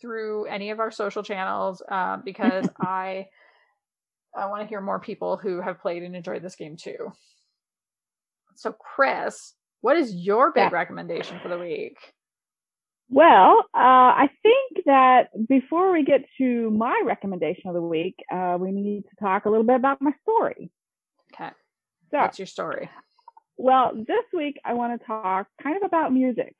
through 0.00 0.46
any 0.46 0.70
of 0.70 0.78
our 0.78 0.90
social 0.90 1.22
channels 1.22 1.82
uh, 1.90 2.18
because 2.24 2.68
I 2.80 3.26
I 4.36 4.46
want 4.46 4.62
to 4.62 4.68
hear 4.68 4.80
more 4.80 5.00
people 5.00 5.36
who 5.38 5.60
have 5.60 5.80
played 5.80 6.02
and 6.02 6.14
enjoyed 6.14 6.42
this 6.42 6.56
game 6.56 6.76
too. 6.76 7.12
So 8.54 8.72
Chris, 8.72 9.54
What 9.80 9.96
is 9.96 10.14
your 10.14 10.52
big 10.52 10.70
yeah. 10.70 10.70
recommendation 10.72 11.38
for 11.42 11.48
the 11.48 11.58
week? 11.58 11.96
Well, 13.08 13.64
uh, 13.72 13.78
I 14.18 14.28
think 14.42 14.84
that 14.86 15.28
before 15.48 15.92
we 15.92 16.04
get 16.04 16.24
to 16.38 16.70
my 16.70 17.02
recommendation 17.04 17.68
of 17.68 17.74
the 17.74 17.82
week, 17.82 18.16
uh, 18.32 18.56
we 18.58 18.72
need 18.72 19.04
to 19.04 19.16
talk 19.24 19.44
a 19.44 19.50
little 19.50 19.64
bit 19.64 19.76
about 19.76 20.02
my 20.02 20.12
story. 20.22 20.70
Okay. 21.32 21.50
So, 22.10 22.18
What's 22.18 22.38
your 22.38 22.46
story? 22.46 22.90
Well, 23.56 23.92
this 23.94 24.24
week 24.34 24.58
I 24.64 24.74
want 24.74 25.00
to 25.00 25.06
talk 25.06 25.46
kind 25.62 25.76
of 25.76 25.82
about 25.84 26.12
music. 26.12 26.54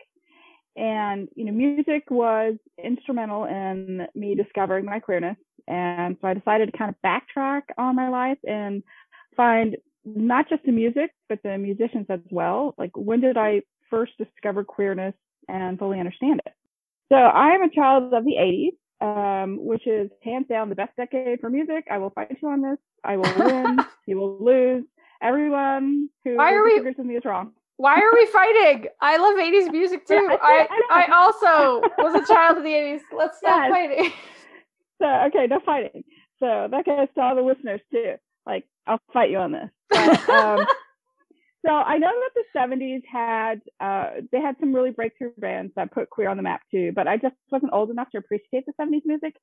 And, 0.76 1.28
you 1.34 1.46
know, 1.46 1.52
music 1.52 2.04
was 2.10 2.54
instrumental 2.82 3.44
in 3.44 4.06
me 4.14 4.34
discovering 4.34 4.84
my 4.84 5.00
queerness. 5.00 5.36
And 5.66 6.16
so 6.20 6.28
I 6.28 6.34
decided 6.34 6.70
to 6.70 6.78
kind 6.78 6.94
of 6.94 6.96
backtrack 7.04 7.62
on 7.76 7.96
my 7.96 8.08
life 8.08 8.38
and 8.46 8.82
find 9.36 9.76
not 10.04 10.48
just 10.48 10.64
the 10.64 10.72
music, 10.72 11.10
but 11.28 11.40
the 11.42 11.58
musicians 11.58 12.06
as 12.08 12.20
well. 12.30 12.74
Like, 12.78 12.92
when 12.94 13.20
did 13.20 13.36
I 13.36 13.62
first 13.90 14.12
discover 14.18 14.64
queerness 14.64 15.14
and 15.48 15.78
fully 15.78 16.00
understand 16.00 16.40
it? 16.44 16.52
So 17.10 17.16
I 17.16 17.54
am 17.54 17.62
a 17.62 17.70
child 17.70 18.12
of 18.12 18.24
the 18.24 18.34
80s, 19.00 19.44
um, 19.44 19.64
which 19.64 19.86
is 19.86 20.10
hands 20.22 20.46
down 20.48 20.68
the 20.68 20.74
best 20.74 20.96
decade 20.96 21.40
for 21.40 21.50
music. 21.50 21.86
I 21.90 21.98
will 21.98 22.10
fight 22.10 22.36
you 22.42 22.48
on 22.48 22.62
this. 22.62 22.78
I 23.04 23.16
will 23.16 23.32
win. 23.38 23.78
you 24.06 24.18
will 24.18 24.38
lose. 24.44 24.84
Everyone 25.22 26.08
who 26.24 26.36
Why 26.36 26.52
are 26.52 26.64
we, 26.64 26.80
with 26.80 26.98
me 26.98 27.16
is 27.16 27.24
wrong. 27.24 27.52
Why 27.78 27.94
are 27.94 28.12
we 28.12 28.26
fighting? 28.26 28.86
I 29.00 29.16
love 29.18 29.36
80s 29.36 29.72
music 29.72 30.06
too. 30.06 30.14
Yeah, 30.14 30.36
I, 30.42 30.68
I, 30.90 31.04
I, 31.08 31.16
also 31.16 31.88
was 31.98 32.22
a 32.22 32.26
child 32.26 32.58
of 32.58 32.64
the 32.64 32.70
80s. 32.70 33.00
Let's 33.16 33.38
stop 33.38 33.62
yes. 33.64 33.70
fighting. 33.70 34.12
So, 35.00 35.06
okay, 35.26 35.46
no 35.46 35.60
fighting. 35.64 36.04
So 36.40 36.68
that 36.70 36.84
goes 36.84 37.08
to 37.14 37.20
all 37.20 37.34
the 37.34 37.42
listeners 37.42 37.80
too. 37.92 38.14
Like, 38.46 38.64
I'll 38.86 39.00
fight 39.12 39.30
you 39.30 39.38
on 39.38 39.52
this. 39.52 39.70
But, 39.90 40.28
um, 40.28 40.66
so 41.66 41.72
I 41.72 41.98
know 41.98 42.10
that 42.10 42.30
the 42.34 42.58
70s 42.58 43.02
had, 43.10 43.60
uh, 43.80 44.20
they 44.32 44.40
had 44.40 44.56
some 44.60 44.74
really 44.74 44.90
breakthrough 44.90 45.32
bands 45.38 45.72
that 45.76 45.92
put 45.92 46.10
queer 46.10 46.28
on 46.28 46.36
the 46.36 46.42
map 46.42 46.62
too, 46.70 46.92
but 46.94 47.08
I 47.08 47.16
just 47.16 47.34
wasn't 47.50 47.72
old 47.72 47.90
enough 47.90 48.10
to 48.10 48.18
appreciate 48.18 48.64
the 48.66 48.72
70s 48.80 49.02
music. 49.04 49.34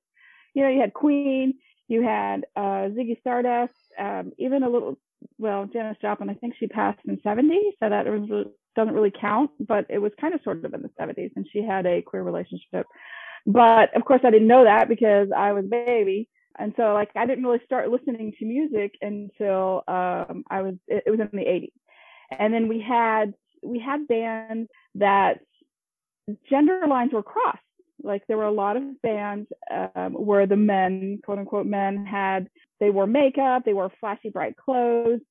You 0.54 0.64
know, 0.64 0.70
you 0.70 0.82
had 0.82 0.94
Queen, 0.94 1.56
you 1.88 2.04
had 2.04 2.46
uh, 2.56 2.90
Ziggy 2.90 3.20
Stardust, 3.20 3.74
um, 4.00 4.32
even 4.38 4.64
a 4.64 4.70
little 4.70 4.98
well, 5.38 5.66
Janis 5.72 5.98
Joplin, 6.02 6.30
I 6.30 6.34
think 6.36 6.56
she 6.60 6.68
passed 6.68 7.00
in 7.08 7.20
70, 7.24 7.78
so 7.80 7.90
that 7.90 8.06
was, 8.06 8.48
doesn't 8.76 8.94
really 8.94 9.12
count, 9.20 9.52
but 9.60 9.86
it 9.90 10.00
was 10.00 10.12
kind 10.20 10.34
of 10.34 10.42
sort 10.44 10.64
of 10.66 10.74
in 10.74 10.82
the 10.82 10.90
70s, 11.00 11.32
and 11.36 11.48
she 11.52 11.64
had 11.64 11.86
a 11.86 12.02
queer 12.02 12.24
relationship. 12.24 12.86
But 13.46 13.96
of 13.96 14.06
course, 14.06 14.22
I 14.24 14.32
didn't 14.32 14.48
know 14.48 14.64
that 14.64 14.88
because 14.88 15.30
I 15.36 15.52
was 15.54 15.66
a 15.66 15.70
baby. 15.70 16.30
And 16.58 16.74
so, 16.78 16.94
like, 16.94 17.10
I 17.16 17.26
didn't 17.26 17.44
really 17.44 17.62
start 17.66 17.90
listening 17.90 18.34
to 18.38 18.46
music 18.46 18.94
until 19.02 19.84
um, 19.88 20.44
I 20.50 20.62
was, 20.62 20.76
it, 20.88 21.04
it 21.08 21.10
was 21.10 21.20
in 21.20 21.30
the 21.32 21.46
80s. 21.46 21.72
And 22.40 22.54
then 22.54 22.68
we 22.68 22.82
had, 22.82 23.34
we 23.62 23.80
had 23.80 24.08
bands 24.08 24.70
that 24.96 25.40
gender 26.50 26.82
lines 26.88 27.14
were 27.14 27.24
crossed. 27.24 27.60
Like 28.02 28.24
there 28.28 28.38
were 28.38 28.46
a 28.46 28.52
lot 28.52 28.76
of 28.76 29.02
bands 29.02 29.48
um, 29.96 30.14
where 30.14 30.46
the 30.46 30.58
men, 30.58 31.20
quote 31.24 31.40
unquote 31.40 31.66
men, 31.66 32.06
had 32.06 32.50
they 32.80 32.90
wore 32.90 33.08
makeup, 33.08 33.64
they 33.66 33.74
wore 33.74 33.92
flashy 34.00 34.30
bright 34.30 34.58
clothes, 34.58 35.22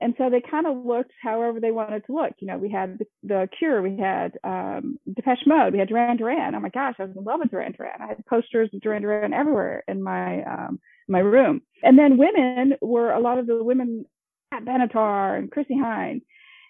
and 0.00 0.14
so 0.16 0.30
they 0.30 0.40
kind 0.40 0.66
of 0.66 0.84
looked 0.84 1.12
however 1.20 1.58
they 1.58 1.70
wanted 1.70 2.06
to 2.06 2.12
look. 2.12 2.32
You 2.38 2.46
know, 2.48 2.58
we 2.58 2.70
had 2.70 2.98
the, 2.98 3.06
the 3.22 3.48
Cure, 3.58 3.82
we 3.82 3.96
had 3.96 4.38
um, 4.44 4.98
Depeche 5.12 5.46
Mode, 5.46 5.72
we 5.72 5.78
had 5.78 5.88
Duran 5.88 6.16
Duran. 6.16 6.54
Oh 6.54 6.60
my 6.60 6.68
gosh, 6.68 6.94
I 6.98 7.04
was 7.04 7.16
in 7.16 7.24
love 7.24 7.40
with 7.40 7.50
Duran 7.50 7.72
Duran. 7.72 8.00
I 8.00 8.08
had 8.08 8.26
posters 8.26 8.70
of 8.72 8.80
Duran 8.80 9.02
Duran 9.02 9.32
everywhere 9.32 9.82
in 9.88 10.02
my 10.02 10.42
um, 10.44 10.80
my 11.08 11.20
room. 11.20 11.62
And 11.82 11.98
then 11.98 12.18
women 12.18 12.74
were 12.80 13.10
a 13.10 13.20
lot 13.20 13.38
of 13.38 13.46
the 13.46 13.62
women 13.62 14.04
Pat 14.52 14.64
Benatar 14.64 15.36
and 15.36 15.50
Chrissie 15.50 15.74
Hynde, 15.74 16.22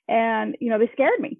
and 0.08 0.56
you 0.60 0.70
know 0.70 0.78
they 0.78 0.90
scared 0.92 1.20
me 1.20 1.38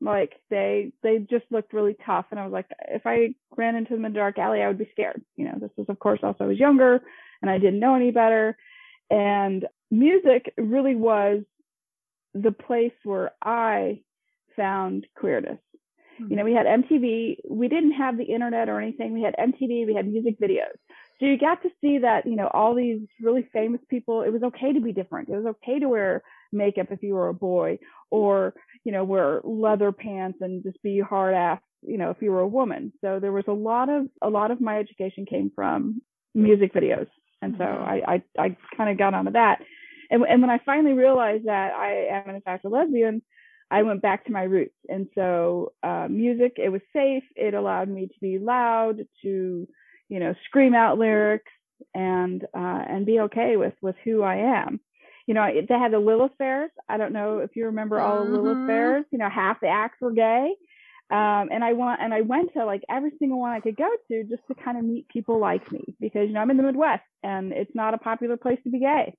like 0.00 0.32
they 0.48 0.92
they 1.02 1.18
just 1.18 1.44
looked 1.50 1.72
really 1.72 1.96
tough, 2.06 2.26
and 2.30 2.40
I 2.40 2.44
was 2.44 2.52
like, 2.52 2.66
if 2.88 3.02
I 3.06 3.34
ran 3.56 3.76
into 3.76 3.94
them 3.94 4.04
in 4.04 4.12
a 4.12 4.14
dark 4.14 4.38
alley, 4.38 4.62
I 4.62 4.68
would 4.68 4.78
be 4.78 4.88
scared. 4.92 5.22
You 5.36 5.46
know, 5.46 5.58
this 5.60 5.70
was 5.76 5.88
of 5.88 5.98
course 5.98 6.20
also 6.22 6.44
I 6.44 6.48
was 6.48 6.58
younger, 6.58 7.02
and 7.42 7.50
I 7.50 7.58
didn't 7.58 7.80
know 7.80 7.94
any 7.94 8.10
better. 8.10 8.56
And 9.10 9.66
music 9.90 10.54
really 10.56 10.94
was 10.94 11.42
the 12.32 12.52
place 12.52 12.92
where 13.04 13.32
I 13.42 14.00
found 14.56 15.06
queerness. 15.16 15.58
Mm-hmm. 16.20 16.30
You 16.30 16.36
know, 16.36 16.44
we 16.44 16.54
had 16.54 16.66
MTV. 16.66 17.38
We 17.48 17.68
didn't 17.68 17.92
have 17.92 18.16
the 18.16 18.24
internet 18.24 18.68
or 18.68 18.80
anything. 18.80 19.12
We 19.12 19.22
had 19.22 19.34
MTV. 19.36 19.86
We 19.86 19.94
had 19.94 20.06
music 20.06 20.40
videos. 20.40 20.76
So 21.18 21.26
you 21.26 21.36
got 21.36 21.62
to 21.62 21.70
see 21.80 21.98
that, 21.98 22.24
you 22.24 22.36
know, 22.36 22.48
all 22.54 22.74
these 22.74 23.00
really 23.20 23.46
famous 23.52 23.80
people, 23.90 24.22
it 24.22 24.32
was 24.32 24.42
okay 24.42 24.72
to 24.72 24.80
be 24.80 24.92
different. 24.92 25.28
It 25.28 25.36
was 25.36 25.54
okay 25.56 25.78
to 25.78 25.88
wear 25.88 26.22
makeup 26.52 26.88
if 26.90 27.02
you 27.02 27.14
were 27.14 27.28
a 27.28 27.34
boy 27.34 27.78
or 28.10 28.54
you 28.84 28.92
know 28.92 29.04
wear 29.04 29.40
leather 29.44 29.92
pants 29.92 30.38
and 30.40 30.62
just 30.62 30.82
be 30.82 31.00
hard 31.00 31.34
ass 31.34 31.60
you 31.82 31.98
know 31.98 32.10
if 32.10 32.18
you 32.20 32.30
were 32.30 32.40
a 32.40 32.48
woman. 32.48 32.92
So 33.00 33.18
there 33.20 33.32
was 33.32 33.44
a 33.48 33.52
lot 33.52 33.88
of 33.88 34.06
a 34.22 34.28
lot 34.28 34.50
of 34.50 34.60
my 34.60 34.78
education 34.78 35.26
came 35.26 35.50
from 35.54 36.02
music 36.34 36.72
videos. 36.74 37.08
And 37.42 37.54
so 37.58 37.64
i 37.64 38.02
i, 38.06 38.22
I 38.38 38.56
kind 38.76 38.90
of 38.90 38.98
got 38.98 39.14
onto 39.14 39.32
that. 39.32 39.60
And, 40.10 40.22
and 40.24 40.40
when 40.40 40.50
i 40.50 40.58
finally 40.64 40.92
realized 40.92 41.46
that 41.46 41.72
i 41.72 42.22
am 42.26 42.34
in 42.34 42.40
fact 42.42 42.64
a 42.64 42.68
lesbian 42.68 43.22
i 43.70 43.82
went 43.82 44.02
back 44.02 44.24
to 44.26 44.32
my 44.32 44.42
roots. 44.42 44.74
And 44.88 45.06
so 45.14 45.72
uh, 45.82 46.08
music 46.10 46.54
it 46.56 46.68
was 46.68 46.82
safe. 46.92 47.24
It 47.36 47.54
allowed 47.54 47.88
me 47.88 48.06
to 48.06 48.20
be 48.20 48.38
loud 48.38 48.98
to 49.22 49.68
you 50.08 50.20
know 50.20 50.34
scream 50.46 50.74
out 50.74 50.98
lyrics 50.98 51.52
and 51.94 52.44
uh, 52.54 52.82
and 52.88 53.06
be 53.06 53.20
okay 53.20 53.56
with 53.56 53.74
with 53.80 53.96
who 54.04 54.22
i 54.22 54.36
am 54.36 54.80
you 55.30 55.34
know, 55.34 55.46
they 55.46 55.78
had 55.78 55.92
the 55.92 56.00
Lilith 56.00 56.32
fairs. 56.38 56.72
I 56.88 56.96
don't 56.96 57.12
know 57.12 57.38
if 57.38 57.50
you 57.54 57.66
remember 57.66 58.00
all 58.00 58.24
the 58.24 58.32
Lilith 58.32 58.56
mm-hmm. 58.56 58.66
fairs. 58.66 59.04
You 59.12 59.18
know, 59.18 59.30
half 59.30 59.60
the 59.60 59.68
acts 59.68 59.98
were 60.00 60.10
gay. 60.10 60.56
Um, 61.08 61.50
and 61.52 61.62
I 61.62 61.72
want 61.74 62.00
and 62.02 62.12
I 62.12 62.22
went 62.22 62.52
to 62.54 62.64
like 62.64 62.82
every 62.90 63.12
single 63.20 63.38
one 63.38 63.52
I 63.52 63.60
could 63.60 63.76
go 63.76 63.88
to 64.08 64.24
just 64.24 64.42
to 64.48 64.56
kind 64.56 64.76
of 64.76 64.82
meet 64.82 65.06
people 65.06 65.38
like 65.38 65.70
me 65.70 65.84
because 66.00 66.26
you 66.26 66.32
know 66.32 66.40
I'm 66.40 66.50
in 66.50 66.56
the 66.56 66.64
Midwest 66.64 67.04
and 67.22 67.52
it's 67.52 67.70
not 67.76 67.94
a 67.94 67.98
popular 67.98 68.36
place 68.36 68.58
to 68.64 68.70
be 68.70 68.80
gay. 68.80 69.14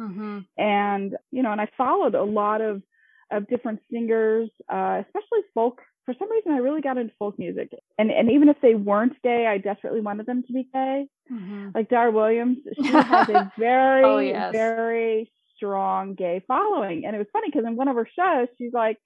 Mm-hmm. 0.00 0.38
And 0.56 1.16
you 1.30 1.42
know, 1.42 1.52
and 1.52 1.60
I 1.60 1.68
followed 1.76 2.14
a 2.14 2.24
lot 2.24 2.62
of 2.62 2.82
of 3.30 3.46
different 3.46 3.80
singers, 3.92 4.48
uh, 4.66 5.02
especially 5.04 5.40
folk. 5.52 5.82
For 6.06 6.14
some 6.18 6.30
reason, 6.30 6.52
I 6.52 6.58
really 6.58 6.80
got 6.80 6.96
into 6.96 7.12
folk 7.18 7.38
music, 7.38 7.68
and 7.98 8.10
and 8.10 8.30
even 8.30 8.48
if 8.48 8.56
they 8.62 8.76
weren't 8.76 9.20
gay, 9.22 9.46
I 9.46 9.58
desperately 9.58 10.00
wanted 10.00 10.24
them 10.24 10.42
to 10.42 10.52
be 10.54 10.66
gay. 10.72 11.06
Mm-hmm. 11.30 11.68
Like 11.74 11.90
Dar 11.90 12.10
Williams, 12.10 12.60
she 12.76 12.86
has 12.86 13.28
a 13.28 13.52
very 13.58 14.04
oh, 14.04 14.18
yes. 14.20 14.52
very 14.52 15.30
strong 15.60 16.14
gay 16.14 16.42
following. 16.48 17.04
And 17.04 17.14
it 17.14 17.18
was 17.18 17.28
funny 17.32 17.48
because 17.50 17.66
in 17.66 17.76
one 17.76 17.88
of 17.88 17.96
her 17.96 18.08
shows, 18.16 18.48
she's 18.56 18.72
like, 18.72 18.98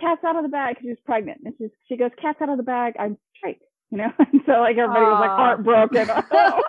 "Cat's 0.00 0.24
out 0.24 0.36
of 0.36 0.42
the 0.42 0.48
bag," 0.48 0.74
because 0.74 0.84
she 0.84 0.90
was 0.90 0.98
pregnant, 1.06 1.40
and 1.44 1.54
she's 1.56 1.70
she 1.88 1.96
goes, 1.96 2.10
"Cat's 2.20 2.42
out 2.42 2.48
of 2.48 2.56
the 2.56 2.62
bag. 2.62 2.94
I'm 2.98 3.16
straight." 3.36 3.60
You 3.90 3.98
know, 3.98 4.12
and 4.18 4.40
so 4.46 4.52
like 4.52 4.76
everybody 4.76 5.04
Aww. 5.04 5.10
was 5.10 5.20
like 5.20 5.30
heartbroken. 5.30 6.08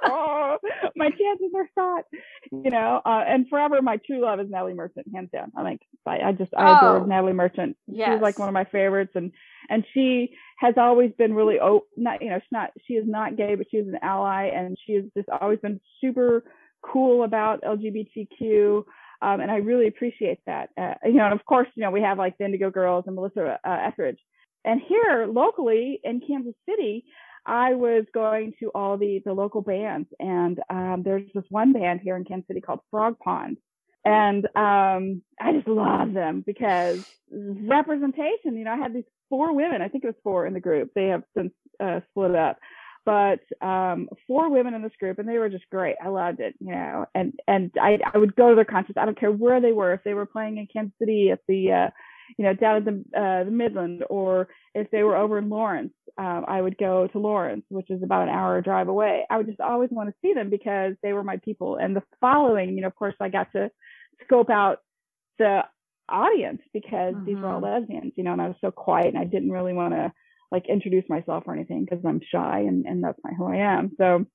oh, 0.06 0.58
my 0.96 1.10
chances 1.10 1.52
are 1.56 1.70
shot. 1.76 2.06
You 2.52 2.72
know, 2.72 3.02
uh, 3.06 3.24
and 3.28 3.48
forever 3.50 3.82
my 3.82 3.98
true 4.06 4.22
love 4.22 4.39
is 4.39 4.48
Natalie 4.50 4.74
Merchant, 4.74 5.08
hands 5.14 5.30
down. 5.32 5.52
I 5.56 5.62
like, 5.62 5.82
I, 6.06 6.20
I 6.20 6.32
just 6.32 6.52
I 6.58 6.80
oh. 6.82 6.96
adore 6.96 7.08
Natalie 7.08 7.34
Merchant. 7.34 7.78
Yes. 7.88 8.10
She's 8.14 8.22
like 8.22 8.39
one 8.39 8.50
of 8.50 8.54
my 8.54 8.66
favorites, 8.66 9.12
and 9.16 9.32
and 9.70 9.86
she 9.94 10.36
has 10.58 10.76
always 10.78 11.12
been 11.18 11.34
really 11.34 11.58
oh 11.62 11.86
not 11.96 12.22
you 12.22 12.30
know 12.30 12.39
she's 12.39 12.52
not 12.52 12.72
she 12.88 12.94
is 12.94 13.06
not 13.08 13.38
gay, 13.38 13.56
but 13.56 13.68
she 13.70 13.78
is 13.78 13.88
an 13.88 14.00
ally, 14.02 14.46
and 14.54 14.78
she 14.86 14.94
has 14.94 15.06
just 15.16 15.30
always 15.30 15.60
been 15.60 15.80
super 16.00 16.44
cool 16.82 17.24
about 17.24 17.62
LGBTQ. 17.62 18.84
Um, 19.22 19.40
and 19.40 19.52
I 19.52 19.58
really 19.58 19.88
appreciate 19.88 20.40
that. 20.46 20.70
Uh, 20.78 20.94
you 21.06 21.14
know, 21.14 21.26
and 21.26 21.34
of 21.34 21.46
course, 21.46 21.68
you 21.76 21.84
know, 21.84 21.92
we 21.92 22.02
have 22.02 22.18
like 22.18 22.38
the 22.38 22.46
Indigo 22.46 22.70
Girls 22.70 23.06
and 23.08 23.16
Melissa 23.16 23.60
uh, 23.64 23.78
Etheridge. 23.88 24.20
And 24.66 24.82
here 24.88 25.28
locally 25.32 26.00
in 26.04 26.22
Kansas 26.26 26.56
City, 26.68 27.06
I 27.46 27.74
was 27.74 28.06
going 28.14 28.54
to 28.60 28.72
all 28.76 28.98
the 28.98 29.22
the 29.26 29.34
local 29.34 29.62
bands, 29.62 30.08
and 30.20 30.60
um, 30.70 31.02
there's 31.04 31.28
this 31.34 31.44
one 31.50 31.74
band 31.74 32.02
here 32.04 32.16
in 32.16 32.24
Kansas 32.24 32.48
City 32.48 32.62
called 32.62 32.82
Frog 32.92 33.18
Pond, 33.18 33.58
and 34.06 34.46
um, 34.56 35.24
I 35.40 35.54
just 35.54 35.68
love 35.68 36.14
them 36.14 36.44
because 36.46 37.04
representation. 37.32 38.58
You 38.58 38.66
know, 38.66 38.74
I 38.74 38.78
had 38.78 38.94
these 38.94 39.06
four 39.30 39.56
women. 39.56 39.82
I 39.82 39.88
think 39.88 40.04
it 40.04 40.08
was 40.08 40.16
four 40.24 40.46
in 40.46 40.54
the 40.54 40.60
group. 40.60 40.92
They 40.94 41.08
have 41.08 41.24
since 41.36 41.52
uh, 41.84 42.02
split 42.12 42.36
up, 42.36 42.60
but 43.06 43.39
um, 43.66 44.10
four 44.28 44.49
women 44.49 44.74
in 44.74 44.82
this 44.82 44.91
group, 44.99 45.20
and 45.20 45.28
they 45.28 45.38
were 45.38 45.49
just 45.49 45.70
great. 45.70 45.95
I 46.04 46.10
loved 46.10 46.39
it, 46.39 46.56
you 46.60 46.72
know. 46.72 47.06
And 47.16 47.34
and 47.47 47.72
I 47.82 47.99
I 48.14 48.18
would 48.18 48.36
go 48.36 48.49
to 48.49 48.56
their 48.56 48.66
concerts. 48.66 48.97
I 48.97 49.06
don't 49.06 49.20
care 49.20 49.32
where 49.32 49.62
they 49.62 49.72
were. 49.72 49.93
If 49.93 50.04
they 50.04 50.14
were 50.14 50.26
playing 50.26 50.58
in 50.58 50.68
Kansas 50.72 50.93
City 50.99 51.30
at 51.32 51.39
the 51.47 51.72
uh, 51.72 51.89
you 52.38 52.45
know 52.45 52.54
down 52.54 52.78
at 52.78 52.86
the 52.86 53.20
uh, 53.20 53.43
the 53.45 53.52
Midland, 53.52 54.04
or 54.10 54.49
if 54.76 54.89
they 54.91 55.04
were 55.04 55.16
over 55.16 55.38
in 55.38 55.49
Lawrence, 55.49 55.93
um, 56.18 56.45
I 56.47 56.62
would 56.62 56.78
go 56.78 57.08
to 57.08 57.20
Lawrence, 57.20 57.66
which 57.70 57.89
is 57.89 58.04
about 58.04 58.24
an 58.24 58.34
hour 58.34 58.62
drive 58.62 58.88
away. 58.88 59.26
I 59.30 59.38
would 59.38 59.47
just 59.47 59.60
always 59.60 59.89
want 59.91 60.10
to 60.10 60.16
see 60.22 60.34
them 60.34 60.49
because 60.49 60.93
they 61.02 61.14
were 61.14 61.24
my 61.24 61.38
people. 61.38 61.78
And 61.78 61.95
the 61.95 62.04
following, 62.20 62.76
you 62.76 62.82
know, 62.82 62.88
of 62.88 62.95
course, 62.95 63.16
I 63.20 63.30
got 63.30 63.52
to 63.54 63.72
scope 64.26 64.49
out 64.49 64.80
the 65.39 65.62
audience 66.08 66.62
because 66.74 67.16
mm-hmm. 67.16 67.26
these 67.26 67.38
were 67.38 67.47
all 67.47 67.62
mm-hmm. 67.62 67.82
lesbians, 67.82 68.14
you 68.16 68.24
know, 68.24 68.34
and 68.34 68.41
I 68.41 68.47
was 68.47 68.58
so 68.62 68.70
quiet 68.70 69.08
and 69.08 69.18
I 69.18 69.24
didn't 69.24 69.52
really 69.52 69.74
want 69.74 69.93
to 69.93 70.12
like 70.52 70.68
introduce 70.68 71.06
myself 71.10 71.43
or 71.47 71.54
anything 71.54 71.86
because 71.86 72.04
I'm 72.06 72.22
shy 72.32 72.60
and, 72.60 72.86
and 72.86 73.04
that's 73.04 73.20
not 73.24 73.34
who 73.38 73.45
I 73.45 73.58
am. 73.58 73.91
So 73.97 74.26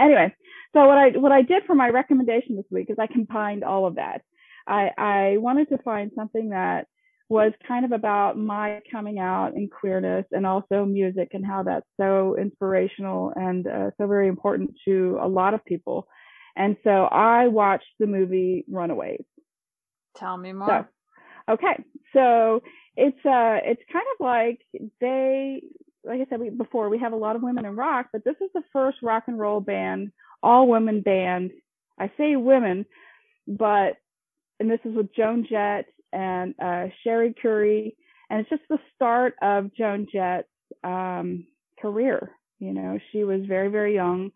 anyway, 0.00 0.34
so 0.74 0.86
what 0.86 0.98
I 0.98 1.10
what 1.10 1.32
I 1.32 1.42
did 1.42 1.64
for 1.66 1.74
my 1.74 1.88
recommendation 1.88 2.56
this 2.56 2.64
week 2.70 2.90
is 2.90 2.96
I 2.98 3.06
combined 3.06 3.64
all 3.64 3.86
of 3.86 3.96
that. 3.96 4.22
I 4.66 4.90
I 4.96 5.36
wanted 5.38 5.68
to 5.70 5.78
find 5.78 6.10
something 6.14 6.50
that 6.50 6.86
was 7.28 7.52
kind 7.66 7.84
of 7.84 7.92
about 7.92 8.38
my 8.38 8.80
coming 8.92 9.18
out 9.18 9.54
and 9.54 9.70
queerness 9.70 10.26
and 10.30 10.46
also 10.46 10.84
music 10.84 11.28
and 11.32 11.44
how 11.44 11.62
that's 11.62 11.86
so 11.98 12.36
inspirational 12.36 13.32
and 13.34 13.66
uh, 13.66 13.90
so 13.98 14.06
very 14.06 14.28
important 14.28 14.70
to 14.84 15.18
a 15.20 15.26
lot 15.26 15.54
of 15.54 15.64
people. 15.64 16.06
And 16.56 16.76
so 16.84 16.90
I 16.90 17.48
watched 17.48 17.88
the 17.98 18.06
movie 18.06 18.64
Runaways. 18.70 19.24
Tell 20.16 20.36
me 20.36 20.52
more. 20.52 20.86
So, 21.48 21.54
okay. 21.54 21.82
So 22.12 22.62
it's 22.96 23.18
uh 23.24 23.58
it's 23.64 23.82
kind 23.92 24.06
of 24.18 24.24
like 24.24 24.60
they 25.00 25.62
like 26.04 26.20
I 26.20 26.26
said 26.28 26.40
we, 26.40 26.50
before 26.50 26.88
we 26.88 26.98
have 26.98 27.12
a 27.12 27.16
lot 27.16 27.36
of 27.36 27.42
women 27.42 27.64
in 27.64 27.76
rock, 27.76 28.06
but 28.12 28.24
this 28.24 28.36
is 28.40 28.50
the 28.54 28.62
first 28.72 28.98
rock 29.02 29.24
and 29.26 29.38
roll 29.38 29.60
band, 29.60 30.12
all 30.42 30.68
women 30.68 31.00
band. 31.00 31.50
I 31.98 32.10
say 32.18 32.36
women, 32.36 32.86
but 33.46 33.96
and 34.60 34.70
this 34.70 34.80
is 34.84 34.94
with 34.94 35.14
Joan 35.14 35.46
Jett 35.48 35.86
and 36.12 36.54
uh, 36.62 36.86
Cherie 37.02 37.34
Currie, 37.40 37.96
and 38.30 38.40
it's 38.40 38.50
just 38.50 38.62
the 38.68 38.78
start 38.94 39.34
of 39.42 39.74
Joan 39.74 40.06
Jett's 40.12 40.48
um, 40.82 41.46
career. 41.80 42.30
You 42.58 42.72
know, 42.72 42.98
she 43.10 43.24
was 43.24 43.40
very 43.46 43.68
very 43.68 43.94
young. 43.94 44.30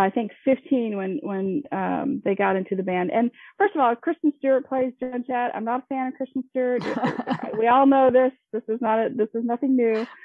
I 0.00 0.10
think 0.10 0.32
15 0.44 0.96
when 0.96 1.20
when 1.22 1.62
um, 1.72 2.22
they 2.24 2.34
got 2.34 2.56
into 2.56 2.76
the 2.76 2.82
band. 2.82 3.10
And 3.10 3.30
first 3.56 3.74
of 3.74 3.80
all, 3.80 3.94
Kristen 3.96 4.32
Stewart 4.38 4.68
plays 4.68 4.92
Joan 5.00 5.24
Jett. 5.26 5.52
I'm 5.54 5.64
not 5.64 5.84
a 5.84 5.86
fan 5.86 6.08
of 6.08 6.14
Kristen 6.14 6.44
Stewart. 6.50 6.82
we 7.58 7.66
all 7.66 7.86
know 7.86 8.10
this. 8.10 8.32
This 8.52 8.62
is 8.68 8.80
not 8.80 8.98
a, 8.98 9.08
this 9.14 9.28
is 9.34 9.44
nothing 9.44 9.76
new. 9.76 10.06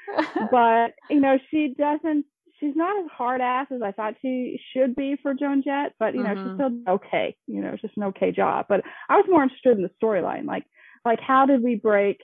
But 0.50 0.92
you 1.08 1.20
know, 1.20 1.38
she 1.50 1.74
doesn't. 1.78 2.26
She's 2.60 2.76
not 2.76 3.02
as 3.02 3.10
hard 3.10 3.40
ass 3.40 3.68
as 3.74 3.82
I 3.82 3.92
thought 3.92 4.14
she 4.20 4.60
should 4.72 4.94
be 4.94 5.16
for 5.22 5.34
Joan 5.34 5.62
Jett. 5.64 5.94
But 5.98 6.14
you 6.14 6.22
know, 6.22 6.30
mm-hmm. 6.30 6.50
she's 6.50 6.56
still 6.56 6.94
okay. 6.94 7.36
You 7.46 7.62
know, 7.62 7.70
it's 7.70 7.82
just 7.82 7.96
an 7.96 8.04
okay 8.04 8.30
job. 8.30 8.66
But 8.68 8.82
I 9.08 9.16
was 9.16 9.24
more 9.28 9.42
interested 9.42 9.76
in 9.76 9.82
the 9.82 9.90
storyline. 10.02 10.44
Like 10.44 10.64
like 11.04 11.20
how 11.20 11.46
did 11.46 11.62
we 11.62 11.76
break? 11.76 12.20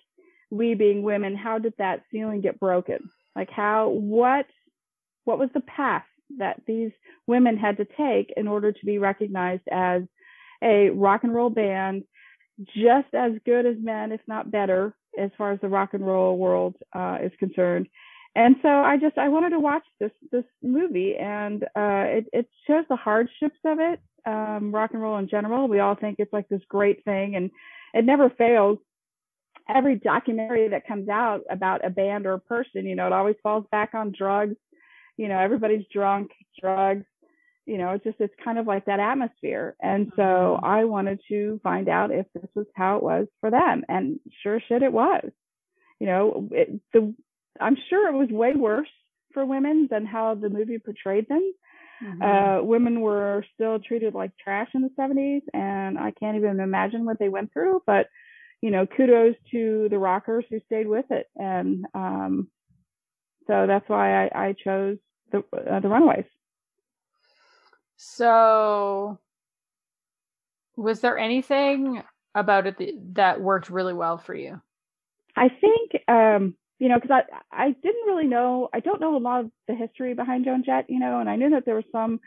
We 0.51 0.75
being 0.75 1.03
women, 1.03 1.37
how 1.37 1.59
did 1.59 1.75
that 1.79 2.03
ceiling 2.11 2.41
get 2.41 2.61
broken? 2.61 3.11
Like 3.35 3.51
how 3.51 3.89
what 3.89 4.47
what 5.25 5.39
was 5.39 5.51
the 5.55 5.61
path 5.61 6.05
that 6.37 6.61
these 6.67 6.91
women 7.27 7.57
had 7.57 7.79
to 7.79 7.87
take 7.97 8.33
in 8.37 8.47
order 8.47 8.73
to 8.73 8.87
be 8.87 8.99
recognized 8.99 9.67
as 9.71 10.03
a 10.63 10.91
rock 10.91 11.25
and 11.25 11.35
roll 11.35 11.51
band 11.51 12.05
just 12.75 13.15
as 13.15 13.33
good 13.45 13.67
as 13.67 13.77
men, 13.81 14.13
if 14.13 14.21
not 14.27 14.51
better, 14.51 14.95
as 15.19 15.31
far 15.39 15.53
as 15.53 15.61
the 15.61 15.69
rock 15.69 15.95
and 15.95 16.07
roll 16.07 16.37
world 16.37 16.77
uh, 16.93 17.19
is 17.23 17.33
concerned. 17.39 17.89
And 18.35 18.57
so 18.63 18.69
I 18.69 18.97
just 18.99 19.19
I 19.19 19.29
wanted 19.29 19.51
to 19.51 19.61
watch 19.61 19.83
this 19.99 20.13
this 20.31 20.45
movie, 20.63 21.17
and 21.17 21.65
uh, 21.65 22.07
it 22.07 22.27
it 22.33 22.49
shows 22.67 22.85
the 22.89 22.97
hardships 22.97 23.59
of 23.65 23.79
it, 23.81 24.01
um, 24.27 24.73
rock 24.73 24.91
and 24.93 25.03
roll 25.03 25.19
in 25.19 25.29
general. 25.29 25.67
We 25.67 25.81
all 25.81 25.95
think 25.95 26.17
it's 26.19 26.33
like 26.33 26.49
this 26.49 26.61
great 26.69 27.05
thing, 27.05 27.35
and 27.37 27.51
it 27.95 28.05
never 28.05 28.31
fails. 28.31 28.79
Every 29.69 29.97
documentary 29.97 30.69
that 30.69 30.87
comes 30.87 31.09
out 31.09 31.43
about 31.51 31.85
a 31.85 31.91
band 31.91 32.27
or 32.27 32.35
a 32.35 32.39
person, 32.41 32.87
you 32.87 32.95
know, 32.95 33.07
it 33.07 33.13
always 33.13 33.37
falls 33.43 33.67
back 33.71 33.95
on 33.95 34.15
drugs, 34.17 34.57
you 35.19 35.29
know 35.29 35.39
everybody's 35.39 35.85
drunk 35.93 36.31
drugs 36.59 37.05
you 37.67 37.77
know 37.77 37.91
it's 37.91 38.05
just 38.05 38.17
it's 38.19 38.33
kind 38.43 38.59
of 38.59 38.67
like 38.67 38.87
that 38.87 38.99
atmosphere. 39.01 39.77
And 39.83 40.11
so 40.17 40.23
mm-hmm. 40.23 40.65
i 40.65 40.85
wanted 40.85 41.21
to 41.29 41.61
find 41.63 41.89
out 41.89 42.11
if 42.11 42.25
this 42.35 42.49
was 42.55 42.67
how 42.75 42.97
it 42.97 43.03
was 43.03 43.27
for 43.41 43.51
them. 43.51 43.85
And 43.89 44.21
sure 44.43 44.61
shit 44.67 44.83
it 44.83 44.93
was. 44.93 45.25
You 46.01 46.07
know 46.07 46.49
it, 46.53 46.81
the 46.95 47.15
i'm 47.61 47.77
sure 47.91 48.09
it 48.09 48.17
was 48.17 48.31
way 48.31 48.55
worse 48.55 48.89
for 49.35 49.45
women 49.45 49.89
than 49.91 50.07
how 50.07 50.35
the 50.35 50.49
movie 50.49 50.79
portrayed 50.79 51.29
them. 51.29 51.53
Mm-hmm. 52.03 52.23
uh, 52.23 52.63
women 52.63 53.01
were 53.01 53.45
still 53.55 53.81
treated 53.81 54.15
like 54.15 54.31
trash 54.39 54.69
in 54.73 54.83
the 54.83 54.91
70s 54.97 55.43
and 55.53 55.99
i 55.99 56.13
can't 56.13 56.37
even 56.37 56.61
imagine 56.61 57.05
what 57.05 57.19
they 57.19 57.29
went 57.29 57.53
through 57.53 57.83
but 57.89 58.07
you 58.61 58.71
know 58.71 58.87
kudos 58.87 59.35
to 59.51 59.89
the 59.91 59.99
rockers 59.99 60.45
who 60.51 60.61
stayed 60.67 60.89
with 60.89 61.07
it. 61.11 61.27
And 61.37 61.87
um, 61.95 62.49
so 63.47 63.67
that's 63.67 63.89
why 63.89 64.27
I, 64.27 64.49
I 64.49 64.55
chose 64.65 64.99
the 65.31 65.45
uh, 65.57 65.81
the 65.81 65.89
Runaways. 65.89 66.25
So, 67.97 69.19
was 70.77 71.01
there 71.01 71.19
anything 71.19 72.03
about 72.35 72.67
it 72.67 73.15
that 73.15 73.41
worked 73.41 73.71
really 73.71 73.93
well 73.93 74.19
for 74.19 74.35
you? 74.35 74.61
I 75.37 75.49
think, 75.49 76.03
um, 76.09 76.55
you 76.79 76.89
know, 76.89 77.01
because 77.01 77.11
I 77.11 77.67
I 77.67 77.71
didn't 77.71 78.07
really 78.07 78.27
know. 78.27 78.69
I 78.73 78.81
don't 78.81 79.01
know 79.01 79.17
a 79.17 79.19
lot 79.19 79.41
of 79.41 79.51
the 79.67 79.75
history 79.75 80.15
behind 80.15 80.45
Joan 80.45 80.63
Jett, 80.65 80.87
you 80.89 81.01
know, 81.01 81.21
and 81.21 81.29
I 81.29 81.37
knew 81.37 81.51
that 81.51 81.65
there 81.65 81.75
was 81.75 81.85
some. 81.91 82.21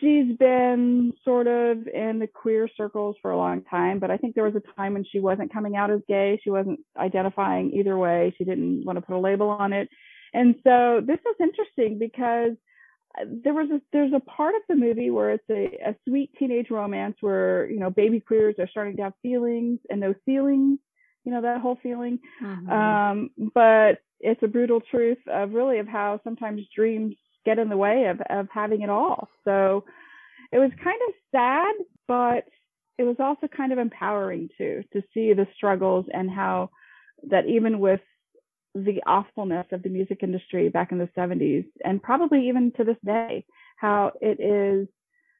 She's 0.00 0.34
been 0.38 1.12
sort 1.24 1.46
of 1.46 1.86
in 1.86 2.20
the 2.20 2.26
queer 2.26 2.68
circles 2.74 3.16
for 3.20 3.32
a 3.32 3.36
long 3.36 3.62
time, 3.64 3.98
but 3.98 4.10
I 4.10 4.16
think 4.16 4.34
there 4.34 4.44
was 4.44 4.56
a 4.56 4.74
time 4.74 4.94
when 4.94 5.04
she 5.04 5.20
wasn't 5.20 5.52
coming 5.52 5.76
out 5.76 5.90
as 5.90 6.00
gay. 6.08 6.40
She 6.42 6.48
wasn't 6.48 6.80
identifying 6.96 7.72
either 7.72 7.98
way. 7.98 8.34
She 8.38 8.44
didn't 8.44 8.86
want 8.86 8.96
to 8.96 9.02
put 9.02 9.14
a 9.14 9.18
label 9.18 9.50
on 9.50 9.74
it. 9.74 9.90
And 10.32 10.54
so 10.64 11.00
this 11.04 11.18
was 11.24 11.36
interesting 11.40 11.98
because 11.98 12.56
uh, 13.18 13.24
there 13.42 13.54
was 13.54 13.70
a, 13.70 13.80
there's 13.92 14.12
a 14.12 14.20
part 14.20 14.54
of 14.54 14.62
the 14.68 14.76
movie 14.76 15.10
where 15.10 15.32
it's 15.32 15.50
a, 15.50 15.90
a 15.90 15.96
sweet 16.08 16.30
teenage 16.38 16.70
romance 16.70 17.16
where 17.20 17.68
you 17.70 17.80
know 17.80 17.90
baby 17.90 18.20
queers 18.20 18.54
are 18.58 18.68
starting 18.68 18.96
to 18.96 19.02
have 19.02 19.12
feelings 19.22 19.80
and 19.90 20.02
those 20.02 20.14
feelings 20.24 20.78
you 21.24 21.32
know 21.32 21.42
that 21.42 21.60
whole 21.60 21.78
feeling 21.82 22.18
mm-hmm. 22.42 22.70
um, 22.70 23.30
but 23.54 23.98
it's 24.20 24.42
a 24.42 24.48
brutal 24.48 24.80
truth 24.90 25.18
of 25.26 25.52
really 25.52 25.78
of 25.78 25.88
how 25.88 26.20
sometimes 26.22 26.62
dreams 26.74 27.16
get 27.44 27.58
in 27.58 27.68
the 27.68 27.76
way 27.76 28.06
of 28.06 28.20
of 28.30 28.46
having 28.52 28.82
it 28.82 28.90
all 28.90 29.28
so 29.44 29.84
it 30.52 30.58
was 30.58 30.70
kind 30.82 31.00
of 31.08 31.14
sad 31.32 31.74
but 32.06 32.44
it 32.98 33.02
was 33.02 33.16
also 33.18 33.48
kind 33.48 33.72
of 33.72 33.78
empowering 33.78 34.48
too 34.56 34.84
to 34.92 35.02
see 35.12 35.32
the 35.32 35.46
struggles 35.56 36.06
and 36.12 36.30
how 36.30 36.70
that 37.28 37.46
even 37.46 37.80
with 37.80 38.00
the 38.74 39.02
awfulness 39.06 39.66
of 39.72 39.82
the 39.82 39.88
music 39.88 40.22
industry 40.22 40.68
back 40.68 40.92
in 40.92 40.98
the 40.98 41.08
70s 41.16 41.64
and 41.84 42.02
probably 42.02 42.48
even 42.48 42.72
to 42.76 42.84
this 42.84 42.96
day 43.04 43.44
how 43.76 44.12
it 44.20 44.40
is 44.40 44.86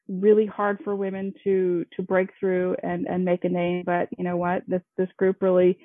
really 0.07 0.45
hard 0.45 0.79
for 0.83 0.95
women 0.95 1.33
to 1.43 1.85
to 1.95 2.01
break 2.01 2.29
through 2.39 2.75
and 2.83 3.07
and 3.07 3.23
make 3.23 3.45
a 3.45 3.49
name. 3.49 3.83
But 3.85 4.09
you 4.17 4.23
know 4.23 4.35
what? 4.35 4.63
This 4.67 4.81
this 4.97 5.07
group 5.17 5.41
really 5.41 5.77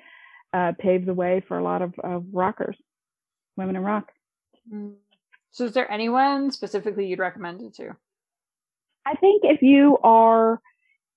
uh, 0.53 0.73
paved 0.77 1.05
the 1.05 1.13
way 1.13 1.43
for 1.47 1.57
a 1.57 1.63
lot 1.63 1.81
of, 1.81 1.93
of 2.03 2.25
rockers 2.33 2.75
women 3.55 3.75
in 3.75 3.83
rock. 3.83 4.11
Mm. 4.71 4.95
so 5.51 5.65
is 5.65 5.71
there 5.71 5.89
anyone 5.89 6.51
specifically 6.51 7.07
you'd 7.07 7.19
recommend 7.19 7.61
it 7.61 7.75
to? 7.75 7.95
I 9.05 9.15
think 9.15 9.43
if 9.45 9.61
you 9.61 9.97
are 10.03 10.59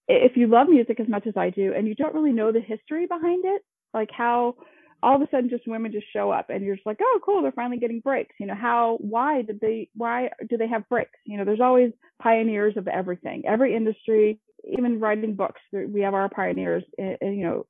if 0.06 0.36
you 0.36 0.46
love 0.46 0.68
music 0.68 0.98
as 0.98 1.08
much 1.08 1.26
as 1.26 1.36
i 1.36 1.50
do 1.50 1.72
and 1.72 1.86
you 1.86 1.94
don't 1.94 2.14
really 2.14 2.32
know 2.32 2.50
the 2.50 2.60
history 2.60 3.06
behind 3.06 3.44
it 3.44 3.62
like 3.94 4.10
how 4.10 4.56
all 5.02 5.16
of 5.16 5.22
a 5.22 5.28
sudden 5.30 5.50
just 5.50 5.66
women 5.66 5.92
just 5.92 6.06
show 6.12 6.30
up 6.30 6.50
and 6.50 6.64
you're 6.64 6.76
just 6.76 6.86
like 6.86 6.98
oh 7.00 7.20
cool 7.24 7.42
they're 7.42 7.52
finally 7.52 7.78
getting 7.78 8.00
breaks. 8.00 8.34
You 8.38 8.46
know 8.46 8.54
how 8.54 8.98
why 9.00 9.42
did 9.42 9.60
they 9.60 9.88
why 9.94 10.30
do 10.48 10.56
they 10.56 10.68
have 10.68 10.88
breaks? 10.88 11.18
You 11.24 11.38
know 11.38 11.44
there's 11.44 11.60
always 11.60 11.92
pioneers 12.22 12.76
of 12.76 12.88
everything. 12.88 13.42
Every 13.46 13.74
industry 13.74 14.40
even 14.64 15.00
writing 15.00 15.34
books 15.34 15.60
we 15.72 16.02
have 16.02 16.14
our 16.14 16.28
pioneers 16.28 16.84
and, 16.98 17.16
you 17.20 17.44
know 17.44 17.66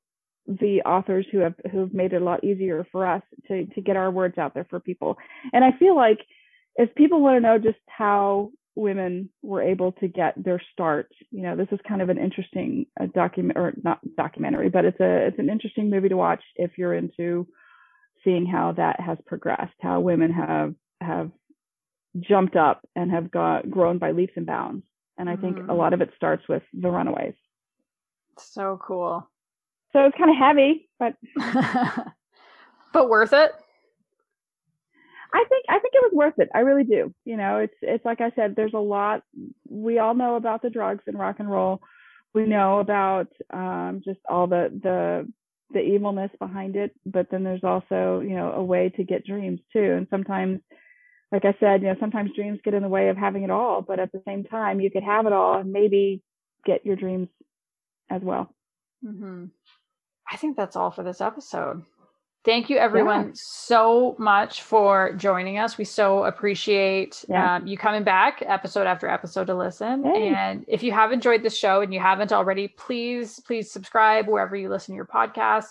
the 0.47 0.81
authors 0.81 1.25
who 1.31 1.37
have 1.39 1.53
who 1.71 1.79
have 1.79 1.93
made 1.93 2.13
it 2.13 2.21
a 2.21 2.25
lot 2.25 2.43
easier 2.43 2.85
for 2.91 3.05
us 3.05 3.21
to 3.47 3.65
to 3.67 3.81
get 3.81 3.95
our 3.95 4.11
words 4.11 4.37
out 4.37 4.53
there 4.53 4.65
for 4.69 4.79
people. 4.79 5.17
And 5.53 5.63
i 5.63 5.71
feel 5.77 5.95
like 5.95 6.19
if 6.75 6.93
people 6.95 7.21
want 7.21 7.37
to 7.37 7.41
know 7.41 7.57
just 7.57 7.79
how 7.87 8.51
women 8.75 9.29
were 9.41 9.61
able 9.61 9.91
to 9.93 10.07
get 10.07 10.33
their 10.41 10.61
start. 10.71 11.11
You 11.31 11.43
know, 11.43 11.55
this 11.55 11.67
is 11.71 11.79
kind 11.87 12.01
of 12.01 12.09
an 12.09 12.17
interesting 12.17 12.85
uh, 12.99 13.07
document 13.13 13.57
or 13.57 13.73
not 13.83 13.99
documentary, 14.15 14.69
but 14.69 14.85
it's 14.85 14.99
a 14.99 15.27
it's 15.27 15.39
an 15.39 15.49
interesting 15.49 15.89
movie 15.89 16.09
to 16.09 16.17
watch 16.17 16.43
if 16.55 16.77
you're 16.77 16.93
into 16.93 17.47
seeing 18.23 18.45
how 18.45 18.73
that 18.73 18.99
has 18.99 19.17
progressed, 19.25 19.73
how 19.81 19.99
women 19.99 20.31
have 20.31 20.75
have 21.01 21.31
jumped 22.19 22.55
up 22.55 22.85
and 22.95 23.11
have 23.11 23.31
got 23.31 23.69
grown 23.69 23.97
by 23.97 24.11
leaps 24.11 24.33
and 24.35 24.45
bounds. 24.45 24.83
And 25.17 25.29
I 25.29 25.35
think 25.35 25.57
mm. 25.57 25.69
a 25.69 25.73
lot 25.73 25.93
of 25.93 26.01
it 26.01 26.11
starts 26.15 26.43
with 26.47 26.63
the 26.73 26.89
Runaways. 26.89 27.35
So 28.39 28.79
cool. 28.85 29.29
So 29.93 30.05
it's 30.05 30.17
kind 30.17 30.29
of 30.29 30.37
heavy, 30.37 30.89
but 30.99 31.15
but 32.93 33.09
worth 33.09 33.33
it. 33.33 33.51
I 35.33 35.45
think 35.47 35.65
I 35.69 35.79
think 35.79 35.93
it 35.93 36.03
was 36.03 36.13
worth 36.13 36.39
it. 36.39 36.49
I 36.53 36.59
really 36.59 36.83
do. 36.83 37.13
You 37.25 37.37
know, 37.37 37.59
it's 37.59 37.75
it's 37.81 38.05
like 38.05 38.21
I 38.21 38.31
said, 38.35 38.55
there's 38.55 38.73
a 38.73 38.79
lot 38.79 39.23
we 39.69 39.99
all 39.99 40.13
know 40.13 40.35
about 40.35 40.61
the 40.61 40.69
drugs 40.69 41.03
and 41.07 41.17
rock 41.17 41.37
and 41.39 41.49
roll. 41.49 41.81
We 42.33 42.45
know 42.45 42.79
about 42.79 43.27
um, 43.51 44.01
just 44.03 44.19
all 44.29 44.47
the 44.47 44.69
the 44.83 45.31
the 45.73 45.79
evilness 45.79 46.31
behind 46.37 46.75
it, 46.75 46.91
but 47.05 47.27
then 47.31 47.43
there's 47.43 47.63
also, 47.63 48.19
you 48.19 48.35
know, 48.35 48.51
a 48.51 48.63
way 48.63 48.89
to 48.89 49.03
get 49.03 49.25
dreams 49.25 49.61
too. 49.71 49.93
And 49.97 50.07
sometimes 50.09 50.59
like 51.31 51.45
I 51.45 51.55
said, 51.59 51.81
you 51.81 51.87
know, 51.87 51.95
sometimes 51.99 52.31
dreams 52.35 52.59
get 52.63 52.73
in 52.73 52.83
the 52.83 52.89
way 52.89 53.07
of 53.07 53.17
having 53.17 53.43
it 53.43 53.49
all, 53.49 53.81
but 53.81 53.99
at 53.99 54.11
the 54.11 54.21
same 54.27 54.43
time, 54.43 54.81
you 54.81 54.91
could 54.91 55.03
have 55.03 55.25
it 55.25 55.33
all 55.33 55.59
and 55.59 55.71
maybe 55.71 56.21
get 56.65 56.85
your 56.85 56.97
dreams 56.97 57.29
as 58.09 58.21
well. 58.21 58.53
Mm-hmm. 59.05 59.45
I 60.29 60.37
think 60.37 60.57
that's 60.57 60.75
all 60.75 60.91
for 60.91 61.03
this 61.03 61.21
episode. 61.21 61.83
Thank 62.43 62.71
you, 62.71 62.77
everyone, 62.77 63.27
yeah. 63.27 63.31
so 63.35 64.15
much 64.17 64.63
for 64.63 65.13
joining 65.13 65.59
us. 65.59 65.77
We 65.77 65.85
so 65.85 66.23
appreciate 66.23 67.23
yeah. 67.29 67.57
um, 67.57 67.67
you 67.67 67.77
coming 67.77 68.03
back 68.03 68.41
episode 68.43 68.87
after 68.87 69.07
episode 69.07 69.45
to 69.45 69.55
listen. 69.55 70.03
Hey. 70.03 70.33
And 70.35 70.65
if 70.67 70.81
you 70.81 70.91
have 70.91 71.11
enjoyed 71.11 71.43
the 71.43 71.51
show 71.51 71.81
and 71.81 71.93
you 71.93 71.99
haven't 71.99 72.31
already, 72.31 72.67
please, 72.67 73.39
please 73.45 73.71
subscribe 73.71 74.27
wherever 74.27 74.55
you 74.55 74.69
listen 74.69 74.93
to 74.93 74.95
your 74.95 75.05
podcast. 75.05 75.65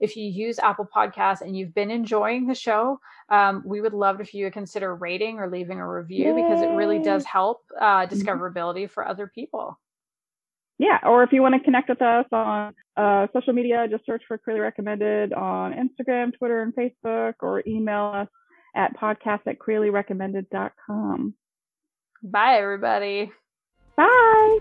if 0.00 0.16
you 0.16 0.24
use 0.24 0.58
Apple 0.58 0.88
Podcasts 0.94 1.40
and 1.40 1.56
you've 1.56 1.74
been 1.74 1.90
enjoying 1.90 2.46
the 2.46 2.54
show, 2.54 3.00
um, 3.30 3.62
we 3.64 3.80
would 3.80 3.94
love 3.94 4.20
if 4.20 4.32
you 4.32 4.44
would 4.44 4.52
consider 4.52 4.94
rating 4.94 5.38
or 5.38 5.50
leaving 5.50 5.80
a 5.80 5.88
review 5.88 6.34
Yay. 6.34 6.42
because 6.42 6.62
it 6.62 6.70
really 6.70 7.00
does 7.00 7.24
help 7.24 7.62
uh, 7.80 8.06
mm-hmm. 8.06 8.14
discoverability 8.14 8.84
mm-hmm. 8.84 8.92
for 8.92 9.06
other 9.06 9.26
people. 9.26 9.78
Yeah, 10.78 10.98
or 11.02 11.24
if 11.24 11.32
you 11.32 11.42
want 11.42 11.54
to 11.56 11.60
connect 11.60 11.88
with 11.88 12.00
us 12.00 12.26
on 12.30 12.72
uh, 12.96 13.26
social 13.32 13.52
media, 13.52 13.86
just 13.90 14.06
search 14.06 14.22
for 14.28 14.38
Queerly 14.38 14.60
Recommended 14.60 15.32
on 15.32 15.72
Instagram, 15.72 16.36
Twitter, 16.38 16.62
and 16.62 16.72
Facebook, 16.74 17.34
or 17.40 17.62
email 17.66 18.12
us 18.14 18.28
at 18.76 18.96
podcast 18.96 19.40
at 19.46 19.58
queerlyrecommended.com. 19.58 21.34
Bye, 22.22 22.58
everybody. 22.58 23.32
Bye. 23.96 24.58